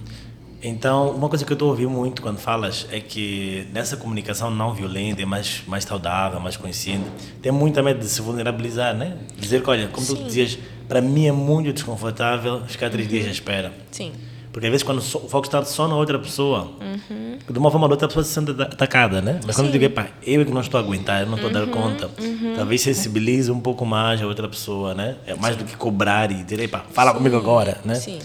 então, 0.67 1.11
uma 1.11 1.29
coisa 1.29 1.45
que 1.45 1.53
eu 1.53 1.55
estou 1.55 1.69
ouvindo 1.69 1.91
muito 1.91 2.21
quando 2.21 2.39
falas 2.39 2.87
é 2.91 2.99
que 2.99 3.67
nessa 3.73 3.97
comunicação 3.97 4.51
não 4.51 4.75
violenta, 4.75 5.25
mais, 5.25 5.63
mais 5.67 5.85
saudável, 5.85 6.41
mais 6.41 6.57
consciente, 6.57 7.07
tem 7.41 7.53
muita 7.53 7.83
medo 7.83 8.01
de 8.01 8.07
se 8.09 8.21
vulnerabilizar, 8.21 8.95
né? 8.95 9.17
Dizer 9.39 9.63
que, 9.63 9.71
olha, 9.71 9.89
como 9.89 10.05
Sim. 10.05 10.17
tu 10.17 10.25
dizias, 10.25 10.59
para 10.89 11.01
mim 11.01 11.27
é 11.27 11.33
muito 11.33 11.73
desconfortável 11.73 12.63
ficar 12.67 12.91
três 12.91 13.07
uhum. 13.07 13.13
dias 13.15 13.29
à 13.29 13.31
espera. 13.31 13.73
Sim. 13.93 14.13
Porque 14.51 14.67
às 14.67 14.71
vezes 14.71 14.83
quando 14.83 14.99
o 14.99 15.03
foco 15.03 15.47
está 15.47 15.63
só 15.65 15.87
na 15.87 15.95
outra 15.95 16.19
pessoa, 16.19 16.73
uhum. 16.81 17.37
de 17.49 17.59
uma 17.59 17.71
forma 17.71 17.87
ou 17.87 17.91
outra 17.93 18.07
a 18.07 18.09
pessoa 18.09 18.25
se 18.25 18.33
sente 18.33 18.51
atacada, 18.63 19.21
né? 19.21 19.39
Mas 19.47 19.55
quando 19.55 19.69
Sim. 19.69 19.75
eu 19.75 19.81
digo, 19.81 19.95
pá, 19.95 20.09
eu 20.23 20.41
é 20.41 20.45
que 20.45 20.51
não 20.51 20.63
estou 20.63 20.81
a 20.81 20.83
aguentar, 20.83 21.21
eu 21.21 21.27
não 21.27 21.35
estou 21.35 21.51
uhum. 21.51 21.57
a 21.57 21.61
dar 21.61 21.67
uhum, 21.67 21.73
conta, 21.73 22.11
uhum. 22.19 22.55
talvez 22.57 22.81
sensibilize 22.81 23.53
um 23.53 23.61
pouco 23.61 23.85
mais 23.85 24.21
a 24.23 24.27
outra 24.27 24.49
pessoa, 24.49 24.95
né? 24.95 25.17
É 25.27 25.35
mais 25.35 25.55
Sim. 25.55 25.63
do 25.63 25.69
que 25.69 25.77
cobrar 25.77 26.33
e 26.33 26.43
dizer, 26.43 26.67
pá, 26.69 26.83
fala 26.91 27.11
Sim. 27.11 27.19
comigo 27.19 27.37
agora, 27.37 27.79
né? 27.85 27.97
Sim. 27.97 28.19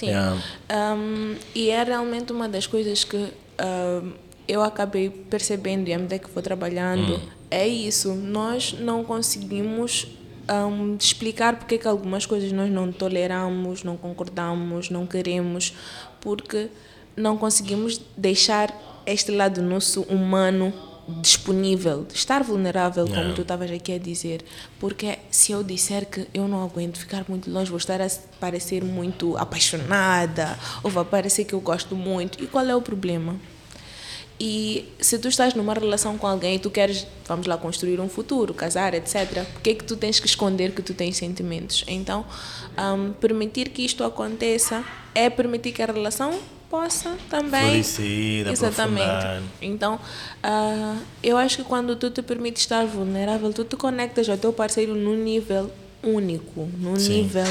Sim. 0.00 0.10
É. 0.10 0.94
Um, 0.94 1.36
e 1.54 1.68
é 1.68 1.82
realmente 1.84 2.32
uma 2.32 2.48
das 2.48 2.66
coisas 2.66 3.04
que 3.04 3.30
eu 4.48 4.62
acabei 4.62 5.10
percebendo 5.10 5.88
e 5.88 5.92
à 5.92 5.98
medida 5.98 6.18
que 6.18 6.30
vou 6.30 6.42
trabalhando, 6.42 7.16
hum. 7.16 7.20
é 7.50 7.68
isso. 7.68 8.14
Nós 8.14 8.72
não 8.72 9.04
conseguimos 9.04 10.06
um, 10.48 10.96
explicar 10.98 11.56
porque 11.56 11.76
que 11.76 11.86
algumas 11.86 12.24
coisas 12.24 12.50
nós 12.50 12.70
não 12.70 12.90
toleramos, 12.90 13.84
não 13.84 13.98
concordamos, 13.98 14.88
não 14.88 15.06
queremos, 15.06 15.74
porque 16.18 16.68
não 17.14 17.36
conseguimos 17.36 18.00
deixar 18.16 18.74
este 19.04 19.30
lado 19.30 19.60
nosso 19.60 20.00
humano 20.02 20.72
disponível, 21.20 22.06
estar 22.12 22.42
vulnerável, 22.42 23.06
como 23.06 23.34
tu 23.34 23.42
estavas 23.42 23.70
aqui 23.70 23.92
a 23.92 23.98
dizer. 23.98 24.44
Porque 24.78 25.18
se 25.30 25.52
eu 25.52 25.62
disser 25.62 26.06
que 26.06 26.26
eu 26.32 26.46
não 26.46 26.62
aguento 26.64 26.98
ficar 26.98 27.24
muito 27.28 27.50
longe, 27.50 27.70
vou 27.70 27.78
estar 27.78 28.00
a 28.00 28.08
parecer 28.38 28.84
muito 28.84 29.36
apaixonada, 29.36 30.58
ou 30.82 30.90
vai 30.90 31.04
parecer 31.04 31.44
que 31.44 31.54
eu 31.54 31.60
gosto 31.60 31.94
muito. 31.94 32.42
E 32.42 32.46
qual 32.46 32.64
é 32.66 32.74
o 32.74 32.82
problema? 32.82 33.36
E 34.42 34.88
se 34.98 35.18
tu 35.18 35.28
estás 35.28 35.52
numa 35.52 35.74
relação 35.74 36.16
com 36.16 36.26
alguém 36.26 36.54
e 36.54 36.58
tu 36.58 36.70
queres, 36.70 37.06
vamos 37.26 37.46
lá, 37.46 37.58
construir 37.58 38.00
um 38.00 38.08
futuro, 38.08 38.54
casar, 38.54 38.94
etc., 38.94 39.44
por 39.52 39.60
que 39.60 39.70
é 39.70 39.74
que 39.74 39.84
tu 39.84 39.96
tens 39.96 40.18
que 40.18 40.26
esconder 40.26 40.72
que 40.72 40.80
tu 40.80 40.94
tens 40.94 41.18
sentimentos? 41.18 41.84
Então, 41.86 42.24
um, 42.78 43.12
permitir 43.12 43.68
que 43.68 43.84
isto 43.84 44.02
aconteça 44.02 44.82
é 45.14 45.28
permitir 45.28 45.72
que 45.72 45.82
a 45.82 45.86
relação 45.86 46.40
possa 46.70 47.16
também. 47.28 47.82
Florescer, 47.82 48.48
Exatamente. 48.48 49.44
Então, 49.60 49.96
uh, 49.96 50.98
eu 51.22 51.36
acho 51.36 51.58
que 51.58 51.64
quando 51.64 51.96
tu 51.96 52.10
te 52.10 52.22
permites 52.22 52.62
estar 52.62 52.86
vulnerável, 52.86 53.52
tu 53.52 53.64
te 53.64 53.76
conectas 53.76 54.28
ao 54.28 54.38
teu 54.38 54.52
parceiro 54.52 54.94
num 54.94 55.16
nível 55.16 55.70
único, 56.02 56.68
num 56.78 56.96
Sim. 56.96 57.22
nível 57.22 57.44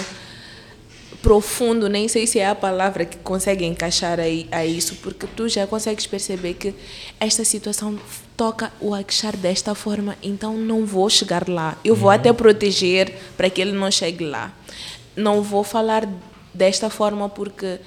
profundo, 1.21 1.89
nem 1.89 2.07
sei 2.07 2.25
se 2.25 2.39
é 2.39 2.47
a 2.47 2.55
palavra 2.55 3.03
que 3.03 3.17
consegue 3.17 3.65
encaixar 3.65 4.19
aí, 4.19 4.47
a 4.51 4.65
isso, 4.65 4.95
porque 4.97 5.27
tu 5.27 5.49
já 5.49 5.67
consegues 5.67 6.07
perceber 6.07 6.53
que 6.53 6.73
esta 7.19 7.43
situação 7.43 7.99
toca 8.37 8.71
o 8.79 8.93
Akshar 8.93 9.35
desta 9.35 9.75
forma, 9.75 10.15
então 10.23 10.55
não 10.55 10.85
vou 10.85 11.09
chegar 11.09 11.47
lá. 11.49 11.77
Eu 11.83 11.93
vou 11.93 12.09
uhum. 12.09 12.15
até 12.15 12.31
proteger 12.31 13.13
para 13.35 13.49
que 13.49 13.59
ele 13.59 13.73
não 13.73 13.91
chegue 13.91 14.23
lá. 14.25 14.53
Não 15.13 15.41
vou 15.41 15.63
falar 15.63 16.07
desta 16.53 16.89
forma 16.89 17.27
porque 17.27 17.79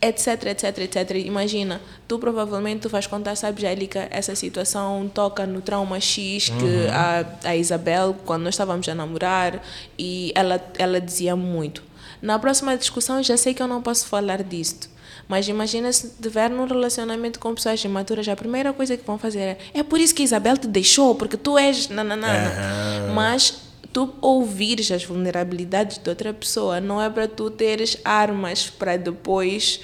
etc, 0.00 0.46
etc, 0.46 0.78
etc. 0.78 1.10
Imagina, 1.16 1.80
tu 2.08 2.18
provavelmente 2.18 2.82
tu 2.82 2.88
vais 2.88 3.06
contar, 3.06 3.36
sabes, 3.36 3.60
Jélica, 3.60 4.08
essa 4.10 4.34
situação 4.34 5.10
toca 5.12 5.46
no 5.46 5.60
trauma 5.60 6.00
X 6.00 6.48
que 6.48 6.64
uhum. 6.64 6.90
a, 6.92 7.48
a 7.50 7.56
Isabel, 7.56 8.16
quando 8.24 8.44
nós 8.44 8.54
estávamos 8.54 8.88
a 8.88 8.94
namorar, 8.94 9.62
e 9.98 10.32
ela, 10.34 10.62
ela 10.78 11.00
dizia 11.00 11.36
muito. 11.36 11.82
Na 12.22 12.38
próxima 12.38 12.76
discussão, 12.76 13.22
já 13.22 13.36
sei 13.36 13.54
que 13.54 13.62
eu 13.62 13.68
não 13.68 13.82
posso 13.82 14.06
falar 14.06 14.42
disto. 14.42 14.88
Mas 15.28 15.46
imagina 15.46 15.92
se 15.92 16.12
tiver 16.20 16.50
num 16.50 16.66
relacionamento 16.66 17.38
com 17.38 17.54
pessoas 17.54 17.82
imaturas, 17.84 18.26
a 18.28 18.34
primeira 18.34 18.72
coisa 18.72 18.96
que 18.96 19.06
vão 19.06 19.16
fazer 19.16 19.40
é: 19.40 19.58
é 19.74 19.82
por 19.82 20.00
isso 20.00 20.12
que 20.12 20.22
a 20.22 20.24
Isabel 20.24 20.56
te 20.56 20.66
deixou, 20.66 21.14
porque 21.14 21.36
tu 21.36 21.56
és. 21.56 21.88
Nananana. 21.88 22.50
Uhum. 23.06 23.14
Mas 23.14 23.69
tu 23.92 24.14
ouvires 24.20 24.90
as 24.90 25.04
vulnerabilidades 25.04 25.98
de 25.98 26.08
outra 26.08 26.32
pessoa, 26.32 26.80
não 26.80 27.00
é 27.00 27.10
para 27.10 27.26
tu 27.26 27.50
teres 27.50 27.96
armas 28.04 28.70
para 28.70 28.96
depois 28.96 29.80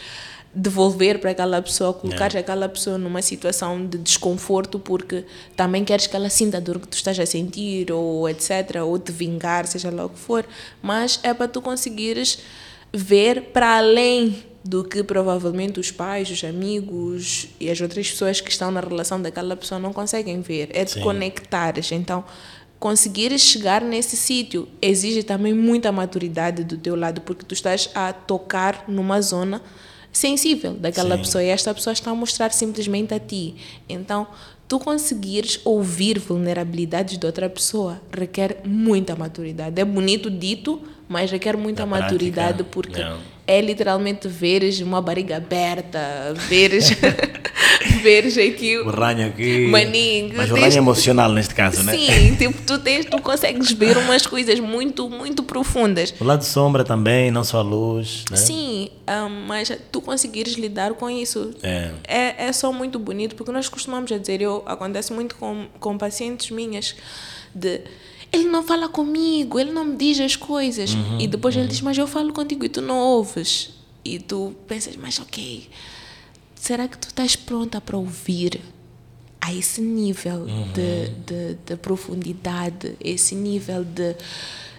devolver 0.54 1.18
para 1.18 1.32
aquela 1.32 1.60
pessoa, 1.60 1.92
colocar 1.92 2.28
yeah. 2.28 2.40
aquela 2.40 2.66
pessoa 2.66 2.96
numa 2.96 3.20
situação 3.20 3.86
de 3.86 3.98
desconforto 3.98 4.78
porque 4.78 5.24
também 5.54 5.84
queres 5.84 6.06
que 6.06 6.16
ela 6.16 6.30
sinta 6.30 6.56
a 6.56 6.60
dor 6.60 6.80
que 6.80 6.88
tu 6.88 6.94
estás 6.94 7.20
a 7.20 7.26
sentir 7.26 7.92
ou 7.92 8.26
etc, 8.26 8.80
ou 8.82 8.98
te 8.98 9.12
vingar, 9.12 9.66
seja 9.66 9.90
lá 9.90 10.06
o 10.06 10.08
que 10.08 10.18
for, 10.18 10.46
mas 10.80 11.20
é 11.22 11.34
para 11.34 11.46
tu 11.46 11.60
conseguires 11.60 12.38
ver 12.90 13.50
para 13.52 13.76
além 13.76 14.44
do 14.64 14.82
que 14.82 15.02
provavelmente 15.02 15.78
os 15.78 15.90
pais, 15.90 16.30
os 16.30 16.42
amigos 16.42 17.48
e 17.60 17.70
as 17.70 17.80
outras 17.80 18.10
pessoas 18.10 18.40
que 18.40 18.50
estão 18.50 18.70
na 18.70 18.80
relação 18.80 19.20
daquela 19.20 19.54
pessoa 19.54 19.78
não 19.78 19.92
conseguem 19.92 20.40
ver, 20.40 20.70
é 20.72 20.84
de 20.84 21.00
conectares. 21.00 21.92
Então, 21.92 22.24
conseguires 22.78 23.42
chegar 23.42 23.80
nesse 23.82 24.16
sítio 24.16 24.68
exige 24.80 25.22
também 25.22 25.54
muita 25.54 25.90
maturidade 25.90 26.64
do 26.64 26.76
teu 26.76 26.94
lado, 26.94 27.20
porque 27.20 27.44
tu 27.44 27.54
estás 27.54 27.90
a 27.94 28.12
tocar 28.12 28.84
numa 28.86 29.20
zona 29.20 29.62
sensível 30.12 30.74
daquela 30.74 31.16
Sim. 31.16 31.22
pessoa 31.22 31.44
e 31.44 31.48
esta 31.48 31.74
pessoa 31.74 31.92
está 31.92 32.10
a 32.10 32.14
mostrar 32.14 32.52
simplesmente 32.52 33.12
a 33.12 33.20
ti. 33.20 33.54
Então, 33.88 34.26
tu 34.68 34.78
conseguires 34.78 35.60
ouvir 35.64 36.18
vulnerabilidades 36.18 37.18
de 37.18 37.26
outra 37.26 37.48
pessoa 37.48 38.00
requer 38.10 38.60
muita 38.64 39.14
maturidade. 39.14 39.80
É 39.80 39.84
bonito 39.84 40.30
dito, 40.30 40.80
mas 41.08 41.30
requer 41.30 41.56
muita 41.56 41.82
da 41.82 41.86
maturidade 41.86 42.64
prática, 42.64 42.70
porque 42.72 43.02
não. 43.02 43.35
É 43.46 43.60
literalmente 43.60 44.26
veres 44.28 44.80
uma 44.80 45.00
barriga 45.00 45.36
aberta, 45.36 46.34
veres 46.48 46.90
veres 48.02 48.36
aqui 48.36 48.78
o 48.78 48.90
ranho 48.90 49.28
aqui. 49.28 49.66
Maninho. 49.68 50.32
Mas 50.36 50.50
o 50.50 50.54
ranho 50.54 50.72
é 50.72 50.76
emocional 50.76 51.32
neste 51.32 51.54
caso, 51.54 51.82
né? 51.82 51.96
Sim, 51.96 52.34
tipo, 52.36 52.60
tu, 52.62 52.78
tens, 52.78 53.06
tu 53.06 53.20
consegues 53.20 53.72
ver 53.72 53.96
umas 53.98 54.26
coisas 54.26 54.58
muito, 54.60 55.08
muito 55.08 55.42
profundas. 55.42 56.14
O 56.20 56.24
lado 56.24 56.44
sombra 56.44 56.84
também, 56.84 57.30
não 57.30 57.44
só 57.44 57.58
a 57.58 57.62
luz, 57.62 58.24
né? 58.30 58.36
Sim, 58.36 58.88
um, 59.08 59.46
mas 59.46 59.70
tu 59.90 60.00
conseguires 60.00 60.54
lidar 60.54 60.94
com 60.94 61.08
isso 61.08 61.54
é. 61.62 61.90
é, 62.06 62.46
é 62.46 62.52
só 62.52 62.72
muito 62.72 62.98
bonito, 62.98 63.36
porque 63.36 63.52
nós 63.52 63.68
costumamos 63.68 64.10
dizer, 64.10 64.40
eu, 64.40 64.62
acontece 64.66 65.12
muito 65.12 65.36
com, 65.36 65.66
com 65.78 65.96
pacientes 65.96 66.50
minhas, 66.50 66.94
de 67.54 67.82
ele 68.36 68.48
não 68.48 68.62
fala 68.62 68.88
comigo, 68.88 69.58
ele 69.58 69.72
não 69.72 69.84
me 69.84 69.96
diz 69.96 70.20
as 70.20 70.36
coisas. 70.36 70.94
Uhum, 70.94 71.20
e 71.20 71.26
depois 71.26 71.54
uhum. 71.54 71.62
ele 71.62 71.68
diz, 71.68 71.80
mas 71.80 71.96
eu 71.98 72.06
falo 72.06 72.32
contigo 72.32 72.64
e 72.64 72.68
tu 72.68 72.80
não 72.80 72.98
ouves. 72.98 73.70
E 74.04 74.18
tu 74.18 74.54
pensas, 74.68 74.94
mas 74.96 75.18
ok, 75.18 75.68
será 76.54 76.86
que 76.86 76.96
tu 76.96 77.08
estás 77.08 77.34
pronta 77.34 77.80
para 77.80 77.96
ouvir 77.96 78.60
a 79.40 79.52
esse 79.52 79.80
nível 79.80 80.40
uhum. 80.40 80.72
de, 80.72 81.08
de, 81.26 81.58
de, 81.66 81.76
profundidade, 81.76 82.94
esse 83.00 83.34
nível 83.34 83.84
de, 83.84 84.14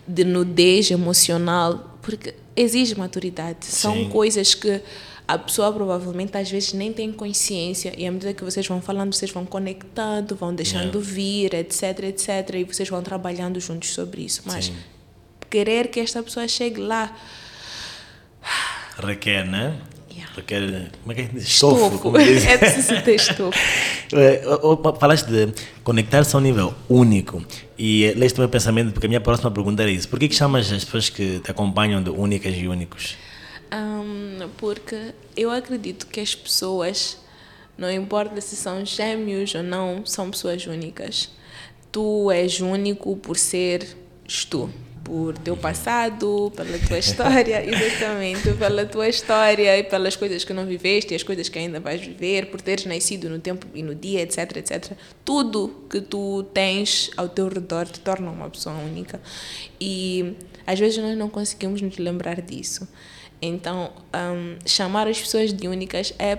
de 0.07 0.23
nudez 0.23 0.91
emocional? 0.91 1.97
Porque 2.01 2.35
exige 2.55 2.97
maturidade. 2.97 3.65
São 3.65 3.93
Sim. 3.93 4.09
coisas 4.09 4.55
que 4.55 4.81
a 5.27 5.37
pessoa 5.37 5.73
provavelmente 5.73 6.37
às 6.37 6.49
vezes 6.49 6.71
nem 6.71 6.93
tem 6.93 7.11
consciência 7.11 7.93
e 7.97 8.07
à 8.07 8.11
medida 8.11 8.33
que 8.33 8.43
vocês 8.43 8.65
vão 8.65 8.81
falando, 8.81 9.13
vocês 9.13 9.29
vão 9.29 9.45
conectando, 9.45 10.35
vão 10.35 10.55
deixando 10.55 10.99
yeah. 10.99 11.13
vir, 11.13 11.53
etc, 11.53 12.03
etc, 12.03 12.55
e 12.55 12.63
vocês 12.63 12.87
vão 12.87 13.01
trabalhando 13.01 13.59
juntos 13.59 13.89
sobre 13.89 14.21
isso. 14.21 14.43
Mas 14.45 14.65
Sim. 14.65 14.75
querer 15.49 15.89
que 15.89 15.99
esta 15.99 16.23
pessoa 16.23 16.47
chegue 16.47 16.79
lá 16.79 17.13
requer, 18.97 19.45
né? 19.45 19.75
Yeah. 20.09 20.33
Requer, 20.35 20.91
como 21.01 21.11
é 21.11 21.15
que 21.15 21.21
é? 21.21 21.39
Estofo. 21.39 21.75
estofo. 21.75 21.99
Como 21.99 22.17
diz. 22.23 22.45
é 22.45 22.57
preciso 22.57 23.01
ter 23.01 23.15
estofo. 23.15 23.59
É, 24.13 24.41
falaste 24.97 25.27
de 25.27 25.53
conectar-se 25.83 26.33
a 26.33 26.39
um 26.39 26.41
nível 26.41 26.73
único 26.87 27.43
e 27.77 28.13
leste 28.15 28.37
o 28.37 28.39
meu 28.39 28.47
pensamento 28.47 28.93
porque 28.93 29.05
a 29.05 29.09
minha 29.09 29.19
próxima 29.19 29.51
pergunta 29.51 29.83
era 29.83 29.91
isso. 29.91 30.07
Por 30.07 30.17
que, 30.17 30.29
que 30.29 30.35
chamas 30.35 30.71
as 30.71 30.85
pessoas 30.85 31.09
que 31.09 31.39
te 31.39 31.51
acompanham 31.51 32.01
de 32.01 32.09
únicas 32.09 32.55
e 32.55 32.69
únicos? 32.69 33.17
Um, 33.73 34.49
porque 34.57 35.13
eu 35.35 35.51
acredito 35.51 36.07
que 36.07 36.19
as 36.19 36.33
pessoas, 36.33 37.17
não 37.77 37.91
importa 37.91 38.39
se 38.39 38.55
são 38.55 38.85
gêmeos 38.85 39.53
ou 39.55 39.63
não, 39.63 40.05
são 40.05 40.31
pessoas 40.31 40.65
únicas. 40.65 41.29
Tu 41.91 42.31
és 42.31 42.59
único 42.61 43.15
por 43.17 43.37
seres 43.37 43.95
tu, 44.49 44.69
por 45.03 45.37
teu 45.37 45.55
passado, 45.55 46.51
pela 46.55 46.77
tua 46.79 46.99
história, 46.99 47.63
exatamente, 47.65 48.53
pela 48.53 48.85
tua 48.85 49.07
história 49.07 49.77
e 49.77 49.83
pelas 49.83 50.15
coisas 50.17 50.43
que 50.43 50.53
não 50.53 50.65
viveste 50.65 51.13
e 51.13 51.15
as 51.15 51.23
coisas 51.23 51.47
que 51.47 51.57
ainda 51.57 51.79
vais 51.79 52.01
viver, 52.01 52.47
por 52.47 52.59
teres 52.59 52.85
nascido 52.85 53.29
no 53.29 53.39
tempo 53.39 53.65
e 53.73 53.81
no 53.81 53.95
dia, 53.95 54.21
etc, 54.21 54.57
etc. 54.57 54.91
Tudo 55.23 55.85
que 55.89 56.01
tu 56.01 56.43
tens 56.53 57.09
ao 57.15 57.29
teu 57.29 57.47
redor 57.47 57.87
te 57.87 58.01
torna 58.01 58.29
uma 58.29 58.49
pessoa 58.49 58.75
única. 58.75 59.21
E 59.79 60.35
às 60.65 60.77
vezes 60.77 60.97
nós 60.97 61.17
não 61.17 61.29
conseguimos 61.29 61.81
nos 61.81 61.97
lembrar 61.97 62.41
disso. 62.41 62.87
Então, 63.41 63.91
um, 64.13 64.57
chamar 64.65 65.07
as 65.07 65.19
pessoas 65.19 65.53
de 65.53 65.67
únicas 65.67 66.13
é 66.17 66.37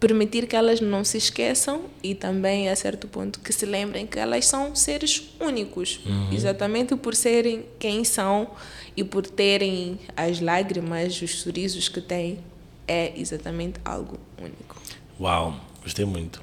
permitir 0.00 0.46
que 0.46 0.54
elas 0.54 0.80
não 0.80 1.02
se 1.04 1.16
esqueçam 1.16 1.82
e 2.02 2.14
também, 2.14 2.68
a 2.68 2.76
certo 2.76 3.08
ponto, 3.08 3.40
que 3.40 3.52
se 3.52 3.64
lembrem 3.64 4.06
que 4.06 4.18
elas 4.18 4.46
são 4.46 4.74
seres 4.74 5.30
únicos. 5.40 6.00
Uhum. 6.04 6.32
Exatamente 6.32 6.94
por 6.96 7.14
serem 7.14 7.64
quem 7.78 8.04
são 8.04 8.50
e 8.96 9.02
por 9.02 9.26
terem 9.26 9.98
as 10.16 10.40
lágrimas, 10.40 11.20
os 11.22 11.40
sorrisos 11.40 11.88
que 11.88 12.00
têm, 12.00 12.38
é 12.86 13.18
exatamente 13.18 13.80
algo 13.84 14.18
único. 14.38 14.76
Uau! 15.18 15.58
Gostei 15.84 16.06
muito. 16.06 16.42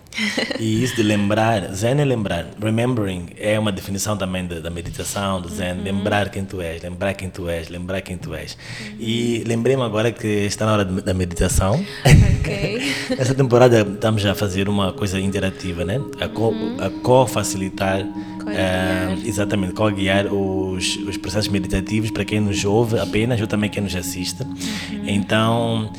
E 0.59 0.83
isso 0.83 0.95
de 0.95 1.01
lembrar, 1.01 1.73
Zen 1.73 1.99
é 1.99 2.05
lembrar. 2.05 2.45
Remembering 2.61 3.29
é 3.39 3.57
uma 3.57 3.71
definição 3.71 4.15
também 4.15 4.45
da, 4.45 4.59
da 4.59 4.69
meditação, 4.69 5.41
do 5.41 5.49
Zen. 5.49 5.77
Uhum. 5.77 5.83
Lembrar 5.83 6.29
quem 6.29 6.45
tu 6.45 6.61
és, 6.61 6.83
lembrar 6.83 7.15
quem 7.15 7.27
tu 7.27 7.49
és, 7.49 7.67
lembrar 7.67 8.01
quem 8.01 8.17
tu 8.17 8.35
és. 8.35 8.53
Uhum. 8.53 8.95
E 8.99 9.43
lembrei-me 9.47 9.81
agora 9.81 10.11
que 10.11 10.27
está 10.27 10.67
na 10.67 10.73
hora 10.73 10.85
de, 10.85 11.01
da 11.01 11.13
meditação. 11.15 11.83
Ok. 12.39 12.81
Essa 13.17 13.33
temporada 13.33 13.81
estamos 13.81 14.23
a 14.27 14.35
fazer 14.35 14.69
uma 14.69 14.93
coisa 14.93 15.19
interativa, 15.19 15.83
né? 15.83 15.99
A 16.19 16.89
co-facilitar. 17.01 18.03
Co 18.03 18.49
é, 18.49 19.17
exatamente, 19.25 19.73
co-guiar 19.73 20.27
os, 20.31 20.97
os 20.97 21.17
processos 21.17 21.47
meditativos 21.47 22.11
para 22.11 22.25
quem 22.25 22.39
nos 22.39 22.63
ouve 22.65 22.99
apenas, 22.99 23.39
ou 23.41 23.47
também 23.47 23.69
quem 23.69 23.81
nos 23.81 23.95
assiste. 23.95 24.43
Uhum. 24.43 25.03
Então 25.07 25.91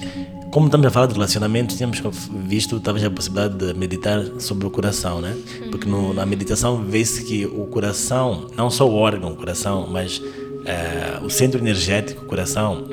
como 0.52 0.66
estamos 0.66 0.86
a 0.86 0.90
falar 0.90 1.06
de 1.06 1.14
relacionamentos, 1.14 1.76
tínhamos 1.76 2.00
visto 2.46 2.78
talvez 2.78 3.06
a 3.06 3.10
possibilidade 3.10 3.56
de 3.56 3.72
meditar 3.72 4.22
sobre 4.38 4.66
o 4.66 4.70
coração, 4.70 5.18
né? 5.18 5.34
Porque 5.70 5.88
no, 5.88 6.12
na 6.12 6.26
meditação 6.26 6.84
vê-se 6.84 7.24
que 7.24 7.46
o 7.46 7.64
coração, 7.66 8.48
não 8.54 8.68
só 8.68 8.86
o 8.86 8.94
órgão, 8.94 9.32
o 9.32 9.36
coração, 9.36 9.88
mas 9.90 10.22
é, 10.66 11.18
o 11.24 11.30
centro 11.30 11.58
energético, 11.58 12.24
o 12.24 12.28
coração, 12.28 12.86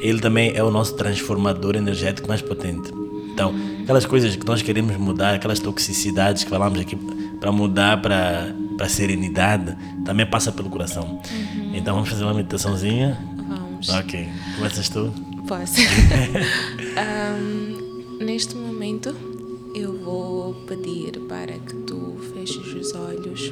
ele 0.00 0.18
também 0.18 0.52
é 0.56 0.62
o 0.62 0.72
nosso 0.72 0.94
transformador 0.96 1.76
energético 1.76 2.26
mais 2.26 2.42
potente. 2.42 2.92
Então, 3.32 3.54
aquelas 3.84 4.04
coisas 4.04 4.34
que 4.34 4.44
nós 4.44 4.60
queremos 4.60 4.96
mudar, 4.96 5.34
aquelas 5.34 5.60
toxicidades 5.60 6.42
que 6.42 6.50
falamos 6.50 6.80
aqui, 6.80 6.96
para 7.40 7.52
mudar 7.52 8.02
para 8.02 8.52
para 8.76 8.88
serenidade, 8.88 9.76
também 10.04 10.24
passa 10.24 10.52
pelo 10.52 10.70
coração. 10.70 11.20
Então, 11.74 11.94
vamos 11.94 12.08
fazer 12.08 12.22
uma 12.22 12.34
meditaçãozinha? 12.34 13.18
Vamos. 13.48 13.88
Ok. 13.88 14.28
Começas 14.56 14.88
tu? 14.88 15.27
Posso. 15.48 15.80
um, 17.00 18.22
neste 18.22 18.54
momento, 18.54 19.16
eu 19.74 19.96
vou 19.98 20.52
pedir 20.66 21.18
para 21.20 21.58
que 21.58 21.74
tu 21.86 22.18
feches 22.34 22.74
os 22.74 22.94
olhos 22.94 23.50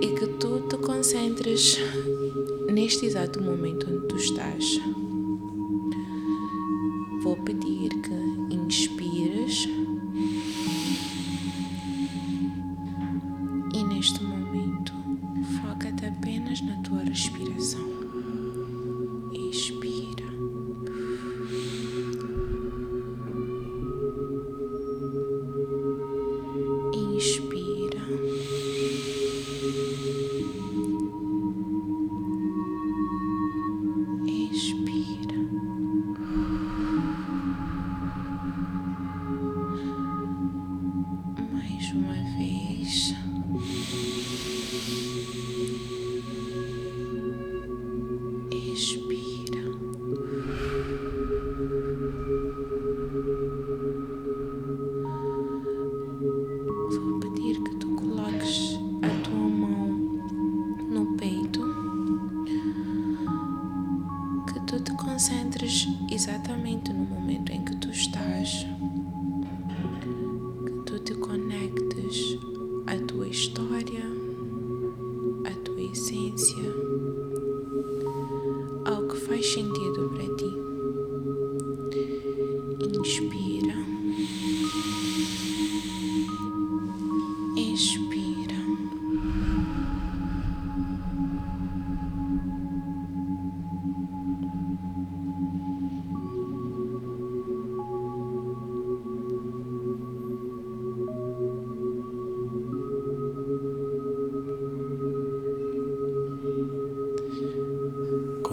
e 0.00 0.08
que 0.08 0.26
tu 0.40 0.66
te 0.68 0.76
concentres 0.78 1.78
neste 2.68 3.06
exato 3.06 3.40
momento 3.40 3.86
onde 3.88 4.08
tu 4.08 4.16
estás. 4.16 4.80
Vou 7.22 7.36
pedir 7.36 7.69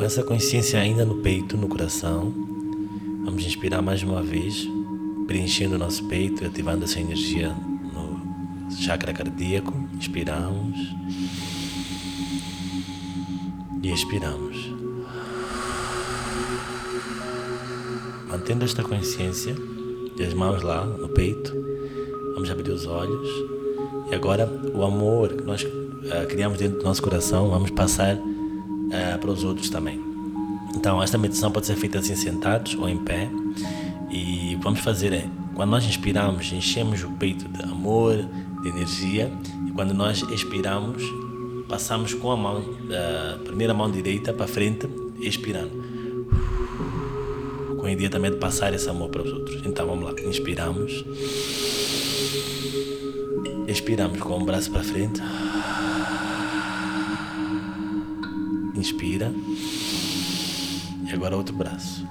essa 0.07 0.23
consciência 0.23 0.79
ainda 0.79 1.03
no 1.03 1.15
peito, 1.15 1.57
no 1.57 1.67
coração, 1.67 2.33
vamos 3.25 3.45
inspirar 3.45 3.81
mais 3.81 4.01
uma 4.03 4.23
vez, 4.23 4.65
preenchendo 5.27 5.75
o 5.75 5.77
nosso 5.77 6.05
peito 6.05 6.43
e 6.43 6.47
ativando 6.47 6.85
essa 6.85 6.97
energia 6.97 7.49
no 7.49 8.71
chakra 8.71 9.11
cardíaco. 9.11 9.73
Inspiramos 9.97 10.77
e 13.83 13.91
expiramos. 13.91 14.71
Mantendo 18.29 18.63
esta 18.63 18.83
consciência 18.83 19.53
e 20.17 20.23
as 20.23 20.33
mãos 20.33 20.63
lá 20.63 20.85
no 20.85 21.09
peito, 21.09 21.53
vamos 22.33 22.49
abrir 22.49 22.71
os 22.71 22.85
olhos 22.85 23.29
e 24.09 24.15
agora 24.15 24.49
o 24.73 24.85
amor 24.85 25.33
que 25.33 25.43
nós 25.43 25.63
uh, 25.63 26.25
criamos 26.29 26.57
dentro 26.57 26.79
do 26.79 26.85
nosso 26.85 27.01
coração, 27.01 27.49
vamos 27.49 27.71
passar 27.71 28.17
uh, 29.27 29.33
para 29.33 29.33
os 29.33 29.43
outros 29.43 29.69
também. 29.69 29.99
Então, 30.73 31.03
esta 31.03 31.17
meditação 31.17 31.51
pode 31.51 31.65
ser 31.65 31.75
feita 31.75 31.99
assim 31.99 32.15
sentados 32.15 32.75
ou 32.75 32.87
em 32.87 32.97
pé. 32.97 33.29
E 34.09 34.57
vamos 34.61 34.79
fazer 34.79 35.11
é, 35.11 35.27
quando 35.53 35.71
nós 35.71 35.83
inspiramos, 35.85 36.51
enchemos 36.53 37.03
o 37.03 37.09
peito 37.11 37.45
de 37.49 37.63
amor, 37.63 38.15
de 38.61 38.69
energia. 38.69 39.29
E 39.67 39.71
quando 39.71 39.93
nós 39.93 40.23
expiramos, 40.29 41.03
passamos 41.67 42.13
com 42.13 42.31
a 42.31 42.37
mão, 42.37 42.63
a 42.89 43.43
primeira 43.43 43.73
mão 43.73 43.91
direita 43.91 44.31
para 44.31 44.47
frente, 44.47 44.87
expirando. 45.19 45.71
Com 47.77 47.85
a 47.85 47.91
ideia 47.91 48.09
também 48.09 48.31
de 48.31 48.37
passar 48.37 48.73
esse 48.73 48.89
amor 48.89 49.09
para 49.09 49.23
os 49.23 49.33
outros. 49.33 49.61
Então 49.65 49.85
vamos 49.85 50.05
lá, 50.05 50.13
inspiramos. 50.25 51.03
Expiramos 53.67 54.19
com 54.21 54.41
o 54.41 54.45
braço 54.45 54.71
para 54.71 54.83
frente. 54.83 55.21
Inspira. 58.87 59.33
E 61.05 61.13
agora 61.13 61.35
outro 61.35 61.53
braço. 61.53 62.07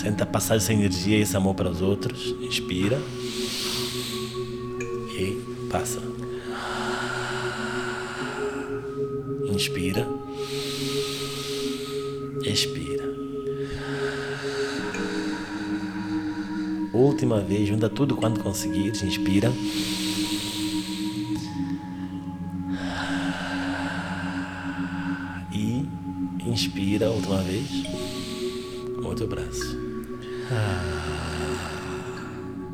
Senta 0.00 0.24
passar 0.24 0.54
essa 0.54 0.72
energia 0.72 1.18
e 1.18 1.22
esse 1.22 1.36
amor 1.36 1.56
para 1.56 1.68
os 1.68 1.82
outros. 1.82 2.32
Inspira. 2.40 2.96
E 5.18 5.42
passa. 5.68 6.00
Inspira. 9.52 10.06
Expira. 12.44 13.04
Última 16.92 17.40
vez, 17.40 17.68
junta 17.68 17.88
tudo 17.88 18.14
quando 18.14 18.44
conseguir. 18.44 18.90
Inspira. 19.04 19.52
Inspira, 26.58 27.08
última 27.08 27.40
vez. 27.42 27.70
Outro 29.04 29.28
braço. 29.28 29.78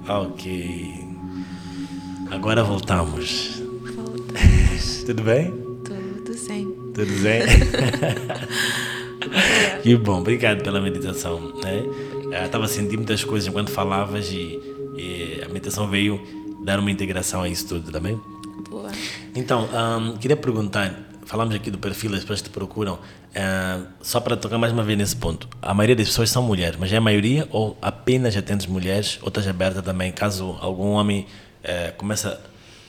Ah, 0.09 0.21
ok. 0.23 1.07
Agora 2.31 2.65
voltamos. 2.65 3.61
Voltamos. 3.95 5.05
Tudo 5.05 5.23
bem? 5.23 5.51
Tudo 5.85 6.33
zen. 6.33 6.65
Tudo 6.95 7.13
zen? 7.19 7.43
que 9.83 9.95
bom, 9.97 10.21
obrigado 10.21 10.63
pela 10.63 10.81
meditação. 10.81 11.53
Né? 11.63 11.85
Estava 12.43 12.67
sentindo 12.67 12.97
muitas 12.97 13.23
coisas 13.23 13.47
enquanto 13.47 13.71
falavas 13.71 14.31
e, 14.33 14.59
e, 14.97 15.43
a 15.45 15.49
meditação 15.49 15.91
veio 15.91 16.19
dar 16.65 16.79
uma 16.79 16.91
integração 16.91 17.43
a 17.43 17.51
isso 17.51 17.69
tudo 17.69 17.93
também. 17.93 18.19
Boa. 18.71 18.91
Então, 19.35 19.69
um, 20.01 20.17
queria 20.17 20.39
perguntar, 20.39 21.05
falamos 21.27 21.55
aqui 21.55 21.71
do 21.71 21.79
perfil 21.79 22.11
das 22.11 22.21
pessoas 22.21 22.43
que 22.43 22.49
te 22.49 22.53
procuram. 22.53 22.95
Uh, 22.95 23.87
só 24.01 24.21
para 24.21 24.37
tocar 24.37 24.59
mais 24.59 24.73
uma 24.73 24.83
vez 24.83 24.99
nesse 24.99 25.17
ponto. 25.17 25.49
A 25.61 25.75
maioria 25.75 25.97
das 25.97 26.09
pessoas 26.09 26.31
são 26.31 26.43
mulheres, 26.43 26.79
mas 26.79 26.93
é 26.93 26.97
a 26.97 27.01
maioria 27.01 27.49
ou 27.51 27.77
apenas 27.83 28.37
atendes 28.37 28.67
mulheres 28.67 29.19
ou 29.23 29.29
estás 29.29 29.47
aberta 29.49 29.83
também, 29.83 30.13
caso 30.13 30.57
algum 30.61 30.93
homem 30.93 31.27
uh, 31.65 31.97
comece 31.97 32.29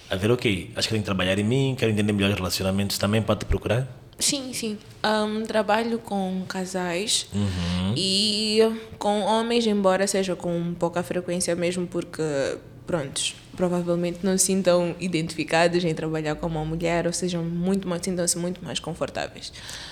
a 0.10 0.16
ver, 0.16 0.32
ok, 0.32 0.72
acho 0.76 0.88
que 0.88 0.94
tem 0.94 1.02
que 1.02 1.06
trabalhar 1.06 1.38
em 1.40 1.44
mim, 1.44 1.76
quero 1.78 1.92
entender 1.92 2.14
melhor 2.14 2.30
os 2.30 2.36
relacionamentos, 2.36 2.98
também 2.98 3.22
pode 3.22 3.40
te 3.40 3.46
procurar? 3.46 3.88
Sim, 4.18 4.54
sim. 4.54 4.78
Um, 5.04 5.44
trabalho 5.44 6.00
com 6.00 6.44
casais 6.48 7.28
uhum. 7.34 7.94
e 7.98 8.60
com 8.98 9.22
homens, 9.22 9.68
embora 9.68 10.08
seja 10.08 10.36
com 10.36 10.74
pouca 10.80 11.04
frequência 11.04 11.56
mesmo, 11.56 11.86
porque, 11.86 12.24
prontos, 12.88 13.36
provavelmente 13.56 14.20
não 14.24 14.38
se 14.38 14.46
sintam 14.46 14.96
identificados 15.00 15.84
em 15.84 15.94
trabalhar 15.94 16.36
com 16.36 16.48
uma 16.48 16.64
mulher, 16.64 17.08
ou 17.08 17.14
sejam 17.14 17.44
muito 17.44 17.88
mais, 17.88 18.02
sintam-se 18.04 18.38
muito 18.38 18.64
mais 18.64 18.80
confortáveis. 18.80 19.52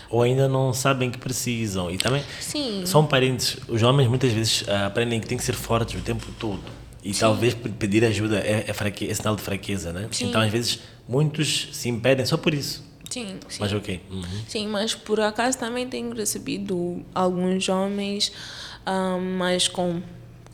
Ou 0.09 0.21
ainda 0.21 0.47
não 0.47 0.73
sabem 0.73 1.09
que 1.09 1.17
precisam. 1.17 1.89
E 1.89 1.97
também 1.97 2.23
Sim. 2.39 2.83
são 2.85 3.05
parentes. 3.05 3.57
Os 3.67 3.81
homens 3.83 4.07
muitas 4.07 4.31
vezes 4.31 4.61
uh, 4.61 4.85
aprendem 4.87 5.19
que 5.19 5.27
têm 5.27 5.37
que 5.37 5.43
ser 5.43 5.55
fortes 5.55 5.99
o 5.99 6.03
tempo 6.03 6.25
todo. 6.39 6.63
E 7.03 7.13
Sim. 7.13 7.19
talvez 7.19 7.53
pedir 7.53 8.05
ajuda 8.05 8.39
é, 8.39 8.65
é, 8.67 8.73
fraque, 8.73 9.09
é 9.09 9.13
sinal 9.13 9.35
de 9.35 9.41
fraqueza, 9.41 9.91
né? 9.91 10.07
Sim. 10.11 10.29
Então, 10.29 10.39
às 10.39 10.51
vezes, 10.51 10.79
muitos 11.07 11.69
se 11.73 11.89
impedem 11.89 12.25
só 12.25 12.37
por 12.37 12.53
isso. 12.53 12.83
Sim, 13.09 13.37
sim. 13.47 13.57
Mas 13.59 13.73
ok. 13.73 14.01
Uhum. 14.09 14.23
Sim, 14.47 14.67
mas 14.67 14.95
por 14.95 15.19
acaso 15.19 15.57
também 15.57 15.87
tenho 15.87 16.13
recebido 16.15 17.05
alguns 17.13 17.69
homens, 17.69 18.31
um, 18.87 19.37
mas 19.37 19.67
com, 19.67 20.01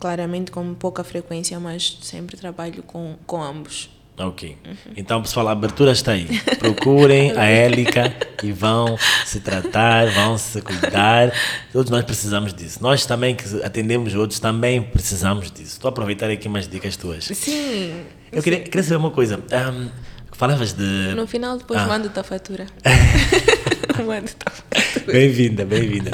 claramente 0.00 0.50
com 0.50 0.74
pouca 0.74 1.04
frequência, 1.04 1.60
mas 1.60 1.98
sempre 2.02 2.36
trabalho 2.36 2.82
com, 2.82 3.16
com 3.26 3.42
ambos. 3.42 3.90
Ok. 4.18 4.56
Uhum. 4.66 4.92
Então, 4.96 5.22
pessoal, 5.22 5.48
a 5.48 5.52
abertura 5.52 5.92
está 5.92 6.12
aí. 6.12 6.26
Procurem 6.58 7.32
a 7.32 7.44
Élica 7.48 8.14
e 8.42 8.52
vão 8.52 8.98
se 9.24 9.40
tratar, 9.40 10.10
vão 10.10 10.36
se 10.36 10.60
cuidar. 10.60 11.32
Todos 11.72 11.90
nós 11.90 12.04
precisamos 12.04 12.52
disso. 12.52 12.82
Nós 12.82 13.06
também, 13.06 13.34
que 13.34 13.44
atendemos 13.62 14.14
outros, 14.14 14.38
também 14.38 14.82
precisamos 14.82 15.50
disso. 15.50 15.72
Estou 15.72 15.88
a 15.88 15.92
aproveitar 15.92 16.30
aqui 16.30 16.48
umas 16.48 16.68
dicas 16.68 16.96
tuas. 16.96 17.24
Sim. 17.24 18.04
Eu 18.30 18.42
queria, 18.42 18.60
queria 18.60 18.82
saber 18.82 18.96
uma 18.96 19.10
coisa. 19.10 19.38
Um, 19.38 19.88
falavas 20.32 20.74
de. 20.74 21.14
No 21.14 21.26
final, 21.26 21.56
depois 21.56 21.80
ah. 21.80 21.86
mando-te 21.86 22.18
a 22.18 22.22
fatura. 22.22 22.66
fatura. 25.00 25.12
Bem-vinda, 25.12 25.64
bem-vinda. 25.64 26.10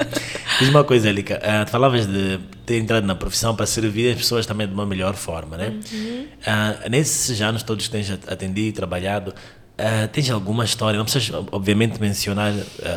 Diz 0.59 0.69
uma 0.69 0.85
coisa, 0.85 1.09
Élica. 1.09 1.41
Uh, 1.41 1.69
falavas 1.69 2.07
de 2.07 2.39
ter 2.64 2.79
entrado 2.79 3.07
na 3.07 3.14
profissão 3.14 3.55
para 3.55 3.67
servir 3.67 4.11
as 4.11 4.17
pessoas 4.17 4.47
também 4.47 4.67
de 4.67 4.75
uma 4.75 4.87
melhor 4.87 5.14
forma, 5.14 5.57
né? 5.57 5.79
Uhum. 5.93 6.25
Uh, 6.25 6.91
nesses 6.91 7.41
anos 7.41 7.62
todos 7.62 7.87
que 7.87 7.93
tens 7.93 8.11
atendido 8.11 8.69
e 8.69 8.73
trabalhado, 8.73 9.31
uh, 9.31 10.09
tens 10.12 10.31
alguma 10.31 10.64
história? 10.64 10.99
Não 10.99 11.05
precisas, 11.05 11.35
obviamente, 11.53 12.01
mencionar 12.01 12.53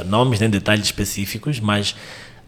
nomes 0.05 0.39
nem 0.39 0.49
detalhes 0.49 0.85
específicos, 0.85 1.59
mas 1.59 1.95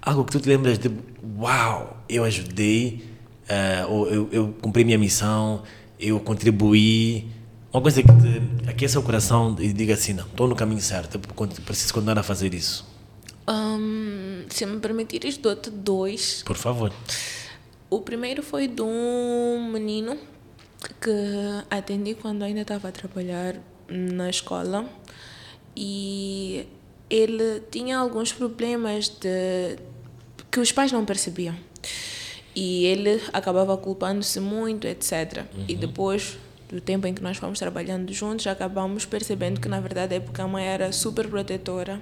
algo 0.01 0.23
que 0.25 0.31
tu 0.31 0.39
te 0.39 0.49
lembras 0.49 0.77
de, 0.77 0.89
uau, 1.37 2.03
eu 2.07 2.23
ajudei, 2.23 3.05
ou 3.89 4.07
eu, 4.07 4.29
eu 4.31 4.55
cumpri 4.61 4.85
minha 4.85 4.97
missão, 4.97 5.63
eu 5.99 6.19
contribuí 6.19 7.27
uma 7.73 7.81
coisa 7.81 8.01
que 8.03 8.07
te 8.07 8.69
aqueça 8.69 8.99
o 8.99 9.03
coração 9.03 9.55
e 9.59 9.71
diga 9.71 9.93
assim, 9.93 10.13
não, 10.13 10.25
estou 10.25 10.47
no 10.47 10.55
caminho 10.55 10.81
certo, 10.81 11.19
preciso 11.19 11.93
continuar 11.93 12.19
a 12.19 12.23
fazer 12.23 12.53
isso. 12.53 12.85
Um, 13.47 14.45
se 14.49 14.65
me 14.65 14.79
permitires, 14.79 15.37
dou-te 15.37 15.69
dois. 15.69 16.43
Por 16.45 16.55
favor. 16.55 16.93
O 17.89 18.01
primeiro 18.01 18.43
foi 18.43 18.67
de 18.67 18.81
um 18.81 19.69
menino 19.71 20.17
que 20.99 21.11
atendi 21.69 22.15
quando 22.15 22.43
ainda 22.43 22.61
estava 22.61 22.89
a 22.89 22.91
trabalhar 22.91 23.55
na 23.87 24.29
escola 24.29 24.85
e 25.75 26.67
ele 27.09 27.61
tinha 27.69 27.97
alguns 27.97 28.31
problemas 28.31 29.09
de 29.09 29.77
que 30.49 30.59
os 30.59 30.71
pais 30.71 30.91
não 30.91 31.05
percebiam. 31.05 31.55
E 32.55 32.85
ele 32.85 33.21
acabava 33.31 33.77
culpando-se 33.77 34.39
muito, 34.39 34.85
etc. 34.87 35.45
Uhum. 35.53 35.65
E 35.67 35.75
depois 35.75 36.37
do 36.71 36.79
tempo 36.79 37.05
em 37.05 37.13
que 37.13 37.21
nós 37.21 37.37
fomos 37.37 37.59
trabalhando 37.59 38.11
juntos, 38.13 38.47
acabamos 38.47 39.05
percebendo 39.05 39.59
que, 39.59 39.67
na 39.67 39.79
verdade, 39.79 40.15
é 40.15 40.19
porque 40.19 40.41
a 40.41 40.47
mãe 40.47 40.65
era 40.65 40.91
super 40.91 41.27
protetora 41.27 42.01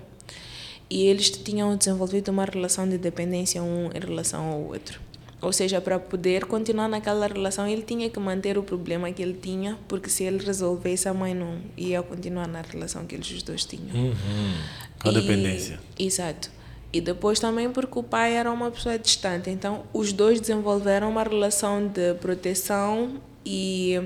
e 0.89 1.03
eles 1.03 1.30
tinham 1.30 1.76
desenvolvido 1.76 2.30
uma 2.30 2.45
relação 2.45 2.88
de 2.88 2.97
dependência 2.97 3.61
um 3.61 3.89
em 3.93 3.99
relação 3.99 4.43
ao 4.45 4.61
outro. 4.61 4.99
Ou 5.41 5.53
seja, 5.53 5.80
para 5.80 5.97
poder 5.97 6.45
continuar 6.45 6.89
naquela 6.89 7.26
relação, 7.26 7.65
ele 7.65 7.82
tinha 7.82 8.09
que 8.09 8.20
manter 8.20 8.57
o 8.57 8.63
problema 8.63 9.09
que 9.11 9.22
ele 9.22 9.36
tinha, 9.41 9.78
porque 9.88 10.09
se 10.09 10.24
ele 10.24 10.43
resolvesse, 10.43 11.07
a 11.07 11.13
mãe 11.13 11.34
não 11.34 11.59
ia 11.78 12.03
continuar 12.03 12.47
na 12.47 12.61
relação 12.61 13.05
que 13.05 13.15
eles 13.15 13.32
os 13.32 13.41
dois 13.41 13.63
tinham. 13.63 13.95
Uhum. 13.95 14.53
A 14.99 15.11
dependência. 15.11 15.80
Exato. 15.97 16.51
E 16.91 16.99
depois 16.99 17.39
também 17.39 17.70
porque 17.72 17.97
o 17.97 18.03
pai 18.03 18.34
era 18.34 18.51
uma 18.51 18.70
pessoa 18.70 18.99
distante. 18.99 19.49
Então, 19.49 19.84
os 19.93 20.11
dois 20.11 20.41
desenvolveram 20.41 21.09
uma 21.09 21.24
relação 21.24 21.88
de 21.88 22.15
proteção 22.15 23.22
e 23.45 24.01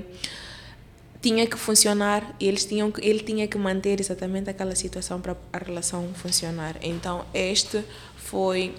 tinha 1.24 1.46
que 1.46 1.56
funcionar 1.56 2.36
e 2.38 2.46
eles 2.46 2.66
tinham 2.66 2.92
ele 3.00 3.20
tinha 3.20 3.48
que 3.48 3.56
manter 3.56 3.98
exatamente 3.98 4.50
aquela 4.50 4.74
situação 4.74 5.18
para 5.22 5.34
a 5.50 5.58
relação 5.58 6.06
funcionar. 6.12 6.76
Então 6.82 7.24
este 7.32 7.82
foi 8.14 8.74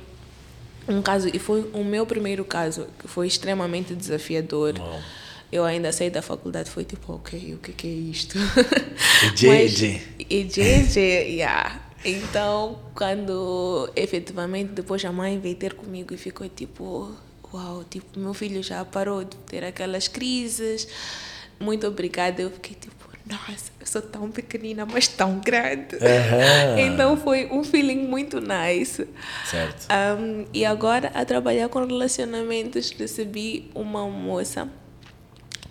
um 0.88 1.02
caso 1.02 1.28
e 1.34 1.40
foi 1.40 1.62
o 1.74 1.84
meu 1.84 2.06
primeiro 2.06 2.46
caso 2.46 2.88
que 3.00 3.08
foi 3.08 3.26
extremamente 3.26 3.96
desafiador. 3.96 4.78
Wow. 4.78 5.00
eu 5.52 5.64
ainda 5.64 5.92
saí 5.92 6.12
da 6.12 6.22
faculdade 6.22 6.70
foi 6.70 6.84
tipo 6.84 7.14
ok 7.14 7.56
o 7.56 7.58
que, 7.58 7.72
que 7.74 7.88
é 7.88 7.98
isto? 8.16 8.38
EJJ 9.34 10.02
EJJ 10.30 10.98
yeah. 11.40 11.82
Então 12.04 12.78
quando 12.94 13.90
efetivamente 13.96 14.70
depois 14.74 15.04
a 15.04 15.12
mãe 15.12 15.40
veio 15.40 15.56
ter 15.56 15.74
comigo 15.74 16.14
e 16.14 16.18
ficou 16.18 16.48
tipo 16.48 17.12
uau 17.52 17.84
tipo 17.90 18.20
meu 18.20 18.36
filho 18.36 18.62
já 18.62 18.86
parou 18.86 19.24
de 19.24 19.36
ter 19.50 19.64
aquelas 19.64 20.08
crises 20.08 20.88
muito 21.60 21.88
obrigada. 21.88 22.42
Eu 22.42 22.52
fiquei 22.52 22.76
tipo, 22.76 22.96
nossa, 23.26 23.72
eu 23.80 23.88
sou 23.88 24.02
tão 24.02 24.30
pequenina, 24.30 24.86
mas 24.86 25.08
tão 25.08 25.40
grande. 25.40 25.96
Uhum. 25.96 26.78
então 26.78 27.18
foi 27.18 27.50
um 27.52 27.64
feeling 27.64 28.08
muito 28.08 28.40
nice. 28.40 29.08
Certo. 29.46 29.88
Um, 29.92 30.46
e 30.54 30.64
agora, 30.64 31.12
a 31.14 31.26
trabalhar 31.26 31.68
com 31.70 31.84
relacionamentos, 31.84 32.92
recebi 32.92 33.72
uma 33.74 34.08
moça 34.08 34.70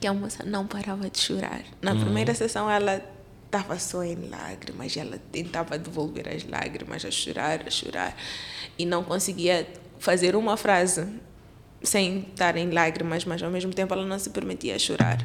que 0.00 0.06
a 0.06 0.12
moça 0.12 0.44
não 0.44 0.66
parava 0.66 1.08
de 1.08 1.18
chorar. 1.18 1.62
Na 1.80 1.92
uhum. 1.92 2.00
primeira 2.00 2.34
sessão, 2.34 2.68
ela 2.68 3.00
estava 3.46 3.78
só 3.78 4.02
em 4.02 4.28
lágrimas, 4.28 4.96
ela 4.96 5.18
tentava 5.30 5.78
devolver 5.78 6.28
as 6.28 6.44
lágrimas, 6.44 7.04
a 7.04 7.10
chorar, 7.10 7.62
a 7.66 7.70
chorar, 7.70 8.16
e 8.76 8.84
não 8.84 9.04
conseguia 9.04 9.66
fazer 10.00 10.34
uma 10.34 10.56
frase 10.56 11.06
sem 11.82 12.26
estar 12.30 12.56
em 12.56 12.70
lágrimas, 12.70 13.24
mas 13.24 13.42
ao 13.42 13.50
mesmo 13.50 13.72
tempo 13.72 13.94
ela 13.94 14.04
não 14.04 14.18
se 14.18 14.30
permitia 14.30 14.76
chorar. 14.78 15.18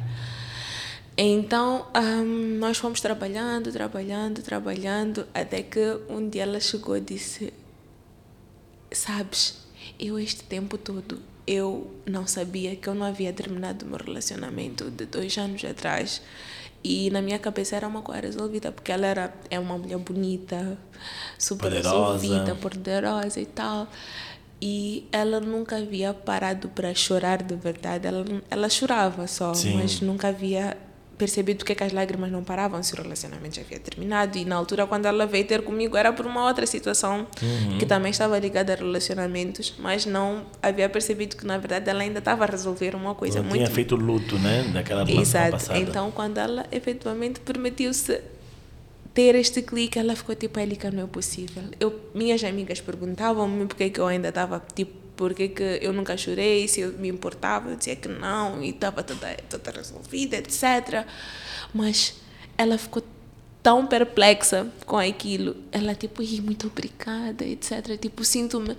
Então, 1.16 1.86
um, 1.94 2.58
nós 2.58 2.78
fomos 2.78 3.00
trabalhando, 3.00 3.70
trabalhando, 3.70 4.42
trabalhando, 4.42 5.26
até 5.34 5.62
que 5.62 5.80
um 6.08 6.28
dia 6.28 6.42
ela 6.42 6.60
chegou 6.60 6.96
e 6.96 7.00
disse: 7.00 7.52
Sabes, 8.90 9.58
eu 9.98 10.18
este 10.18 10.42
tempo 10.44 10.78
todo 10.78 11.30
eu 11.46 11.90
não 12.06 12.28
sabia 12.28 12.76
que 12.76 12.88
eu 12.88 12.94
não 12.94 13.04
havia 13.04 13.32
terminado 13.32 13.84
o 13.84 13.88
meu 13.88 13.98
relacionamento 13.98 14.88
de 14.88 15.04
dois 15.06 15.36
anos 15.36 15.64
atrás. 15.64 16.22
E 16.82 17.10
na 17.10 17.20
minha 17.20 17.40
cabeça 17.40 17.74
era 17.74 17.88
uma 17.88 18.02
coisa 18.02 18.22
resolvida, 18.22 18.70
porque 18.70 18.92
ela 18.92 19.06
era, 19.06 19.34
é 19.50 19.58
uma 19.58 19.76
mulher 19.76 19.98
bonita, 19.98 20.78
super 21.36 21.64
poderosa. 21.64 22.12
resolvida, 22.12 22.54
poderosa 22.54 23.40
e 23.40 23.46
tal. 23.46 23.88
E 24.62 25.08
ela 25.10 25.40
nunca 25.40 25.76
havia 25.76 26.14
parado 26.14 26.68
para 26.68 26.94
chorar 26.94 27.42
de 27.42 27.56
verdade. 27.56 28.06
Ela, 28.06 28.24
ela 28.48 28.68
chorava 28.68 29.26
só, 29.26 29.52
Sim. 29.52 29.74
mas 29.74 30.00
nunca 30.00 30.28
havia 30.28 30.76
percebido 31.20 31.66
que, 31.66 31.74
que 31.74 31.84
as 31.84 31.92
lágrimas 31.92 32.32
não 32.32 32.42
paravam 32.42 32.82
se 32.82 32.94
o 32.94 32.96
relacionamento 32.96 33.56
já 33.56 33.60
havia 33.60 33.78
terminado. 33.78 34.38
E 34.38 34.44
na 34.46 34.56
altura, 34.56 34.86
quando 34.86 35.04
ela 35.04 35.26
veio 35.26 35.44
ter 35.44 35.60
comigo, 35.60 35.94
era 35.94 36.10
por 36.14 36.24
uma 36.24 36.46
outra 36.46 36.64
situação 36.66 37.26
uhum. 37.42 37.76
que 37.76 37.84
também 37.84 38.10
estava 38.10 38.38
ligada 38.38 38.72
a 38.72 38.76
relacionamentos, 38.76 39.74
mas 39.78 40.06
não 40.06 40.46
havia 40.62 40.88
percebido 40.88 41.36
que, 41.36 41.46
na 41.46 41.58
verdade, 41.58 41.90
ela 41.90 42.00
ainda 42.00 42.20
estava 42.20 42.44
a 42.44 42.46
resolver 42.46 42.94
uma 42.94 43.14
coisa 43.14 43.40
ela 43.40 43.46
muito. 43.46 43.62
tinha 43.62 43.70
feito 43.70 43.96
luto, 43.96 44.38
né? 44.38 44.62
Daquela 44.72 45.02
Exato. 45.10 45.52
passada. 45.52 45.78
Então, 45.78 46.10
quando 46.10 46.38
ela 46.38 46.64
efetivamente 46.72 47.38
permitiu-se 47.40 48.22
ter 49.12 49.34
este 49.34 49.60
clique, 49.60 49.98
ela 49.98 50.16
ficou 50.16 50.34
tipo, 50.34 50.58
Elica, 50.58 50.90
não 50.90 51.02
é 51.02 51.06
possível. 51.06 51.64
Eu, 51.78 52.00
minhas 52.14 52.42
amigas 52.42 52.80
perguntavam-me 52.80 53.66
porque 53.66 53.90
que 53.90 54.00
eu 54.00 54.06
ainda 54.06 54.30
estava 54.30 54.62
tipo 54.74 54.99
porque 55.20 55.48
que 55.48 55.78
eu 55.82 55.92
nunca 55.92 56.16
chorei, 56.16 56.66
se 56.66 56.80
eu 56.80 56.92
me 56.92 57.06
importava, 57.06 57.68
eu 57.68 57.76
dizia 57.76 57.94
que 57.94 58.08
não, 58.08 58.64
e 58.64 58.70
estava 58.70 59.02
toda, 59.02 59.36
toda 59.50 59.70
resolvida, 59.70 60.38
etc. 60.38 61.04
Mas 61.74 62.14
ela 62.56 62.78
ficou 62.78 63.02
tão 63.62 63.86
perplexa 63.86 64.66
com 64.86 64.96
aquilo. 64.96 65.56
Ela, 65.70 65.94
tipo, 65.94 66.22
muito 66.40 66.68
obrigada, 66.68 67.44
etc. 67.44 67.98
Tipo, 68.00 68.24
sinto-me. 68.24 68.74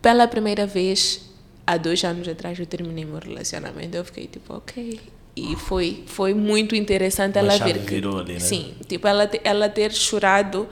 Pela 0.00 0.26
primeira 0.26 0.66
vez, 0.66 1.20
há 1.66 1.76
dois 1.76 2.02
anos 2.02 2.26
atrás, 2.26 2.58
eu 2.58 2.64
terminei 2.64 3.04
meu 3.04 3.18
relacionamento. 3.18 3.94
Eu 3.94 4.06
fiquei 4.06 4.26
tipo, 4.26 4.54
ok. 4.54 4.98
E 5.36 5.54
foi, 5.54 6.02
foi 6.06 6.32
muito 6.32 6.74
interessante 6.74 7.36
ela 7.36 7.58
ver 7.58 7.84
que. 7.84 7.96
ali, 7.96 8.32
né? 8.32 8.40
Sim, 8.40 8.74
tipo, 8.88 9.06
ela, 9.06 9.30
ela 9.44 9.68
ter 9.68 9.92
chorado, 9.92 10.66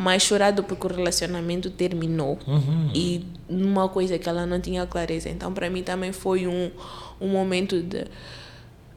mas 0.00 0.22
chorado 0.22 0.62
porque 0.62 0.86
o 0.86 0.90
relacionamento 0.94 1.70
terminou. 1.70 2.38
Uhum. 2.46 2.90
E 2.94 3.26
numa 3.48 3.88
coisa 3.88 4.16
que 4.16 4.28
ela 4.28 4.46
não 4.46 4.60
tinha 4.60 4.86
clareza. 4.86 5.28
Então, 5.28 5.52
para 5.52 5.68
mim 5.68 5.82
também 5.82 6.12
foi 6.12 6.46
um, 6.46 6.70
um 7.20 7.26
momento 7.28 7.82
de 7.82 8.04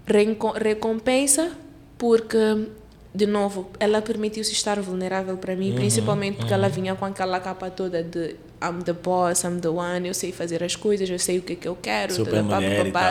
recompensa, 0.05 1.51
porque, 1.97 2.37
de 3.13 3.25
novo, 3.25 3.69
ela 3.79 4.01
permitiu-se 4.01 4.51
estar 4.51 4.79
vulnerável 4.79 5.37
para 5.37 5.53
Uhum, 5.53 5.59
mim, 5.59 5.73
principalmente 5.73 6.37
porque 6.37 6.53
ela 6.53 6.69
vinha 6.69 6.95
com 6.95 7.05
aquela 7.05 7.39
capa 7.39 7.69
toda 7.71 8.03
de 8.03 8.35
I'm 8.61 8.83
the 8.83 8.93
boss, 8.93 9.43
I'm 9.43 9.59
the 9.59 9.69
one, 9.69 10.07
eu 10.07 10.13
sei 10.13 10.31
fazer 10.31 10.63
as 10.63 10.75
coisas, 10.75 11.09
eu 11.09 11.17
sei 11.17 11.39
o 11.39 11.41
que 11.41 11.53
é 11.53 11.55
que 11.55 11.67
eu 11.67 11.75
quero, 11.81 12.13
Super 12.13 12.43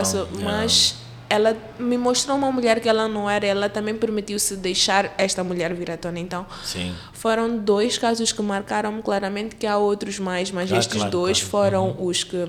so- 0.05 0.29
Yeah. 0.33 0.45
mas 0.45 0.95
ela 1.31 1.57
me 1.79 1.97
mostrou 1.97 2.37
uma 2.37 2.51
mulher 2.51 2.81
que 2.81 2.89
ela 2.89 3.07
não 3.09 3.31
era, 3.31 3.47
ela 3.47 3.69
também 3.69 3.95
permitiu-se 3.95 4.57
deixar 4.57 5.15
esta 5.17 5.45
mulher 5.45 5.73
vir 5.73 5.91
à 5.93 5.97
tona. 5.97 6.19
Então, 6.19 6.45
Sim. 6.65 6.93
foram 7.13 7.57
dois 7.57 7.97
casos 7.97 8.33
que 8.33 8.43
marcaram-me 8.43 9.01
claramente, 9.01 9.55
que 9.55 9.67
há 9.67 9.79
outros 9.79 10.19
mais, 10.19 10.51
mas 10.51 10.73
Ah, 10.73 10.79
estes 10.79 10.97
claro, 10.97 11.11
dois 11.11 11.39
claro. 11.43 11.51
foram 11.51 11.97
os 12.05 12.25
que 12.25 12.49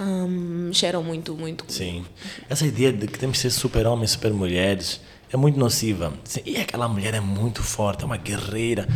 hum, 0.00 0.66
mexeram 0.68 1.02
muito, 1.02 1.34
muito. 1.34 1.64
Sim. 1.68 2.04
Essa 2.50 2.66
ideia 2.66 2.92
de 2.92 3.06
que 3.06 3.18
temos 3.18 3.38
que 3.38 3.42
ser 3.42 3.50
super 3.50 3.86
homens, 3.86 4.10
super 4.10 4.32
mulheres, 4.32 5.00
é 5.32 5.36
muito 5.36 5.58
nociva. 5.58 6.12
E 6.44 6.58
aquela 6.58 6.86
mulher 6.88 7.14
é 7.14 7.20
muito 7.20 7.62
forte, 7.62 8.02
é 8.02 8.06
uma 8.06 8.16
guerreira. 8.18 8.86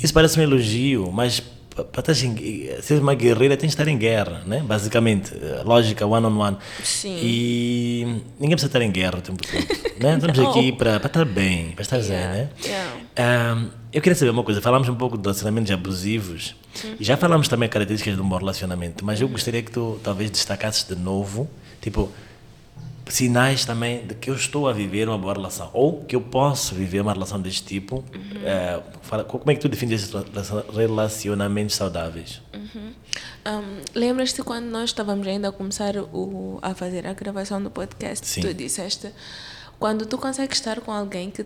Isso 0.00 0.12
parece 0.12 0.38
um 0.38 0.42
elogio, 0.42 1.10
mas 1.10 1.42
para 1.84 2.14
ser 2.14 3.00
uma 3.00 3.14
guerreira 3.14 3.56
tem 3.56 3.68
que 3.68 3.74
estar 3.74 3.86
em 3.88 3.96
guerra, 3.98 4.42
né? 4.46 4.62
Basicamente, 4.64 5.32
lógica 5.64 6.06
one 6.06 6.26
on 6.26 6.38
one. 6.38 6.56
Sim. 6.82 7.16
E 7.22 8.22
ninguém 8.38 8.56
precisa 8.56 8.66
estar 8.68 8.82
em 8.82 8.90
guerra 8.90 9.18
o 9.18 9.22
tempo 9.22 9.42
todo, 9.42 9.54
né? 10.00 10.14
Estamos 10.20 10.38
aqui 10.38 10.72
para 10.72 10.98
para 11.00 11.06
estar 11.08 11.24
bem, 11.24 11.70
para 11.72 11.82
estar 11.82 12.00
zen, 12.00 12.16
Yeah, 12.16 12.34
né? 12.34 12.48
yeah. 12.64 12.96
Ahm, 13.16 13.68
eu 13.92 14.00
queria 14.00 14.14
saber 14.16 14.30
uma 14.30 14.42
coisa, 14.44 14.60
falamos 14.60 14.88
um 14.88 14.94
pouco 14.94 15.16
de 15.16 15.22
relacionamentos 15.22 15.70
abusivos 15.72 16.54
e 16.98 17.04
já 17.04 17.16
falamos 17.16 17.48
também 17.48 17.68
características 17.68 18.14
de 18.14 18.20
um 18.22 18.28
bom 18.28 18.36
relacionamento, 18.36 19.04
mas 19.04 19.20
eu 19.20 19.28
gostaria 19.28 19.62
que 19.62 19.70
tu 19.70 19.98
talvez 20.02 20.30
destacasses 20.30 20.86
de 20.86 20.94
novo, 20.94 21.48
tipo, 21.80 22.10
sinais 23.10 23.64
também 23.64 24.06
de 24.06 24.14
que 24.14 24.30
eu 24.30 24.34
estou 24.34 24.68
a 24.68 24.72
viver 24.72 25.08
uma 25.08 25.18
boa 25.18 25.32
relação 25.34 25.70
ou 25.72 26.04
que 26.04 26.14
eu 26.16 26.20
posso 26.20 26.74
viver 26.74 27.00
uma 27.00 27.12
relação 27.12 27.40
deste 27.40 27.64
tipo. 27.64 28.04
Eh, 28.44 28.80
fala- 29.02 29.24
como 29.24 29.50
é 29.50 29.54
que 29.54 29.60
tu 29.60 29.68
defines 29.68 30.10
relacionamentos 30.72 31.76
saudáveis? 31.76 32.40
Um, 32.54 33.80
Lembras-te 33.94 34.42
quando 34.42 34.66
nós 34.66 34.90
estávamos 34.90 35.26
ainda 35.26 35.48
a 35.48 35.52
começar 35.52 35.96
o, 35.96 36.58
a 36.62 36.74
fazer 36.74 37.06
a 37.06 37.12
gravação 37.12 37.62
do 37.62 37.70
podcast? 37.70 38.26
Sim. 38.26 38.42
Tu 38.42 38.54
disseste 38.54 39.10
quando 39.78 40.04
tu 40.06 40.18
consegues 40.18 40.58
estar 40.58 40.80
com 40.80 40.92
alguém 40.92 41.30
que 41.30 41.44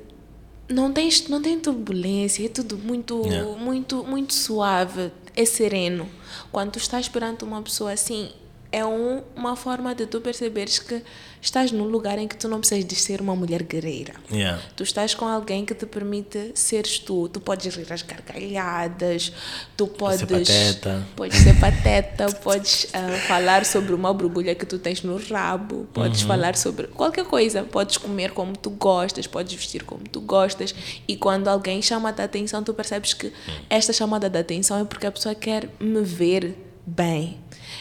não 0.68 0.92
tem, 0.92 1.08
não 1.28 1.40
tem 1.40 1.58
turbulência, 1.60 2.44
é 2.46 2.48
tudo 2.48 2.76
muito, 2.78 3.22
Yeah. 3.26 3.56
muito, 3.58 4.02
muito 4.04 4.34
suave, 4.34 5.12
é 5.36 5.44
sereno. 5.44 6.08
Quando 6.50 6.72
tu 6.72 6.78
estás 6.78 7.08
perante 7.08 7.44
uma 7.44 7.62
pessoa 7.62 7.92
assim, 7.92 8.30
é 8.74 8.84
um, 8.84 9.22
uma 9.36 9.54
forma 9.54 9.94
de 9.94 10.04
tu 10.06 10.20
perceberes 10.20 10.78
que 10.80 11.00
estás 11.40 11.70
num 11.70 11.84
lugar 11.84 12.18
em 12.18 12.26
que 12.26 12.36
tu 12.36 12.48
não 12.48 12.58
precisas 12.58 12.84
de 12.84 12.94
ser 12.96 13.20
uma 13.20 13.36
mulher 13.36 13.62
guerreira. 13.62 14.14
Yeah. 14.32 14.60
Tu 14.74 14.82
estás 14.82 15.14
com 15.14 15.26
alguém 15.28 15.64
que 15.64 15.74
te 15.74 15.86
permite 15.86 16.50
seres 16.54 16.98
tu. 16.98 17.28
Tu 17.28 17.38
podes 17.40 17.74
rir 17.76 17.86
às 17.92 18.02
gargalhadas, 18.02 19.32
tu 19.76 19.86
Pode 19.86 20.26
podes. 20.26 20.48
ser 20.48 20.74
pateta. 20.74 21.06
Podes 21.14 21.38
ser 21.38 21.60
pateta, 21.60 22.26
podes 22.42 22.86
ah, 22.92 23.10
falar 23.28 23.64
sobre 23.64 23.94
uma 23.94 24.12
borbulha 24.12 24.54
que 24.54 24.66
tu 24.66 24.78
tens 24.78 25.02
no 25.02 25.16
rabo, 25.18 25.86
podes 25.92 26.22
Uhum. 26.22 26.28
falar 26.28 26.56
sobre 26.56 26.86
qualquer 26.88 27.24
coisa, 27.26 27.62
podes 27.62 27.96
comer 27.96 28.32
como 28.32 28.56
tu 28.56 28.70
gostas, 28.70 29.26
podes 29.26 29.52
vestir 29.54 29.84
como 29.84 30.02
tu 30.08 30.20
gostas. 30.20 30.74
E 31.06 31.16
quando 31.16 31.48
alguém 31.48 31.80
chama 31.82 32.08
a 32.08 32.24
atenção, 32.24 32.62
tu 32.62 32.72
percebes 32.74 33.12
que 33.14 33.32
esta 33.70 33.92
chamada 33.92 34.28
de 34.28 34.38
atenção 34.38 34.80
é 34.80 34.84
porque 34.84 35.06
a 35.06 35.12
pessoa 35.12 35.34
quer 35.34 35.68
me 35.78 36.00
ver 36.02 36.56
bem. 36.86 37.38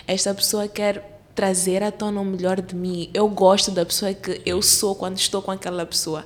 Esta 0.08 0.34
pessoa 0.34 0.68
quer 0.68 1.22
trazer 1.36 1.84
à 1.84 1.91
tona 1.91 2.22
o 2.22 2.26
melhor 2.26 2.62
de 2.62 2.76
mim. 2.76 3.10
Eu 3.14 3.28
gosto 3.28 3.72
da 3.72 3.86
pessoa 3.86 4.14
que 4.14 4.41
eu 4.45 4.62
sou 4.62 4.95
quando 4.95 5.18
estou 5.18 5.41
com 5.41 5.51
aquela 5.51 5.86
pessoa. 5.86 6.26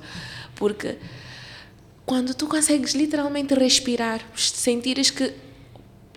Porque 0.55 0.97
quando 2.05 2.34
tu 2.34 2.47
consegues 2.47 2.93
literalmente 2.93 3.53
respirar, 3.53 4.21
sentires 4.36 5.09
que 5.09 5.34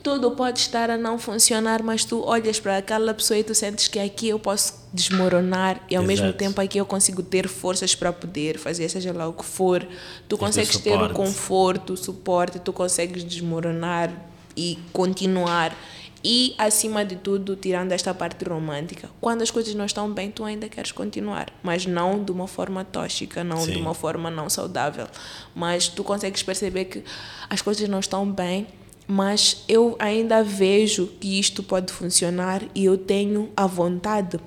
tudo 0.03 0.31
pode 0.31 0.59
estar 0.59 0.89
a 0.91 0.97
não 0.97 1.19
funcionar, 1.19 1.83
mas 1.83 2.05
tu 2.05 2.23
olhas 2.25 2.59
para 2.59 2.79
aquela 2.79 3.13
pessoa 3.13 3.39
e 3.39 3.45
tu 3.45 3.55
sentes 3.55 3.87
que 3.87 3.99
aqui 3.99 4.29
eu 4.31 4.39
posso 4.39 4.89
desmoronar 4.93 5.81
e 5.91 5.95
ao 5.95 6.03
mesmo 6.03 6.27
Exato. 6.27 6.39
tempo 6.39 6.61
aqui 6.61 6.79
eu 6.79 6.87
consigo 6.87 7.23
ter 7.23 7.47
forças 7.47 7.95
para 7.95 8.13
poder 8.13 8.59
fazer 8.59 8.89
seja 8.89 9.13
lá 9.13 9.29
o 9.29 9.33
que 9.33 9.45
for. 9.45 9.87
Tu 10.29 10.37
Tens 10.37 10.39
consegues 10.39 10.77
ter 10.79 10.97
o 10.97 11.11
conforto, 11.11 11.93
o 11.93 11.97
suporte, 11.97 12.59
tu 12.59 12.73
consegues 12.73 13.23
desmoronar 13.23 14.11
e 14.57 14.79
continuar. 14.93 15.77
E, 16.23 16.55
acima 16.59 17.05
de 17.05 17.17
tudo, 17.17 17.57
tirando 17.57 17.93
esta 17.93 18.13
parte 18.13 18.45
romântica, 18.45 19.09
quando 19.21 19.43
as 19.43 19.51
coisas 19.51 19.75
não 19.75 19.87
estão 19.87 20.13
bem, 20.13 20.31
tu 20.31 20.45
ainda 20.45 20.69
queres 20.69 20.93
continuar, 20.93 21.51
mas 21.63 21.87
não 21.87 22.23
de 22.23 22.31
uma 22.31 22.47
forma 22.47 22.85
tóxica, 22.85 23.43
não 23.43 23.59
de 23.67 23.75
Sim. 23.75 23.81
uma 23.81 23.95
forma 23.95 24.31
não 24.31 24.51
saudável. 24.51 25.07
Mas 25.55 25.89
tu 25.89 26.05
consegues 26.05 26.43
perceber 26.43 26.85
que 26.85 27.03
as 27.49 27.63
coisas 27.63 27.89
não 27.89 28.01
estão 28.01 28.31
bem, 28.31 28.67
mas 29.07 29.65
eu 29.67 29.97
ainda 29.99 30.43
vejo 30.43 31.07
que 31.19 31.41
isto 31.41 31.63
pode 31.63 31.93
funcionar 31.93 32.63
e 32.75 32.85
eu 32.85 32.99
tenho 32.99 33.51
a 33.57 33.67
vontade 33.67 34.39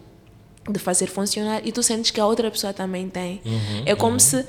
de 0.70 0.80
fazer 0.80 1.08
funcionar 1.08 1.62
e 1.66 1.72
tu 1.72 1.84
sentes 1.84 2.12
que 2.12 2.20
a 2.22 2.26
outra 2.26 2.50
pessoa 2.50 2.72
também 2.72 3.10
tem. 3.10 3.42
é 3.86 3.96
como 3.96 4.20
se 4.20 4.46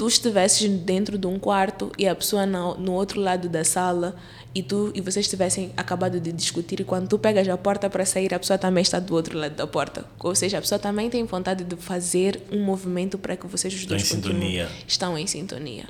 tu 0.00 0.08
estivesses 0.08 0.66
dentro 0.80 1.18
de 1.18 1.26
um 1.26 1.38
quarto 1.38 1.92
e 1.98 2.08
a 2.08 2.14
pessoa 2.14 2.46
no, 2.46 2.74
no 2.78 2.92
outro 2.92 3.20
lado 3.20 3.50
da 3.50 3.62
sala 3.64 4.16
e 4.54 4.62
tu 4.62 4.90
e 4.94 5.00
vocês 5.02 5.28
tivessem 5.28 5.72
acabado 5.76 6.18
de 6.18 6.32
discutir 6.32 6.80
e 6.80 6.84
quando 6.84 7.06
tu 7.06 7.18
pegas 7.18 7.46
a 7.46 7.58
porta 7.58 7.90
para 7.90 8.06
sair 8.06 8.32
a 8.32 8.38
pessoa 8.38 8.56
também 8.56 8.80
está 8.80 8.98
do 8.98 9.14
outro 9.14 9.36
lado 9.38 9.54
da 9.56 9.66
porta. 9.66 10.06
Ou 10.18 10.34
seja 10.34 10.56
a 10.56 10.60
pessoa 10.62 10.78
também 10.78 11.10
tem 11.10 11.22
vontade 11.24 11.64
de 11.64 11.76
fazer 11.76 12.40
um 12.50 12.64
movimento 12.64 13.18
para 13.18 13.36
que 13.36 13.46
vocês 13.46 13.74
os 13.74 13.80
Estão 13.80 13.94
dois 13.98 14.10
em 14.10 14.14
continuem- 14.16 14.40
sintonia. 14.40 14.68
estão 14.88 15.18
em 15.18 15.26
sintonia. 15.26 15.84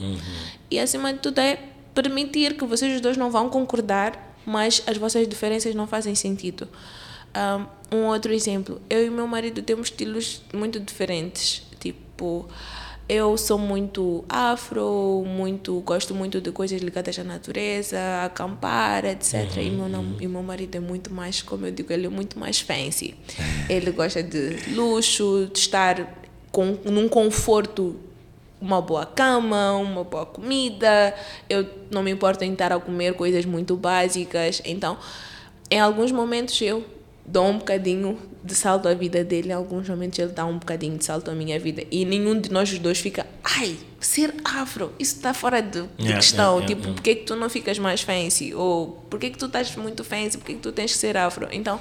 E 0.68 0.80
acima 0.80 1.12
de 1.12 1.20
tudo 1.20 1.38
é 1.38 1.60
permitir 1.94 2.56
que 2.56 2.64
vocês 2.64 2.92
os 2.96 3.00
dois 3.00 3.16
não 3.16 3.30
vão 3.30 3.48
concordar 3.48 4.34
mas 4.44 4.82
as 4.88 4.96
vossas 4.96 5.28
diferenças 5.28 5.72
não 5.72 5.86
fazem 5.86 6.16
sentido. 6.16 6.66
Um, 7.92 7.98
um 7.98 8.06
outro 8.06 8.32
exemplo, 8.32 8.80
eu 8.90 9.06
e 9.06 9.10
meu 9.10 9.26
marido 9.28 9.62
temos 9.62 9.86
estilos 9.88 10.42
muito 10.52 10.80
diferentes. 10.80 11.62
Tipo, 11.78 12.48
eu 13.12 13.36
sou 13.36 13.58
muito 13.58 14.24
afro, 14.28 15.24
muito 15.26 15.80
gosto 15.80 16.14
muito 16.14 16.40
de 16.40 16.52
coisas 16.52 16.80
ligadas 16.80 17.18
à 17.18 17.24
natureza, 17.24 17.98
acampar, 18.24 19.04
etc. 19.04 19.56
E, 19.56 19.70
meu, 19.70 19.88
nam- 19.88 20.16
e 20.20 20.28
meu 20.28 20.42
marido 20.44 20.76
é 20.76 20.80
muito 20.80 21.12
mais, 21.12 21.42
como 21.42 21.66
eu 21.66 21.72
digo, 21.72 21.92
ele 21.92 22.06
é 22.06 22.08
muito 22.08 22.38
mais 22.38 22.60
fancy. 22.60 23.16
Ele 23.68 23.90
gosta 23.90 24.22
de 24.22 24.56
luxo, 24.74 25.48
de 25.52 25.58
estar 25.58 26.18
com, 26.52 26.76
num 26.84 27.08
conforto 27.08 27.96
uma 28.60 28.80
boa 28.82 29.06
cama, 29.06 29.72
uma 29.76 30.04
boa 30.04 30.26
comida. 30.26 31.14
Eu 31.48 31.66
não 31.90 32.02
me 32.02 32.10
importo 32.12 32.44
em 32.44 32.52
estar 32.52 32.72
a 32.72 32.78
comer 32.78 33.14
coisas 33.14 33.44
muito 33.44 33.74
básicas. 33.76 34.60
Então, 34.64 34.96
em 35.70 35.80
alguns 35.80 36.12
momentos 36.12 36.60
eu 36.60 36.84
dou 37.26 37.46
um 37.46 37.58
bocadinho 37.58 38.18
de 38.42 38.54
salto 38.54 38.88
à 38.88 38.94
vida 38.94 39.22
dele, 39.22 39.50
em 39.50 39.52
alguns 39.52 39.88
momentos 39.88 40.18
ele 40.18 40.32
dá 40.32 40.44
um 40.46 40.58
bocadinho 40.58 40.96
de 40.96 41.04
salto 41.04 41.30
à 41.30 41.34
minha 41.34 41.58
vida. 41.60 41.84
E 41.90 42.04
nenhum 42.04 42.40
de 42.40 42.50
nós 42.50 42.72
os 42.72 42.78
dois 42.78 42.98
fica, 42.98 43.26
ai, 43.44 43.76
ser 44.00 44.34
afro, 44.44 44.92
isso 44.98 45.16
está 45.16 45.34
fora 45.34 45.60
de, 45.60 45.82
de 45.82 45.88
Yeah, 45.98 46.14
questão. 46.16 46.54
yeah, 46.58 46.60
yeah, 46.60 46.66
tipo, 46.68 46.80
yeah. 46.82 46.94
por 46.94 47.02
que 47.02 47.14
que 47.16 47.24
tu 47.26 47.36
não 47.36 47.50
ficas 47.50 47.78
mais 47.78 48.00
fancy? 48.00 48.54
Ou 48.54 48.88
por 49.10 49.20
que 49.20 49.28
que 49.30 49.36
tu 49.38 49.46
estás 49.46 49.74
muito 49.76 50.02
fancy? 50.02 50.38
Por 50.38 50.46
que 50.46 50.54
que 50.54 50.60
tu 50.60 50.72
tens 50.72 50.92
que 50.92 50.98
ser 50.98 51.16
afro? 51.16 51.48
Então, 51.52 51.78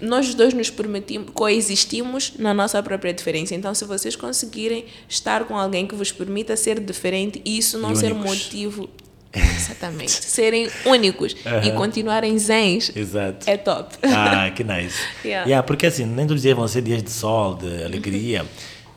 nós 0.00 0.28
os 0.28 0.34
dois 0.34 0.54
nos 0.54 0.70
permitimos, 0.70 1.30
coexistimos 1.34 2.34
na 2.38 2.54
nossa 2.54 2.80
própria 2.82 3.12
diferença. 3.12 3.54
Então, 3.54 3.74
se 3.74 3.84
vocês 3.84 4.14
conseguirem 4.14 4.84
estar 5.08 5.44
com 5.46 5.56
alguém 5.58 5.86
que 5.86 5.94
vos 5.96 6.12
permita 6.12 6.56
ser 6.56 6.78
diferente, 6.80 7.42
e 7.44 7.58
isso 7.58 7.76
não 7.78 7.92
E 7.92 7.96
ser 7.96 8.12
únicos. 8.12 8.44
motivo. 8.44 8.88
Exatamente. 9.32 10.10
serem 10.24 10.68
únicos 10.84 11.36
e 11.64 11.70
continuarem 11.72 12.38
zens 12.38 12.90
Exato. 12.94 13.48
é 13.48 13.56
top. 13.56 13.94
Ah, 14.02 14.50
que 14.50 14.64
nice. 14.64 14.98
Yeah. 15.24 15.46
Yeah, 15.46 15.62
porque 15.66 15.86
assim, 15.86 16.04
nem 16.04 16.26
todos 16.26 16.36
os 16.36 16.42
dias 16.42 16.56
vão 16.56 16.66
ser 16.68 16.82
dias 16.82 17.02
de 17.02 17.10
sol, 17.10 17.54
de 17.56 17.84
alegria, 17.84 18.44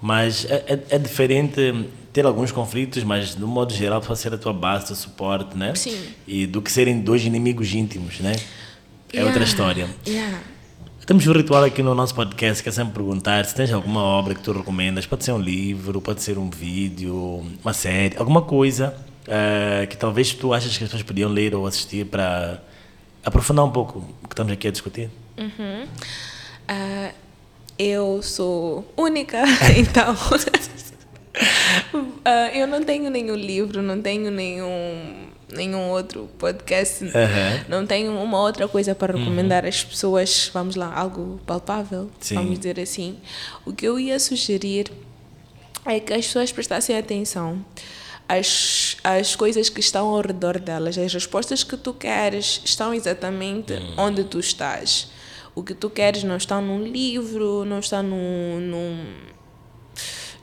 mas 0.01 0.45
é, 0.49 0.63
é, 0.67 0.95
é 0.95 0.97
diferente 0.97 1.86
ter 2.13 2.25
alguns 2.25 2.51
conflitos, 2.51 3.03
mas 3.03 3.36
no 3.36 3.47
modo 3.47 3.73
geral 3.73 4.01
pode 4.01 4.19
ser 4.19 4.34
a 4.34 4.38
tua 4.38 4.53
base, 4.53 4.86
o 4.86 4.88
teu 4.88 4.95
suporte, 4.95 5.57
né? 5.57 5.73
Sim. 5.75 5.97
E 6.27 6.45
do 6.45 6.61
que 6.61 6.71
serem 6.71 6.99
dois 6.99 7.23
inimigos 7.25 7.73
íntimos, 7.73 8.19
né? 8.19 8.34
É 9.13 9.23
outra 9.23 9.39
Yeah. 9.39 9.43
história. 9.43 9.89
Yeah. 10.07 10.39
Temos 11.05 11.25
um 11.27 11.34
ritual 11.34 11.63
aqui 11.63 11.82
no 11.84 11.93
nosso 11.93 12.15
podcast 12.15 12.61
que 12.63 12.69
é 12.69 12.71
sempre 12.71 12.93
perguntar 12.93 13.43
se 13.45 13.53
tens 13.55 13.71
alguma 13.73 14.01
obra 14.01 14.34
que 14.34 14.41
tu 14.41 14.51
recomendas. 14.53 15.05
Pode 15.05 15.25
ser 15.25 15.32
um 15.34 15.39
livro, 15.39 15.99
pode 15.99 16.21
ser 16.21 16.38
um 16.38 16.49
vídeo, 16.49 17.43
uma 17.63 17.73
série, 17.73 18.15
alguma 18.17 18.41
coisa 18.41 18.95
eh, 19.32 19.88
que 19.89 19.95
talvez 19.97 20.34
tu 20.34 20.53
achas 20.53 20.77
que 20.77 20.84
as 20.84 20.89
pessoas 20.89 21.03
podiam 21.03 21.29
ler 21.32 21.55
ou 21.55 21.65
assistir 21.65 22.05
para 22.05 22.61
aprofundar 23.23 23.63
um 23.65 23.71
pouco 23.71 23.99
o 24.23 24.27
que 24.27 24.34
estamos 24.34 24.51
aqui 24.51 24.67
a 24.67 24.71
discutir. 24.71 25.09
Ah, 26.67 27.11
eu 27.79 28.21
sou 28.21 28.91
única, 28.97 29.41
então 29.77 30.15
Uh, 31.93 32.51
eu 32.53 32.67
não 32.67 32.84
tenho 32.84 33.09
nenhum 33.09 33.36
livro, 33.36 33.82
não 33.82 34.01
tenho 34.01 34.29
nenhum 34.29 35.29
nenhum 35.53 35.89
outro 35.89 36.29
podcast, 36.38 37.03
Uhum. 37.03 37.11
não 37.67 37.86
tenho 37.86 38.13
uma 38.17 38.39
outra 38.39 38.67
coisa 38.69 38.95
para 38.95 39.17
recomendar 39.17 39.65
às 39.65 39.84
pessoas, 39.84 40.49
vamos 40.53 40.75
lá, 40.77 40.93
algo 40.93 41.41
palpável, 41.45 42.09
Sim. 42.21 42.36
vamos 42.36 42.57
dizer 42.59 42.79
assim. 42.79 43.17
O 43.65 43.73
que 43.73 43.86
eu 43.86 43.99
ia 43.99 44.17
sugerir 44.19 44.89
é 45.86 45.99
que 45.99 46.13
as 46.13 46.25
pessoas 46.25 46.51
prestassem 46.53 46.97
atenção 46.97 47.65
às, 48.29 48.90
às 49.03 49.35
coisas 49.35 49.69
que 49.69 49.79
estão 49.79 50.07
ao 50.07 50.21
redor 50.21 50.59
delas, 50.59 50.97
as 50.97 51.13
respostas 51.13 51.63
que 51.63 51.77
tu 51.77 51.93
queres 51.93 52.61
estão 52.63 52.93
exatamente 52.93 53.73
onde 53.97 54.23
tu 54.23 54.39
estás. 54.39 55.09
O 55.53 55.63
que 55.63 55.73
tu 55.73 55.89
queres 55.89 56.23
não 56.23 56.37
está 56.37 56.61
num 56.61 56.81
livro, 56.83 57.65
não 57.65 57.79
está 57.79 58.01
num, 58.01 58.59
num 58.59 59.05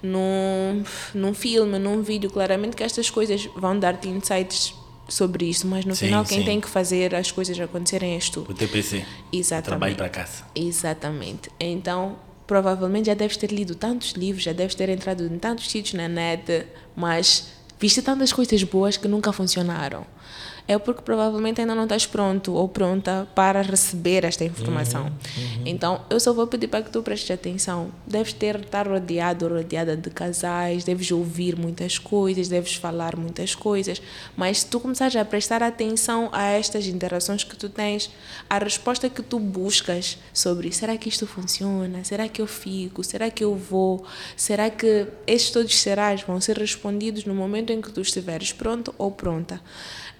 num, 0.02 0.84
num 1.14 1.34
filme, 1.34 1.78
num 1.78 2.02
vídeo, 2.02 2.30
claramente 2.30 2.76
que 2.76 2.84
estas 2.84 3.10
coisas 3.10 3.48
vão 3.56 3.78
dar-te 3.78 4.08
insights 4.08 4.74
sobre 5.08 5.46
isso, 5.46 5.66
mas 5.66 5.84
no 5.84 5.96
Sim, 5.96 6.06
final 6.06 6.24
quem 6.24 6.40
sim. 6.40 6.44
tem 6.44 6.60
que 6.60 6.68
fazer 6.68 7.14
as 7.14 7.30
coisas 7.32 7.58
acontecerem 7.58 8.14
és 8.14 8.28
tu. 8.28 8.46
O 8.48 8.54
TPC. 8.54 9.04
Exatamente. 9.32 9.64
Trabalho 9.64 9.96
para 9.96 10.08
casa. 10.08 10.44
Exatamente. 10.54 11.50
Então, 11.58 12.16
provavelmente 12.46 13.06
já 13.06 13.14
deves 13.14 13.36
ter 13.36 13.50
lido 13.50 13.74
tantos 13.74 14.12
livros, 14.12 14.44
já 14.44 14.52
deves 14.52 14.74
ter 14.74 14.88
entrado 14.88 15.24
em 15.24 15.38
tantos 15.38 15.70
sítios 15.70 15.94
na 15.94 16.08
net, 16.08 16.66
mas 16.94 17.48
viste 17.78 18.02
tantas 18.02 18.32
coisas 18.32 18.62
boas 18.64 18.96
que 18.96 19.08
nunca 19.08 19.32
funcionaram. 19.32 20.04
É 20.68 20.78
porque 20.78 21.00
provavelmente 21.00 21.62
ainda 21.62 21.74
não 21.74 21.84
estás 21.84 22.04
pronto 22.04 22.52
ou 22.52 22.68
pronta 22.68 23.26
para 23.34 23.62
receber 23.62 24.24
esta 24.24 24.44
informação. 24.44 25.10
Então, 25.64 26.02
eu 26.10 26.20
só 26.20 26.32
vou 26.34 26.46
pedir 26.46 26.68
para 26.68 26.82
que 26.82 26.90
tu 26.90 27.02
prestes 27.02 27.30
atenção. 27.30 27.90
Deves 28.06 28.34
ter 28.34 28.56
estar 28.56 28.86
rodeado 28.86 29.46
ou 29.46 29.52
rodeada 29.52 29.96
de 29.96 30.10
casais, 30.10 30.84
deves 30.84 31.10
ouvir 31.10 31.56
muitas 31.56 31.98
coisas, 31.98 32.48
deves 32.48 32.74
falar 32.74 33.16
muitas 33.16 33.54
coisas, 33.54 34.02
mas 34.36 34.58
se 34.58 34.66
tu 34.66 34.78
começares 34.78 35.16
a 35.16 35.24
prestar 35.24 35.62
atenção 35.62 36.28
a 36.32 36.44
estas 36.44 36.86
interações 36.86 37.44
que 37.44 37.56
tu 37.56 37.70
tens, 37.70 38.10
a 38.48 38.58
resposta 38.58 39.08
que 39.08 39.22
tu 39.22 39.38
buscas 39.38 40.18
sobre 40.34 40.70
será 40.70 40.96
que 40.98 41.08
isto 41.08 41.26
funciona? 41.26 42.04
Será 42.04 42.28
que 42.28 42.42
eu 42.42 42.46
fico? 42.46 43.02
Será 43.02 43.30
que 43.30 43.42
eu 43.42 43.54
vou? 43.54 44.04
Será 44.36 44.68
que 44.68 45.06
estes 45.26 45.50
todos 45.50 45.74
serás 45.80 46.22
vão 46.22 46.40
ser 46.40 46.58
respondidos 46.58 47.24
no 47.24 47.34
momento 47.34 47.72
em 47.72 47.80
que 47.80 47.90
tu 47.90 48.02
estiveres 48.02 48.52
pronto 48.52 48.94
ou 48.98 49.10
pronta? 49.10 49.60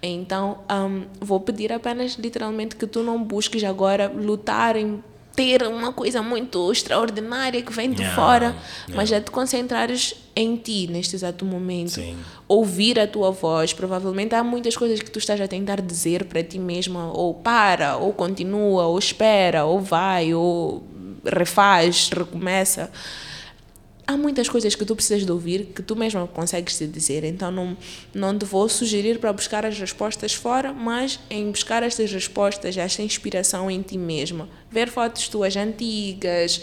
Então, 0.03 0.59
hum, 0.71 1.05
vou 1.21 1.41
pedir 1.41 1.73
apenas 1.73 2.13
literalmente 2.13 2.77
que 2.77 2.87
tu 2.87 3.03
não 3.03 3.23
busques 3.23 3.65
agora 3.65 4.09
lutar 4.09 4.77
em 4.77 5.03
ter 5.35 5.63
uma 5.63 5.93
coisa 5.93 6.21
muito 6.21 6.73
extraordinária 6.73 7.63
que 7.63 7.73
vem 7.73 7.93
de 7.93 8.03
Yeah, 8.03 8.17
fora, 8.17 8.57
mas 8.93 9.09
já 9.09 9.21
te 9.21 9.31
concentrares 9.31 10.15
em 10.35 10.57
ti 10.57 10.89
neste 10.89 11.15
exato 11.15 11.45
momento. 11.45 11.91
Sim. 11.91 12.17
Ouvir 12.49 12.99
a 12.99 13.07
tua 13.07 13.31
voz. 13.31 13.73
Provavelmente 13.73 14.35
há 14.35 14.43
muitas 14.43 14.77
coisas 14.77 15.01
que 15.01 15.09
tu 15.09 15.21
estás 15.21 15.41
a 15.41 15.47
tentar 15.47 15.81
dizer 15.81 16.25
para 16.25 16.43
ti 16.43 16.59
mesma, 16.59 17.13
ou 17.13 17.35
para, 17.35 17.97
ou 17.97 18.13
continua, 18.13 18.87
ou 18.87 18.99
espera, 18.99 19.65
ou 19.65 19.81
vai, 19.81 20.35
ou 20.35 20.83
refaz, 21.25 22.11
recomeça 22.11 22.91
há 24.09 24.17
muitas 24.17 24.49
coisas 24.49 24.75
que 24.75 24.87
tu 24.87 24.97
precisas 24.97 25.27
de 25.27 25.31
ouvir 25.31 25.67
que 25.67 25.83
tu 25.83 25.95
mesma 25.95 26.27
consegues 26.27 26.79
te 26.79 26.87
dizer. 26.87 27.25
Então 27.25 27.51
não, 27.51 27.77
não 28.15 28.37
te 28.37 28.47
vou 28.47 28.67
sugerir 28.67 29.19
para 29.19 29.31
buscar 29.35 29.67
as 29.67 29.79
respostas 29.79 30.33
fora, 30.33 30.73
mas 30.73 31.21
em 31.29 31.51
buscar 31.51 31.83
estas 31.83 32.11
respostas, 32.11 32.75
esta 32.79 33.03
inspiração 33.03 33.71
em 33.71 33.83
ti 33.83 33.99
mesma. 33.99 34.49
Ver 34.71 34.89
fotos 34.89 35.29
tuas 35.29 35.55
antigas, 35.57 36.63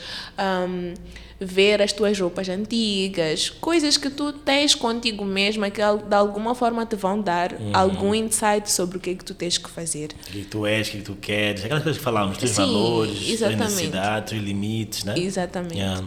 hum, 0.68 0.96
ver 1.40 1.82
as 1.82 1.92
tuas 1.92 2.18
roupas 2.18 2.48
antigas, 2.48 3.50
coisas 3.50 3.98
que 3.98 4.10
tu 4.10 4.32
tens 4.32 4.74
contigo 4.74 5.26
mesma 5.26 5.70
que 5.70 5.82
de 5.82 6.16
alguma 6.16 6.56
forma 6.56 6.86
te 6.86 6.96
vão 6.96 7.20
dar 7.20 7.54
algum 7.74 8.16
insight 8.16 8.72
sobre 8.72 8.98
o 8.98 9.00
que 9.02 9.10
é 9.10 9.16
que 9.16 9.26
tu 9.26 9.34
tens 9.34 9.58
que 9.58 9.70
fazer. 9.70 10.10
O 10.30 10.32
que 10.32 10.44
tu 10.46 10.66
és, 10.66 10.88
o 10.88 10.92
que 10.92 11.02
tu 11.02 11.16
queres, 11.16 11.66
aquelas 11.66 11.84
coisas 11.84 11.98
que 11.98 12.04
falamos, 12.04 12.38
teus 12.38 12.52
Sim, 12.52 12.62
valores, 12.62 13.18
tuas 13.18 13.30
exatamente. 13.30 13.64
necessidades, 13.64 14.30
teus 14.32 14.44
limites, 14.44 15.04
né? 15.04 15.16
Exatamente. 15.18 15.76
Yeah. 15.78 16.04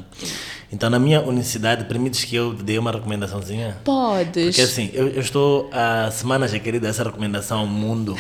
Então, 0.73 0.91
na 0.91 0.99
minha 0.99 1.21
unicidade, 1.23 1.85
permites 1.85 2.25
que 2.25 2.35
eu 2.37 2.53
dê 2.55 2.79
uma 2.79 2.91
recomendaçãozinha? 2.93 3.79
Podes. 3.85 4.47
Porque 4.47 4.61
assim, 4.63 4.91
eu, 4.93 5.09
eu 5.09 5.21
estou 5.21 5.69
há 5.73 6.11
semanas 6.11 6.53
a 6.53 6.59
querer 6.59 6.79
dar 6.79 6.89
essa 6.89 7.03
recomendação 7.05 7.61
ao 7.61 7.67
mundo. 7.67 8.17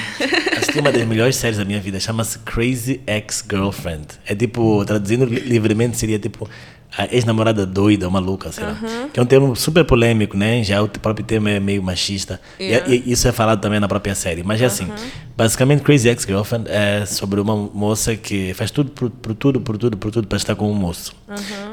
Assisti 0.57 0.79
uma 0.79 0.91
das 0.93 1.07
melhores 1.07 1.37
séries 1.37 1.59
da 1.59 1.65
minha 1.65 1.81
vida, 1.81 1.99
chama-se 2.01 2.39
Crazy 2.41 3.01
Ex-Girlfriend. 3.07 4.07
É 4.27 4.35
tipo, 4.35 4.83
traduzindo 4.87 5.25
li- 5.27 5.41
livremente, 5.41 5.97
seria 5.99 6.19
tipo 6.19 6.49
a 6.97 7.05
ex-namorada 7.15 7.65
doida, 7.67 8.09
maluca, 8.09 8.51
sei 8.51 8.65
lá. 8.65 8.77
Que 9.13 9.21
é 9.21 9.23
um 9.23 9.27
termo 9.27 9.55
super 9.55 9.85
polêmico, 9.85 10.37
né? 10.37 10.63
Já 10.65 10.83
o 10.83 10.89
próprio 10.89 11.25
termo 11.25 11.49
é 11.49 11.61
meio 11.61 11.83
machista. 11.83 12.41
E- 12.59 12.65
Yeah. 12.65 12.93
E, 12.95 13.13
isso 13.13 13.29
é 13.29 13.33
falado 13.33 13.61
também 13.61 13.79
na 13.79 13.87
própria 13.89 14.15
série. 14.15 14.43
Mas 14.43 14.61
é 14.61 14.65
assim, 14.67 14.89
basicamente 15.37 15.83
Crazy 15.83 16.09
Ex-Girlfriend 16.09 16.67
é 16.69 17.05
sobre 17.07 17.41
uma 17.41 17.55
moça 17.55 18.17
que 18.17 18.53
faz 18.55 18.71
tudo 18.71 18.91
por, 18.91 19.11
por 19.11 19.35
tudo, 19.35 19.61
por 19.61 19.77
tudo, 19.77 19.97
por 19.97 20.11
tudo 20.11 20.27
para 20.27 20.37
estar 20.39 20.55
com 20.55 20.71
um 20.71 20.75
moço. 20.75 21.15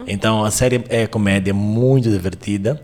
Então 0.07 0.43
a 0.43 0.51
série 0.51 0.83
é 0.89 1.07
comédia 1.07 1.53
muito 1.53 2.09
divertida 2.09 2.81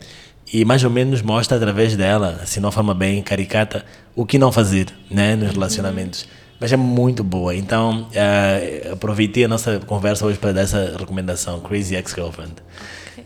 e 0.53 0.65
mais 0.65 0.83
ou 0.83 0.89
menos 0.89 1.21
mostra 1.21 1.57
através 1.57 1.95
dela, 1.95 2.39
assim, 2.41 2.59
de 2.59 2.65
uma 2.65 2.71
forma 2.71 2.93
bem 2.93 3.21
caricata, 3.21 3.85
o 4.15 4.25
que 4.25 4.37
não 4.37 4.51
fazer, 4.51 4.87
né, 5.09 5.35
nos 5.35 5.51
relacionamentos. 5.51 6.27
Mas 6.61 6.71
é 6.71 6.77
muito 6.77 7.23
boa. 7.23 7.55
Então, 7.55 8.07
eh, 8.13 8.91
aproveitei 8.93 9.45
a 9.45 9.47
nossa 9.47 9.79
conversa 9.79 10.23
hoje 10.27 10.37
para 10.37 10.51
dar 10.53 10.61
essa 10.61 10.95
recomendação, 10.95 11.59
Crazy 11.59 11.95
Ex-Girlfriend. 11.95 12.53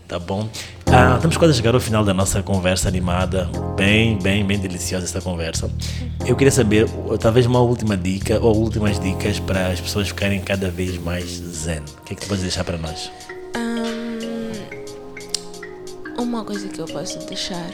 Tá 0.08 0.18
bom? 0.18 0.48
Ah, 0.86 1.16
estamos 1.16 1.36
quase 1.36 1.52
a 1.52 1.56
chegar 1.56 1.74
ao 1.74 1.80
final 1.80 2.02
da 2.02 2.14
nossa 2.14 2.42
conversa 2.42 2.88
animada. 2.88 3.46
Bem, 3.76 4.18
bem, 4.18 4.42
bem 4.42 4.58
deliciosa 4.58 5.04
essa 5.04 5.20
conversa. 5.20 5.70
Eu 6.24 6.34
queria 6.34 6.50
saber, 6.50 6.88
talvez 7.20 7.44
uma 7.44 7.60
última 7.60 7.94
dica, 7.94 8.40
ou 8.40 8.56
últimas 8.56 8.98
dicas 8.98 9.38
para 9.38 9.66
as 9.66 9.82
pessoas 9.82 10.08
ficarem 10.08 10.40
cada 10.40 10.70
vez 10.70 10.96
mais 10.96 11.28
zen. 11.28 11.80
O 11.80 12.04
que 12.04 12.14
é 12.14 12.16
que 12.16 12.22
tu 12.22 12.28
podes 12.28 12.42
deixar 12.42 12.64
para 12.64 12.78
nós? 12.78 13.12
Hum, 13.54 14.18
uma 16.22 16.42
coisa 16.42 16.68
que 16.68 16.80
eu 16.80 16.86
posso 16.86 17.18
deixar. 17.26 17.70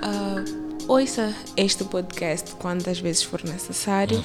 ah, 0.00 0.61
ouça 0.92 1.34
este 1.56 1.84
podcast 1.84 2.54
quantas 2.56 3.00
vezes 3.00 3.22
for 3.22 3.42
necessário, 3.42 4.22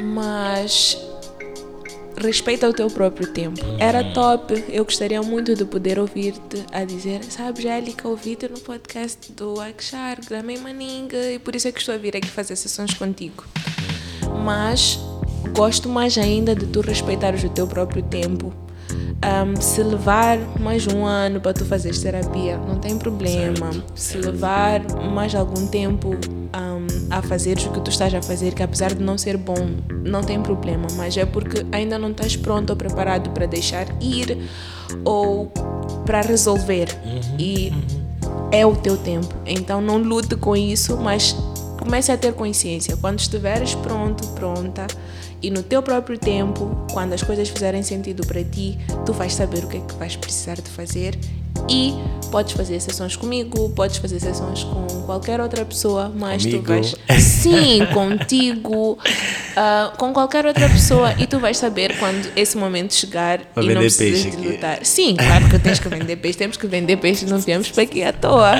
mas 0.00 0.96
respeita 2.16 2.66
o 2.66 2.72
teu 2.72 2.88
próprio 2.88 3.30
tempo. 3.34 3.60
Era 3.78 4.02
top, 4.14 4.64
eu 4.70 4.82
gostaria 4.82 5.20
muito 5.20 5.54
de 5.54 5.66
poder 5.66 5.98
ouvir-te 5.98 6.64
a 6.72 6.84
dizer, 6.84 7.22
sabe, 7.22 7.60
Jélica, 7.60 8.08
ouvi-te 8.08 8.48
no 8.48 8.58
podcast 8.58 9.30
do 9.32 9.60
Akshar, 9.60 10.18
Gramei 10.26 10.56
Maninga, 10.56 11.32
e 11.32 11.38
por 11.38 11.54
isso 11.54 11.68
é 11.68 11.72
que 11.72 11.80
estou 11.80 11.94
a 11.94 11.98
vir 11.98 12.16
aqui 12.16 12.28
fazer 12.28 12.56
sessões 12.56 12.94
contigo. 12.94 13.44
Mas 14.42 14.98
gosto 15.52 15.86
mais 15.86 16.16
ainda 16.16 16.54
de 16.54 16.64
tu 16.64 16.80
respeitares 16.80 17.44
o 17.44 17.50
teu 17.50 17.66
próprio 17.66 18.02
tempo. 18.02 18.54
Ahm, 19.20 19.56
se 19.60 19.82
levar 19.82 20.38
mais 20.60 20.86
um 20.86 21.04
ano 21.04 21.40
para 21.40 21.52
tu 21.52 21.64
fazeres 21.64 22.00
terapia, 22.00 22.56
não 22.56 22.78
tem 22.78 22.96
problema. 22.96 23.70
Se 23.94 24.16
levar 24.16 24.80
mais 25.12 25.34
algum 25.34 25.66
tempo 25.66 26.14
ahm, 26.52 26.86
a 27.10 27.20
fazeres 27.20 27.66
o 27.66 27.70
que 27.70 27.80
tu 27.80 27.90
estás 27.90 28.14
a 28.14 28.22
fazer, 28.22 28.54
que 28.54 28.62
apesar 28.62 28.94
de 28.94 29.02
não 29.02 29.18
ser 29.18 29.36
bom, 29.36 29.68
não 30.04 30.22
tem 30.22 30.40
problema, 30.40 30.86
mas 30.96 31.16
é 31.16 31.26
porque 31.26 31.66
ainda 31.72 31.98
não 31.98 32.10
estás 32.10 32.36
pronto 32.36 32.70
ou 32.70 32.76
preparado 32.76 33.30
para 33.30 33.46
deixar 33.46 33.86
ir 34.00 34.38
ou 35.04 35.52
para 36.06 36.20
resolver. 36.20 36.88
E 37.38 37.72
é 38.50 38.64
o 38.64 38.76
teu 38.76 38.96
tempo. 38.96 39.34
Então 39.44 39.80
não 39.80 39.98
lute 39.98 40.36
com 40.36 40.56
isso, 40.56 40.96
mas 40.96 41.36
comece 41.78 42.12
a 42.12 42.16
ter 42.16 42.32
consciência. 42.32 42.96
Quando 42.96 43.18
estiveres 43.20 43.74
pronto, 43.74 44.26
pronta, 44.28 44.86
e 45.42 45.50
no 45.50 45.62
teu 45.62 45.82
próprio 45.82 46.18
tempo, 46.18 46.86
quando 46.92 47.12
as 47.12 47.22
coisas 47.22 47.48
fizerem 47.48 47.82
sentido 47.82 48.26
para 48.26 48.42
ti, 48.42 48.78
tu 49.06 49.12
vais 49.12 49.32
saber 49.32 49.64
o 49.64 49.68
que 49.68 49.76
é 49.76 49.80
que 49.80 49.94
vais 49.94 50.16
precisar 50.16 50.56
de 50.56 50.70
fazer 50.70 51.18
e 51.68 51.94
podes 52.30 52.52
fazer 52.52 52.80
sessões 52.80 53.16
comigo, 53.16 53.70
podes 53.70 53.98
fazer 53.98 54.20
sessões 54.20 54.64
com 54.64 54.86
qualquer 55.02 55.40
outra 55.40 55.64
pessoa, 55.64 56.12
mas 56.14 56.44
Comigo. 56.44 56.62
tu 56.62 56.68
vais 56.68 56.94
sim 57.22 57.84
contigo, 57.92 58.98
ah, 59.56 59.92
com 59.96 60.12
qualquer 60.12 60.46
outra 60.46 60.68
pessoa 60.68 61.14
e 61.18 61.26
tu 61.26 61.38
vais 61.38 61.56
saber 61.56 61.98
quando 61.98 62.30
esse 62.36 62.56
momento 62.56 62.94
chegar 62.94 63.40
Para 63.54 63.64
e 63.64 63.74
não 63.74 63.80
precisas 63.80 64.36
de 64.36 64.48
lutar. 64.48 64.84
Sim, 64.84 65.16
claro 65.16 65.48
que 65.48 65.58
tens 65.58 65.78
que 65.78 65.88
vender 65.88 66.16
peixe, 66.16 66.38
temos 66.38 66.56
que 66.56 66.66
vender 66.66 66.96
peixe, 66.96 67.24
não 67.26 67.38
viemos 67.38 67.70
para 67.70 67.82
aqui 67.82 68.02
à 68.02 68.12
toa, 68.12 68.54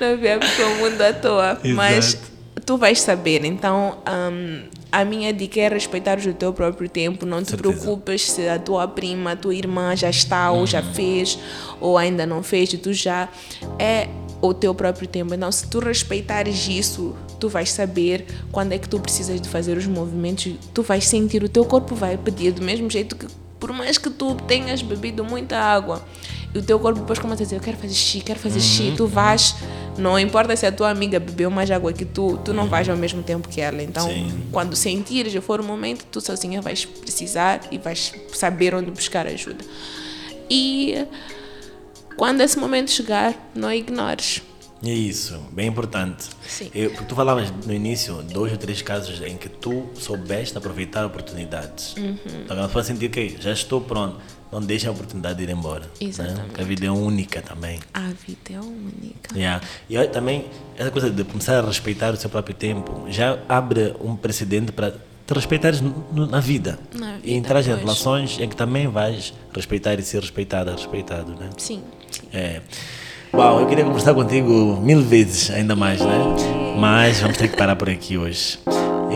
não 0.00 0.16
viemos 0.16 0.48
para 0.50 0.66
o 0.66 0.76
mundo 0.76 1.00
à 1.00 1.12
toa, 1.12 1.60
mas 1.64 2.14
Exato. 2.14 2.35
Tu 2.64 2.76
vais 2.76 3.00
saber. 3.00 3.44
Então, 3.44 3.98
hum, 4.08 4.62
a 4.90 5.04
minha 5.04 5.32
dica 5.32 5.60
é 5.60 5.68
respeitar 5.68 6.18
o 6.18 6.34
teu 6.34 6.52
próprio 6.52 6.88
tempo. 6.88 7.26
Não 7.26 7.42
te 7.42 7.50
Certeza. 7.50 7.74
preocupes 7.74 8.30
se 8.30 8.48
a 8.48 8.58
tua 8.58 8.88
prima, 8.88 9.32
a 9.32 9.36
tua 9.36 9.54
irmã 9.54 9.94
já 9.94 10.10
está 10.10 10.50
ou 10.50 10.66
já 10.66 10.82
fez 10.82 11.38
ou 11.80 11.98
ainda 11.98 12.24
não 12.26 12.42
fez 12.42 12.72
e 12.72 12.78
tu 12.78 12.92
já 12.92 13.28
é 13.78 14.08
o 14.40 14.54
teu 14.54 14.74
próprio 14.74 15.06
tempo. 15.08 15.34
Então, 15.34 15.50
se 15.50 15.68
tu 15.68 15.80
respeitares 15.80 16.66
isso, 16.68 17.14
tu 17.40 17.48
vais 17.48 17.70
saber 17.70 18.26
quando 18.52 18.72
é 18.72 18.78
que 18.78 18.88
tu 18.88 18.98
precisas 19.00 19.40
de 19.40 19.48
fazer 19.48 19.76
os 19.76 19.86
movimentos. 19.86 20.52
Tu 20.72 20.82
vais 20.82 21.06
sentir, 21.06 21.42
o 21.42 21.48
teu 21.48 21.64
corpo 21.64 21.94
vai 21.94 22.16
pedir 22.16 22.52
do 22.52 22.62
mesmo 22.62 22.88
jeito 22.90 23.16
que 23.16 23.26
por 23.58 23.72
mais 23.72 23.96
que 23.98 24.10
tu 24.10 24.34
tenhas 24.46 24.82
bebido 24.82 25.24
muita 25.24 25.58
água 25.58 26.02
E 26.54 26.58
o 26.58 26.62
teu 26.62 26.78
corpo 26.78 27.00
depois 27.00 27.18
começa 27.18 27.42
a 27.42 27.44
dizer, 27.44 27.56
eu 27.56 27.60
quero 27.60 27.76
fazer 27.76 27.94
xixi, 27.94 28.20
quero 28.20 28.38
fazer 28.38 28.60
xixi. 28.60 28.94
Tu 28.96 29.06
vais, 29.06 29.54
não 29.98 30.18
importa 30.18 30.54
se 30.56 30.66
a 30.66 30.72
tua 30.72 30.90
amiga 30.90 31.18
bebeu 31.18 31.50
mais 31.50 31.70
água 31.70 31.92
que 31.92 32.04
tu, 32.04 32.38
tu 32.44 32.52
não 32.52 32.68
vais 32.68 32.88
ao 32.88 32.96
mesmo 32.96 33.22
tempo 33.22 33.48
que 33.48 33.60
ela. 33.60 33.82
Então, 33.82 34.08
Sim. 34.08 34.48
quando 34.52 34.76
sentires 34.76 35.34
e 35.34 35.40
for 35.40 35.60
o 35.60 35.64
momento, 35.64 36.04
tu 36.10 36.20
sozinha 36.20 36.60
vais 36.60 36.84
precisar 36.84 37.60
e 37.70 37.78
vais 37.78 38.12
saber 38.32 38.74
onde 38.74 38.90
buscar 38.90 39.26
ajuda. 39.26 39.64
E 40.50 41.06
quando 42.16 42.40
esse 42.40 42.58
momento 42.58 42.90
chegar, 42.90 43.34
não 43.54 43.72
ignores. 43.72 44.42
É 44.84 44.92
isso, 44.92 45.38
bem 45.52 45.68
importante. 45.68 46.26
Sim. 46.46 46.70
Eu, 46.74 46.94
tu 47.06 47.14
falavas 47.14 47.50
no 47.64 47.72
início, 47.72 48.14
dois 48.22 48.52
ou 48.52 48.58
três 48.58 48.82
casos 48.82 49.20
em 49.22 49.36
que 49.36 49.48
tu 49.48 49.86
soubeste 49.94 50.56
aproveitar 50.56 51.04
oportunidades. 51.04 51.94
Uhum. 51.96 52.16
Então, 52.44 52.68
pode 52.68 52.86
sentir 52.86 53.08
que 53.10 53.36
já 53.40 53.52
estou 53.52 53.80
pronto, 53.80 54.20
não 54.52 54.60
deixa 54.60 54.88
a 54.88 54.92
oportunidade 54.92 55.38
de 55.38 55.44
ir 55.44 55.50
embora. 55.50 55.80
né? 55.80 55.88
Exatamente. 56.00 56.40
Porque 56.46 56.60
a 56.60 56.64
vida 56.64 56.86
é 56.86 56.90
única 56.90 57.42
também. 57.42 57.78
A 57.92 58.08
vida 58.26 58.52
é 58.54 58.60
única. 58.60 59.34
Yeah. 59.36 59.64
E 59.88 59.96
olha, 59.98 60.08
também, 60.08 60.46
essa 60.76 60.90
coisa 60.90 61.10
de 61.10 61.24
começar 61.24 61.62
a 61.62 61.66
respeitar 61.66 62.12
o 62.12 62.16
seu 62.16 62.30
próprio 62.30 62.54
tempo 62.54 63.06
já 63.08 63.38
abre 63.48 63.94
um 64.00 64.16
precedente 64.16 64.72
para 64.72 64.92
te 64.92 65.34
respeitares 65.34 65.82
na 66.12 66.40
vida. 66.40 66.78
Na 66.94 67.16
e 67.18 67.20
vida, 67.20 67.30
entrar 67.30 67.60
em 67.60 67.64
relações 67.64 68.38
em 68.38 68.48
que 68.48 68.56
também 68.56 68.86
vais 68.86 69.34
respeitar 69.54 69.94
e 69.98 70.02
ser 70.02 70.20
respeitada, 70.20 70.72
respeitado, 70.72 71.32
né? 71.32 71.50
Sim. 71.58 71.82
sim. 72.10 72.22
É. 72.32 72.60
Uau, 73.34 73.60
eu 73.60 73.66
queria 73.66 73.84
conversar 73.84 74.14
contigo 74.14 74.78
mil 74.80 75.02
vezes, 75.02 75.50
ainda 75.50 75.74
mais, 75.74 76.00
né? 76.00 76.18
Mas 76.78 77.20
vamos 77.20 77.36
ter 77.36 77.48
que 77.48 77.56
parar 77.56 77.76
por 77.76 77.90
aqui 77.90 78.16
hoje. 78.16 78.58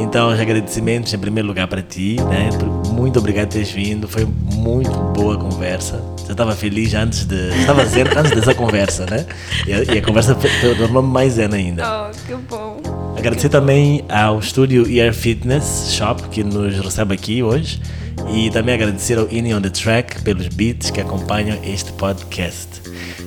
Então, 0.00 0.32
os 0.32 0.40
agradecimentos 0.40 1.12
em 1.12 1.18
primeiro 1.18 1.46
lugar 1.46 1.68
para 1.68 1.82
ti, 1.82 2.16
né? 2.22 2.48
Muito 2.88 3.18
obrigado 3.18 3.48
por 3.48 3.52
teres 3.52 3.70
vindo, 3.70 4.08
foi 4.08 4.24
muito 4.24 4.90
boa 5.14 5.34
a 5.34 5.38
conversa. 5.38 6.02
Já 6.26 6.32
estava 6.32 6.54
feliz 6.54 6.94
antes 6.94 7.26
de. 7.26 7.50
Estava 7.60 7.84
zen 7.84 8.04
antes 8.16 8.32
dessa 8.32 8.54
conversa, 8.54 9.04
né? 9.06 9.26
E 9.66 9.72
a, 9.72 9.94
e 9.94 9.98
a 9.98 10.02
conversa 10.02 10.36
tornou-me 10.78 11.08
mais 11.08 11.34
zen 11.34 11.52
ainda. 11.52 11.84
Oh, 11.84 12.26
que 12.26 12.34
bom. 12.48 12.80
Agradecer 13.16 13.48
também 13.48 14.04
ao 14.08 14.38
estúdio 14.38 14.90
Ear 14.90 15.12
Fitness 15.12 15.92
Shop 15.92 16.22
que 16.30 16.42
nos 16.42 16.78
recebe 16.78 17.14
aqui 17.14 17.42
hoje 17.42 17.80
e 18.28 18.50
também 18.50 18.74
agradecer 18.74 19.16
ao 19.18 19.30
Ini 19.30 19.54
on 19.54 19.62
the 19.62 19.70
Track 19.70 20.22
pelos 20.22 20.48
beats 20.48 20.90
que 20.90 21.00
acompanham 21.00 21.56
este 21.64 21.92
podcast. 21.92 22.82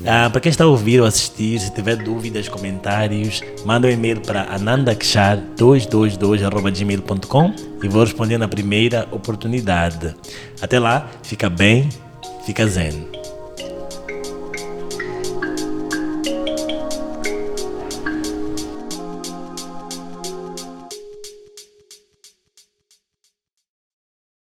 Ah, 0.05 0.29
para 0.29 0.41
quem 0.41 0.49
está 0.49 0.65
a 0.65 0.67
ouvir 0.67 0.99
ou 0.99 1.05
assistir, 1.05 1.57
se 1.59 1.73
tiver 1.73 1.95
dúvidas, 1.95 2.49
comentários, 2.49 3.41
manda 3.65 3.87
um 3.87 3.91
e-mail 3.91 4.21
para 4.21 4.45
anandakshar222.gmail.com 4.57 7.53
e 7.81 7.87
vou 7.87 8.03
responder 8.03 8.37
na 8.37 8.47
primeira 8.47 9.07
oportunidade. 9.11 10.13
Até 10.61 10.77
lá, 10.79 11.09
fica 11.23 11.49
bem, 11.49 11.89
fica 12.45 12.67
zen. 12.67 13.12